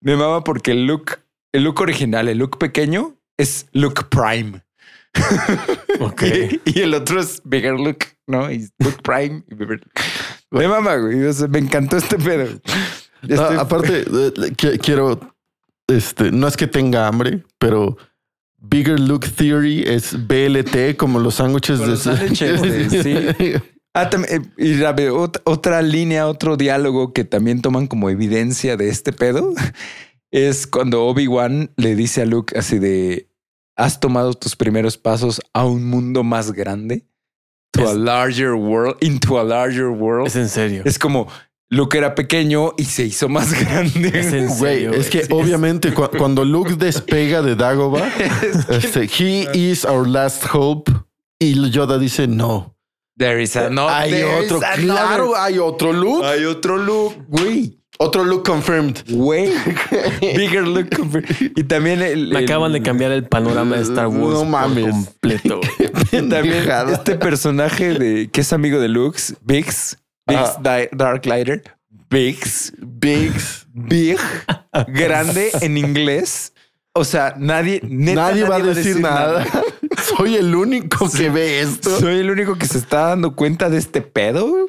[0.00, 1.18] Me mama porque el look,
[1.52, 4.62] el look original, el look pequeño es look prime.
[6.00, 6.22] Ok.
[6.66, 8.50] y, el otro es bigger look, ¿no?
[8.52, 9.42] Y look prime.
[10.50, 11.16] Me mama, güey.
[11.48, 12.60] me encantó este pedo.
[13.22, 14.04] Este aparte,
[14.82, 15.18] quiero,
[15.88, 17.96] este, no es que tenga hambre, pero
[18.58, 21.86] Bigger Look Theory es BLT como los sándwiches de...
[21.86, 23.54] Los sí.
[23.98, 24.82] Ah, eh, y
[25.44, 29.54] otra línea, otro diálogo que también toman como evidencia de este pedo
[30.30, 33.30] es cuando Obi-Wan le dice a Luke así de,
[33.74, 37.06] has tomado tus primeros pasos a un mundo más grande,
[37.72, 40.26] to a larger world, into a larger world.
[40.26, 40.82] Es en serio.
[40.84, 41.28] Es como,
[41.70, 44.08] Luke era pequeño y se hizo más grande.
[44.12, 48.08] Es, en serio, es que obviamente cuando Luke despega de Dagobah,
[48.68, 50.92] este, he is our last hope.
[51.38, 52.75] Y Yoda dice no.
[53.16, 53.88] There is a no.
[53.88, 56.24] Hay otro, claro, hay otro look.
[56.24, 57.78] Hay otro look, güey.
[57.98, 59.04] Otro look confirmed.
[59.08, 59.52] Güey.
[60.20, 61.26] Bigger look confirmed.
[61.56, 64.34] Y también el, Me acaban de cambiar el panorama de Star Wars.
[64.34, 64.90] No mames.
[64.90, 65.60] completo.
[66.10, 70.58] también este personaje de que es amigo de Lux, Biggs, Biggs
[70.92, 71.62] Dark Lighter.
[72.10, 72.72] Biggs.
[72.78, 73.66] Biggs.
[73.72, 74.18] Big.
[74.88, 76.52] grande en inglés.
[76.92, 79.46] O sea, nadie, nadie, va a decir, nada.
[80.02, 81.98] Soy el único que ve esto.
[82.00, 84.66] Soy el único que se está dando cuenta de este pedo.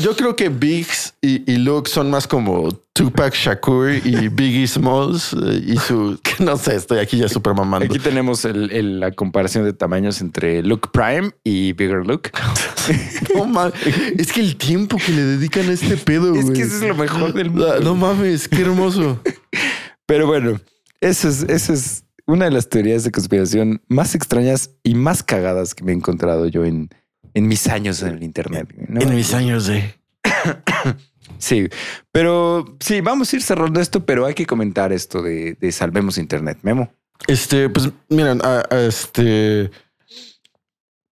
[0.00, 5.32] Yo, creo que Biggs y, y, Luke son más como Tupac Shakur y Biggie Smalls
[5.32, 7.86] eh, y su, no sé, estoy aquí ya súper mamando.
[7.86, 12.30] Aquí tenemos la comparación de tamaños entre Luke Prime y Bigger Luke.
[13.34, 13.72] no
[14.18, 16.94] es que el tiempo que le dedican a este pedo, Es que eso es lo
[16.94, 17.80] mejor del mundo.
[17.80, 19.20] No, mames, qué hermoso.
[20.06, 20.60] Pero bueno,
[21.00, 25.74] eso es, eso es una de las teorías de conspiración más extrañas y más cagadas
[25.74, 26.90] que me he encontrado yo en,
[27.34, 28.68] en mis años en el Internet.
[28.76, 29.94] En mis años de...
[31.38, 31.68] sí,
[32.10, 36.58] pero sí, vamos a ir cerrando esto, pero hay que comentar esto de, Salvemos Internet.
[36.62, 36.92] Memo.
[37.26, 38.40] Este, pues miren,
[38.70, 39.70] este...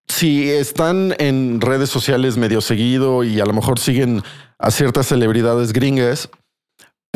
[0.09, 4.23] Si están en redes sociales medio seguido y a lo mejor siguen
[4.59, 6.29] a ciertas celebridades gringas,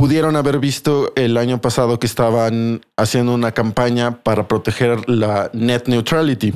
[0.04, 5.84] pudieron haber visto el año pasado que estaban haciendo una campaña para proteger la net
[5.86, 6.52] neutrality.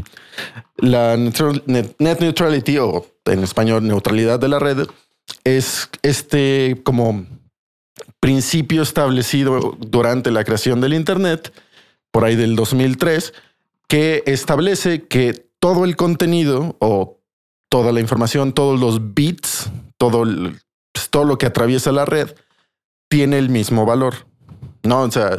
[0.76, 4.86] La net, neutrality, o en español neutralidad de la red,
[5.44, 7.24] es este como
[8.20, 11.50] principio establecido durante la creación del Internet,
[12.10, 13.32] por ahí del 2003,
[13.88, 17.16] que establece que todo el contenido o
[17.70, 20.24] toda la información, todos los bits, todo,
[20.92, 22.28] pues, todo lo que atraviesa la red,
[23.08, 24.26] tiene el mismo valor.
[24.82, 25.36] No, o sea,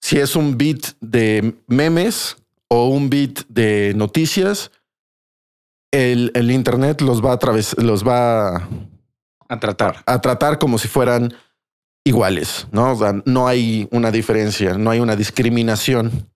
[0.00, 2.36] si es un bit de memes
[2.68, 4.70] o un bit de noticias,
[5.90, 8.68] el, el Internet los va a través, los va
[9.48, 10.02] a tratar.
[10.06, 11.34] A tratar como si fueran
[12.04, 12.92] iguales, ¿no?
[12.92, 16.28] O sea, no hay una diferencia, no hay una discriminación.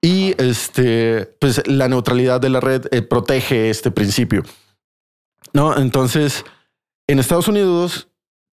[0.00, 4.42] Y este, pues la neutralidad de la red eh, protege este principio.
[5.52, 6.44] No, entonces
[7.06, 8.08] en Estados Unidos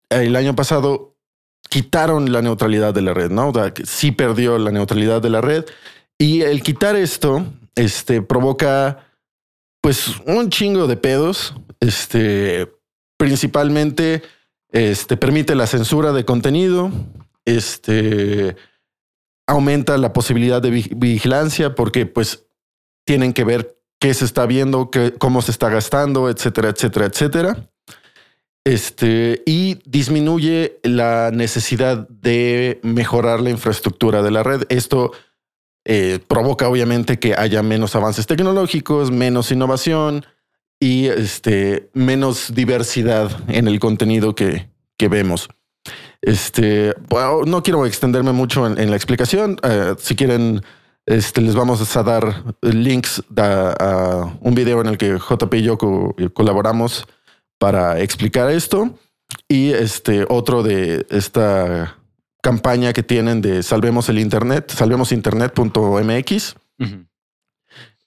[0.09, 1.10] el año pasado
[1.69, 3.49] quitaron la neutralidad de la red, ¿no?
[3.49, 5.65] O sea, sí perdió la neutralidad de la red.
[6.17, 9.07] Y el quitar esto, este, provoca,
[9.81, 11.55] pues, un chingo de pedos.
[11.79, 12.71] Este,
[13.17, 14.21] principalmente,
[14.71, 16.91] este, permite la censura de contenido.
[17.45, 18.55] Este,
[19.47, 22.45] aumenta la posibilidad de vigilancia porque, pues,
[23.05, 27.70] tienen que ver qué se está viendo, cómo se está gastando, etcétera, etcétera, etcétera
[28.63, 34.63] este, y disminuye la necesidad de mejorar la infraestructura de la red.
[34.69, 35.11] Esto
[35.85, 40.25] eh, provoca obviamente que haya menos avances tecnológicos, menos innovación
[40.79, 45.49] y este, menos diversidad en el contenido que, que vemos.
[46.21, 46.93] Este,
[47.47, 49.57] no quiero extenderme mucho en, la explicación.
[49.63, 50.61] Eh, si quieren,
[51.07, 55.77] este, les vamos a dar links a, un video en el que JP y yo
[56.33, 57.07] colaboramos
[57.61, 58.97] para explicar esto.
[59.47, 61.95] Y este otro de esta
[62.41, 66.55] campaña que tienen de Salvemos el Internet, salvemosinternet.mx.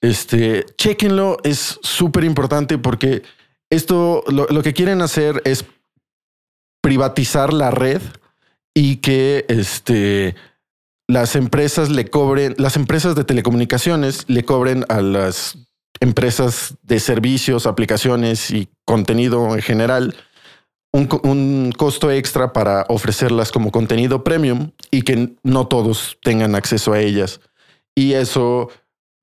[0.01, 3.23] Este, chequenlo, es súper importante porque
[3.71, 5.65] esto lo, lo, que quieren hacer es
[6.83, 8.03] privatizar la red
[8.75, 10.35] y que este,
[11.07, 15.57] las empresas le cobren, las empresas de telecomunicaciones le cobren a las
[16.01, 20.15] empresas de servicios, aplicaciones y contenido en general
[20.95, 27.01] un, costo extra para ofrecerlas como contenido premium y que no todos tengan acceso a
[27.01, 27.41] ellas.
[27.97, 28.71] Y eso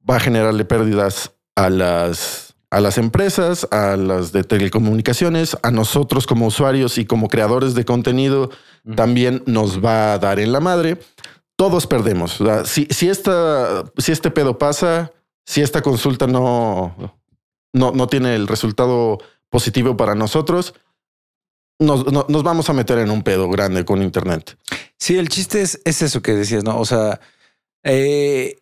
[0.09, 6.27] va a generarle pérdidas a las, a las empresas, a las de telecomunicaciones, a nosotros
[6.27, 8.49] como usuarios y como creadores de contenido,
[8.95, 10.97] también nos va a dar en la madre.
[11.55, 12.39] Todos perdemos.
[12.65, 15.11] si, si, esta, si este pedo pasa,
[15.45, 16.95] si esta consulta no,
[17.73, 19.19] no, no tiene el resultado
[19.49, 20.73] positivo para nosotros,
[21.79, 24.57] nos, nos, vamos a meter en un pedo grande con Internet.
[24.97, 26.79] Sí, el chiste es, es eso que decías, ¿no?
[26.79, 27.19] O sea,
[27.83, 28.61] eh,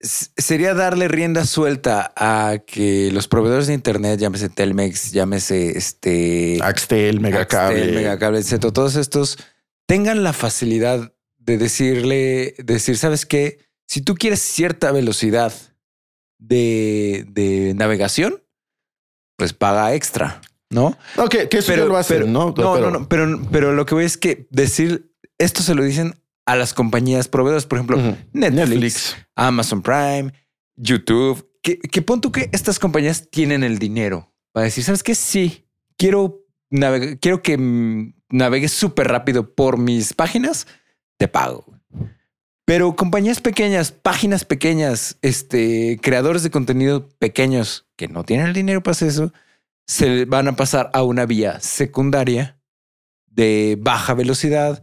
[0.00, 6.58] sería darle rienda suelta a que los proveedores de Internet, llámese Telmex, llámese este...
[6.62, 7.80] Axtel, Megacable.
[7.80, 8.72] Axtel, Megacable, etcétera.
[8.72, 9.38] Todos estos
[9.86, 13.58] tengan la facilidad de decirle, decir, ¿sabes qué?
[13.86, 15.52] Si tú quieres cierta velocidad
[16.38, 18.42] de, de navegación,
[19.36, 20.40] pues paga extra,
[20.70, 20.96] ¿no?
[21.16, 22.54] No, que, eso pero, lo hacen, ¿no?
[22.56, 26.14] No, no, no, pero, pero lo que voy es que decir esto se lo dicen
[26.46, 27.98] a las compañías proveedoras, por ejemplo,
[28.32, 30.32] Netflix, Amazon Prime,
[30.76, 35.14] YouTube, que, que pon tú que estas compañías tienen el dinero para decir, ¿sabes qué?
[35.14, 35.66] Sí,
[35.96, 40.66] quiero navegar, quiero que navegues súper rápido por mis páginas,
[41.16, 41.73] te pago.
[42.64, 48.82] Pero compañías pequeñas, páginas pequeñas, este, creadores de contenido pequeños que no tienen el dinero
[48.82, 49.32] para hacer eso,
[49.86, 52.58] se van a pasar a una vía secundaria
[53.26, 54.82] de baja velocidad.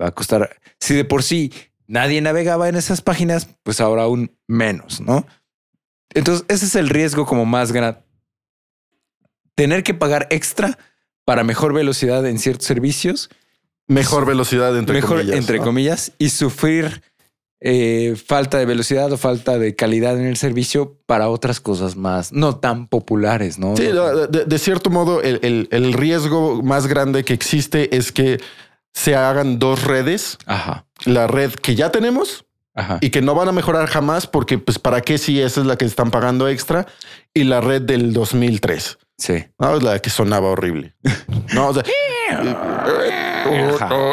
[0.00, 1.52] Va a costar, si de por sí
[1.86, 5.26] nadie navegaba en esas páginas, pues ahora aún menos, ¿no?
[6.10, 8.00] Entonces, ese es el riesgo como más grande.
[9.54, 10.78] Tener que pagar extra
[11.24, 13.30] para mejor velocidad en ciertos servicios.
[13.86, 15.36] Mejor velocidad, entre mejor, comillas.
[15.36, 15.64] Entre ¿no?
[15.64, 16.12] comillas.
[16.18, 17.02] Y sufrir
[17.64, 22.32] eh, falta de velocidad o falta de calidad en el servicio para otras cosas más
[22.32, 23.76] no tan populares, ¿no?
[23.76, 28.10] Sí, de, de- de cierto modo, el, el- el riesgo más grande que existe es
[28.12, 28.40] que
[28.92, 30.38] se hagan dos redes.
[30.46, 30.86] Ajá.
[31.04, 32.44] La red que ya tenemos
[32.74, 32.98] Ajá.
[33.00, 35.76] y que no van a mejorar jamás porque, pues, ¿para qué si esa es la
[35.76, 36.86] que están pagando extra?
[37.32, 38.98] Y la red del 2003.
[39.22, 39.44] Sí.
[39.56, 40.96] No, es la que sonaba horrible.
[41.54, 41.84] No, o sea,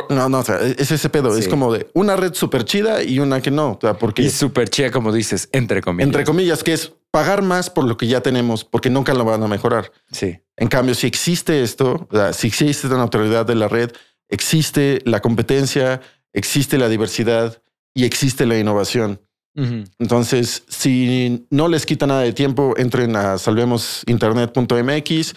[0.09, 1.35] no, no, o sea, es ese pedo.
[1.35, 3.71] Es como de una red súper chida y una que no.
[3.71, 6.05] O sea, porque Y súper chida, como dices, entre comillas.
[6.07, 9.41] entre comillas, que es pagar más por lo que ya tenemos, porque nunca lo van
[9.41, 9.91] a mejorar.
[10.11, 10.39] Sí.
[10.57, 13.91] En cambio, si existe esto, o sea, si existe la neutralidad de la red,
[14.29, 16.01] existe la competencia,
[16.33, 17.63] existe la diversidad
[17.95, 19.21] y existe la innovación.
[19.55, 25.33] Entonces, si no les quita nada de tiempo, entren a salvemosinternet.mx,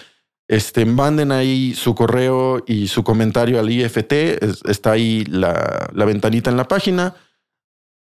[0.49, 4.13] este, manden ahí su correo y su comentario al IFT.
[4.45, 7.15] es- está ahí la, la ventanita en la página.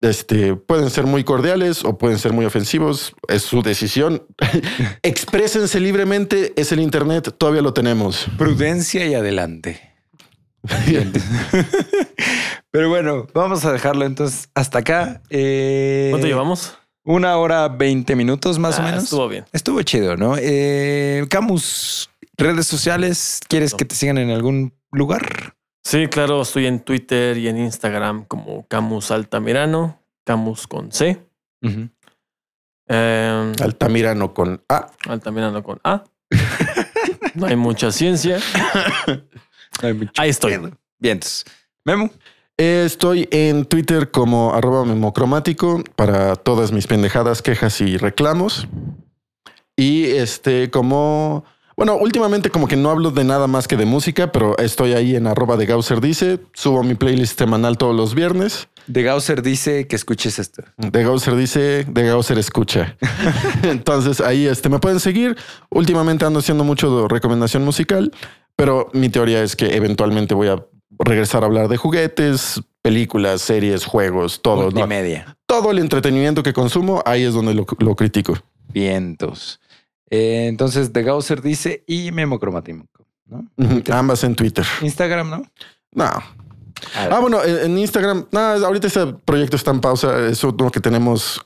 [0.01, 3.13] Este, pueden ser muy cordiales o pueden ser muy ofensivos.
[3.27, 4.23] Es su decisión.
[5.03, 6.53] Exprésense libremente.
[6.55, 7.35] Es el Internet.
[7.37, 8.25] Todavía lo tenemos.
[8.37, 9.90] Prudencia y adelante.
[10.87, 11.11] Bien.
[12.71, 15.21] Pero bueno, vamos a dejarlo entonces hasta acá.
[15.29, 16.77] Eh, ¿Cuánto llevamos?
[17.03, 19.03] Una hora veinte minutos más o Ah, menos.
[19.05, 19.45] Estuvo bien.
[19.51, 20.35] Estuvo chido, ¿no?
[20.37, 23.77] Eh, Camus, redes sociales, ¿quieres No.
[23.77, 25.55] que te sigan en algún lugar?
[25.83, 31.25] Sí, claro, estoy en Twitter y en Instagram como Camus Altamirano, Camus con C.
[32.87, 34.91] Eh, Altamirano con A.
[35.07, 36.03] Altamirano con A.
[37.33, 38.39] No hay mucha ciencia.
[40.17, 40.59] Ahí estoy.
[40.99, 41.19] Bien,
[41.83, 42.09] Memo.
[42.57, 48.67] Eh, Estoy en Twitter como arroba memocromático para todas mis pendejadas, quejas y reclamos.
[49.75, 51.43] Y este, como,
[51.75, 55.15] bueno, últimamente como que no hablo de nada más que de música, pero estoy ahí
[55.15, 58.67] en arroba de Gausser dice, subo mi playlist semanal todos los viernes.
[58.85, 60.63] De Gausser dice que escuches esto.
[60.77, 62.95] De Gausser dice, de Gausser escucha.
[63.63, 65.35] Entonces ahí este, me pueden seguir.
[65.69, 68.11] Últimamente ando haciendo mucho de recomendación musical,
[68.55, 70.65] pero mi teoría es que eventualmente voy a
[70.99, 74.57] regresar a hablar de juguetes, películas, series, juegos, todo.
[74.57, 74.71] ¿no?
[74.71, 75.37] Multimedia.
[75.45, 78.33] Todo el entretenimiento que consumo, ahí es donde lo, lo critico.
[78.69, 79.59] Vientos.
[80.09, 82.85] Eh, entonces, de Gausser dice y Memo Cromático.
[83.25, 83.47] ¿no?
[83.91, 84.65] Ambas en Twitter.
[84.81, 85.43] Instagram, ¿no?
[85.93, 86.09] No.
[86.95, 90.27] Ah, bueno, en Instagram, nada, ahorita ese proyecto está en pausa.
[90.27, 91.41] Es uno que tenemos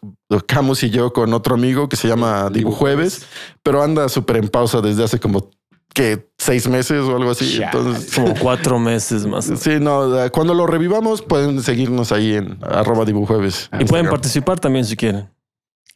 [0.47, 3.25] Camus y yo con otro amigo que se llama Dibujueves,
[3.61, 5.51] pero anda súper en pausa desde hace como
[5.95, 7.59] que seis meses o algo así.
[7.63, 9.45] Entonces, Como cuatro meses más.
[9.45, 13.69] sí, no, cuando lo revivamos pueden seguirnos ahí en arroba dibujueves.
[13.79, 15.29] Y pueden participar también si quieren.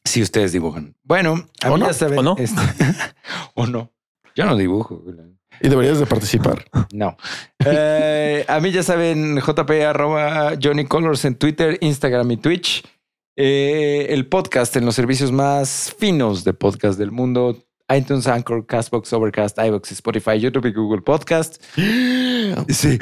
[0.06, 0.96] Si ustedes dibujan.
[1.04, 1.88] Bueno, a ¿O mí no?
[1.88, 2.18] ya saben.
[2.20, 2.36] ¿O no?
[2.40, 2.62] este-
[3.54, 3.92] o no.
[4.34, 5.04] Yo no dibujo.
[5.62, 6.64] Y deberías de participar.
[6.94, 7.18] No.
[7.66, 12.84] Eh, a mí ya saben, JP arroba Johnny Colors en Twitter, Instagram y Twitch.
[13.36, 17.58] Eh, el podcast en los servicios más finos de podcast del mundo.
[17.96, 21.62] iTunes, Anchor, Castbox, Overcast, iVoox, Spotify, YouTube y Google Podcast.
[22.70, 22.98] Sí.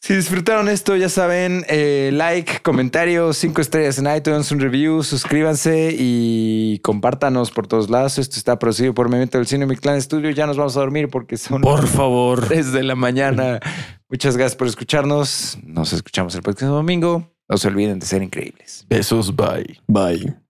[0.00, 5.94] Si disfrutaron esto, ya saben, eh, like, comentario, cinco estrellas en iTunes, un review, suscríbanse
[5.98, 8.18] y compártanos por todos lados.
[8.18, 10.30] Esto está producido por Memento del Cine Mi Clan Studio.
[10.30, 12.46] Ya nos vamos a dormir porque son Por favor.
[12.46, 13.58] 3 de la mañana.
[14.08, 15.58] Muchas gracias por escucharnos.
[15.64, 17.30] Nos escuchamos el próximo domingo.
[17.48, 18.86] No se olviden de ser increíbles.
[18.88, 19.80] Besos, bye.
[19.86, 20.47] Bye.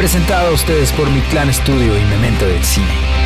[0.00, 3.19] Presentado a ustedes por Mi Clan Studio y Memento del Cine.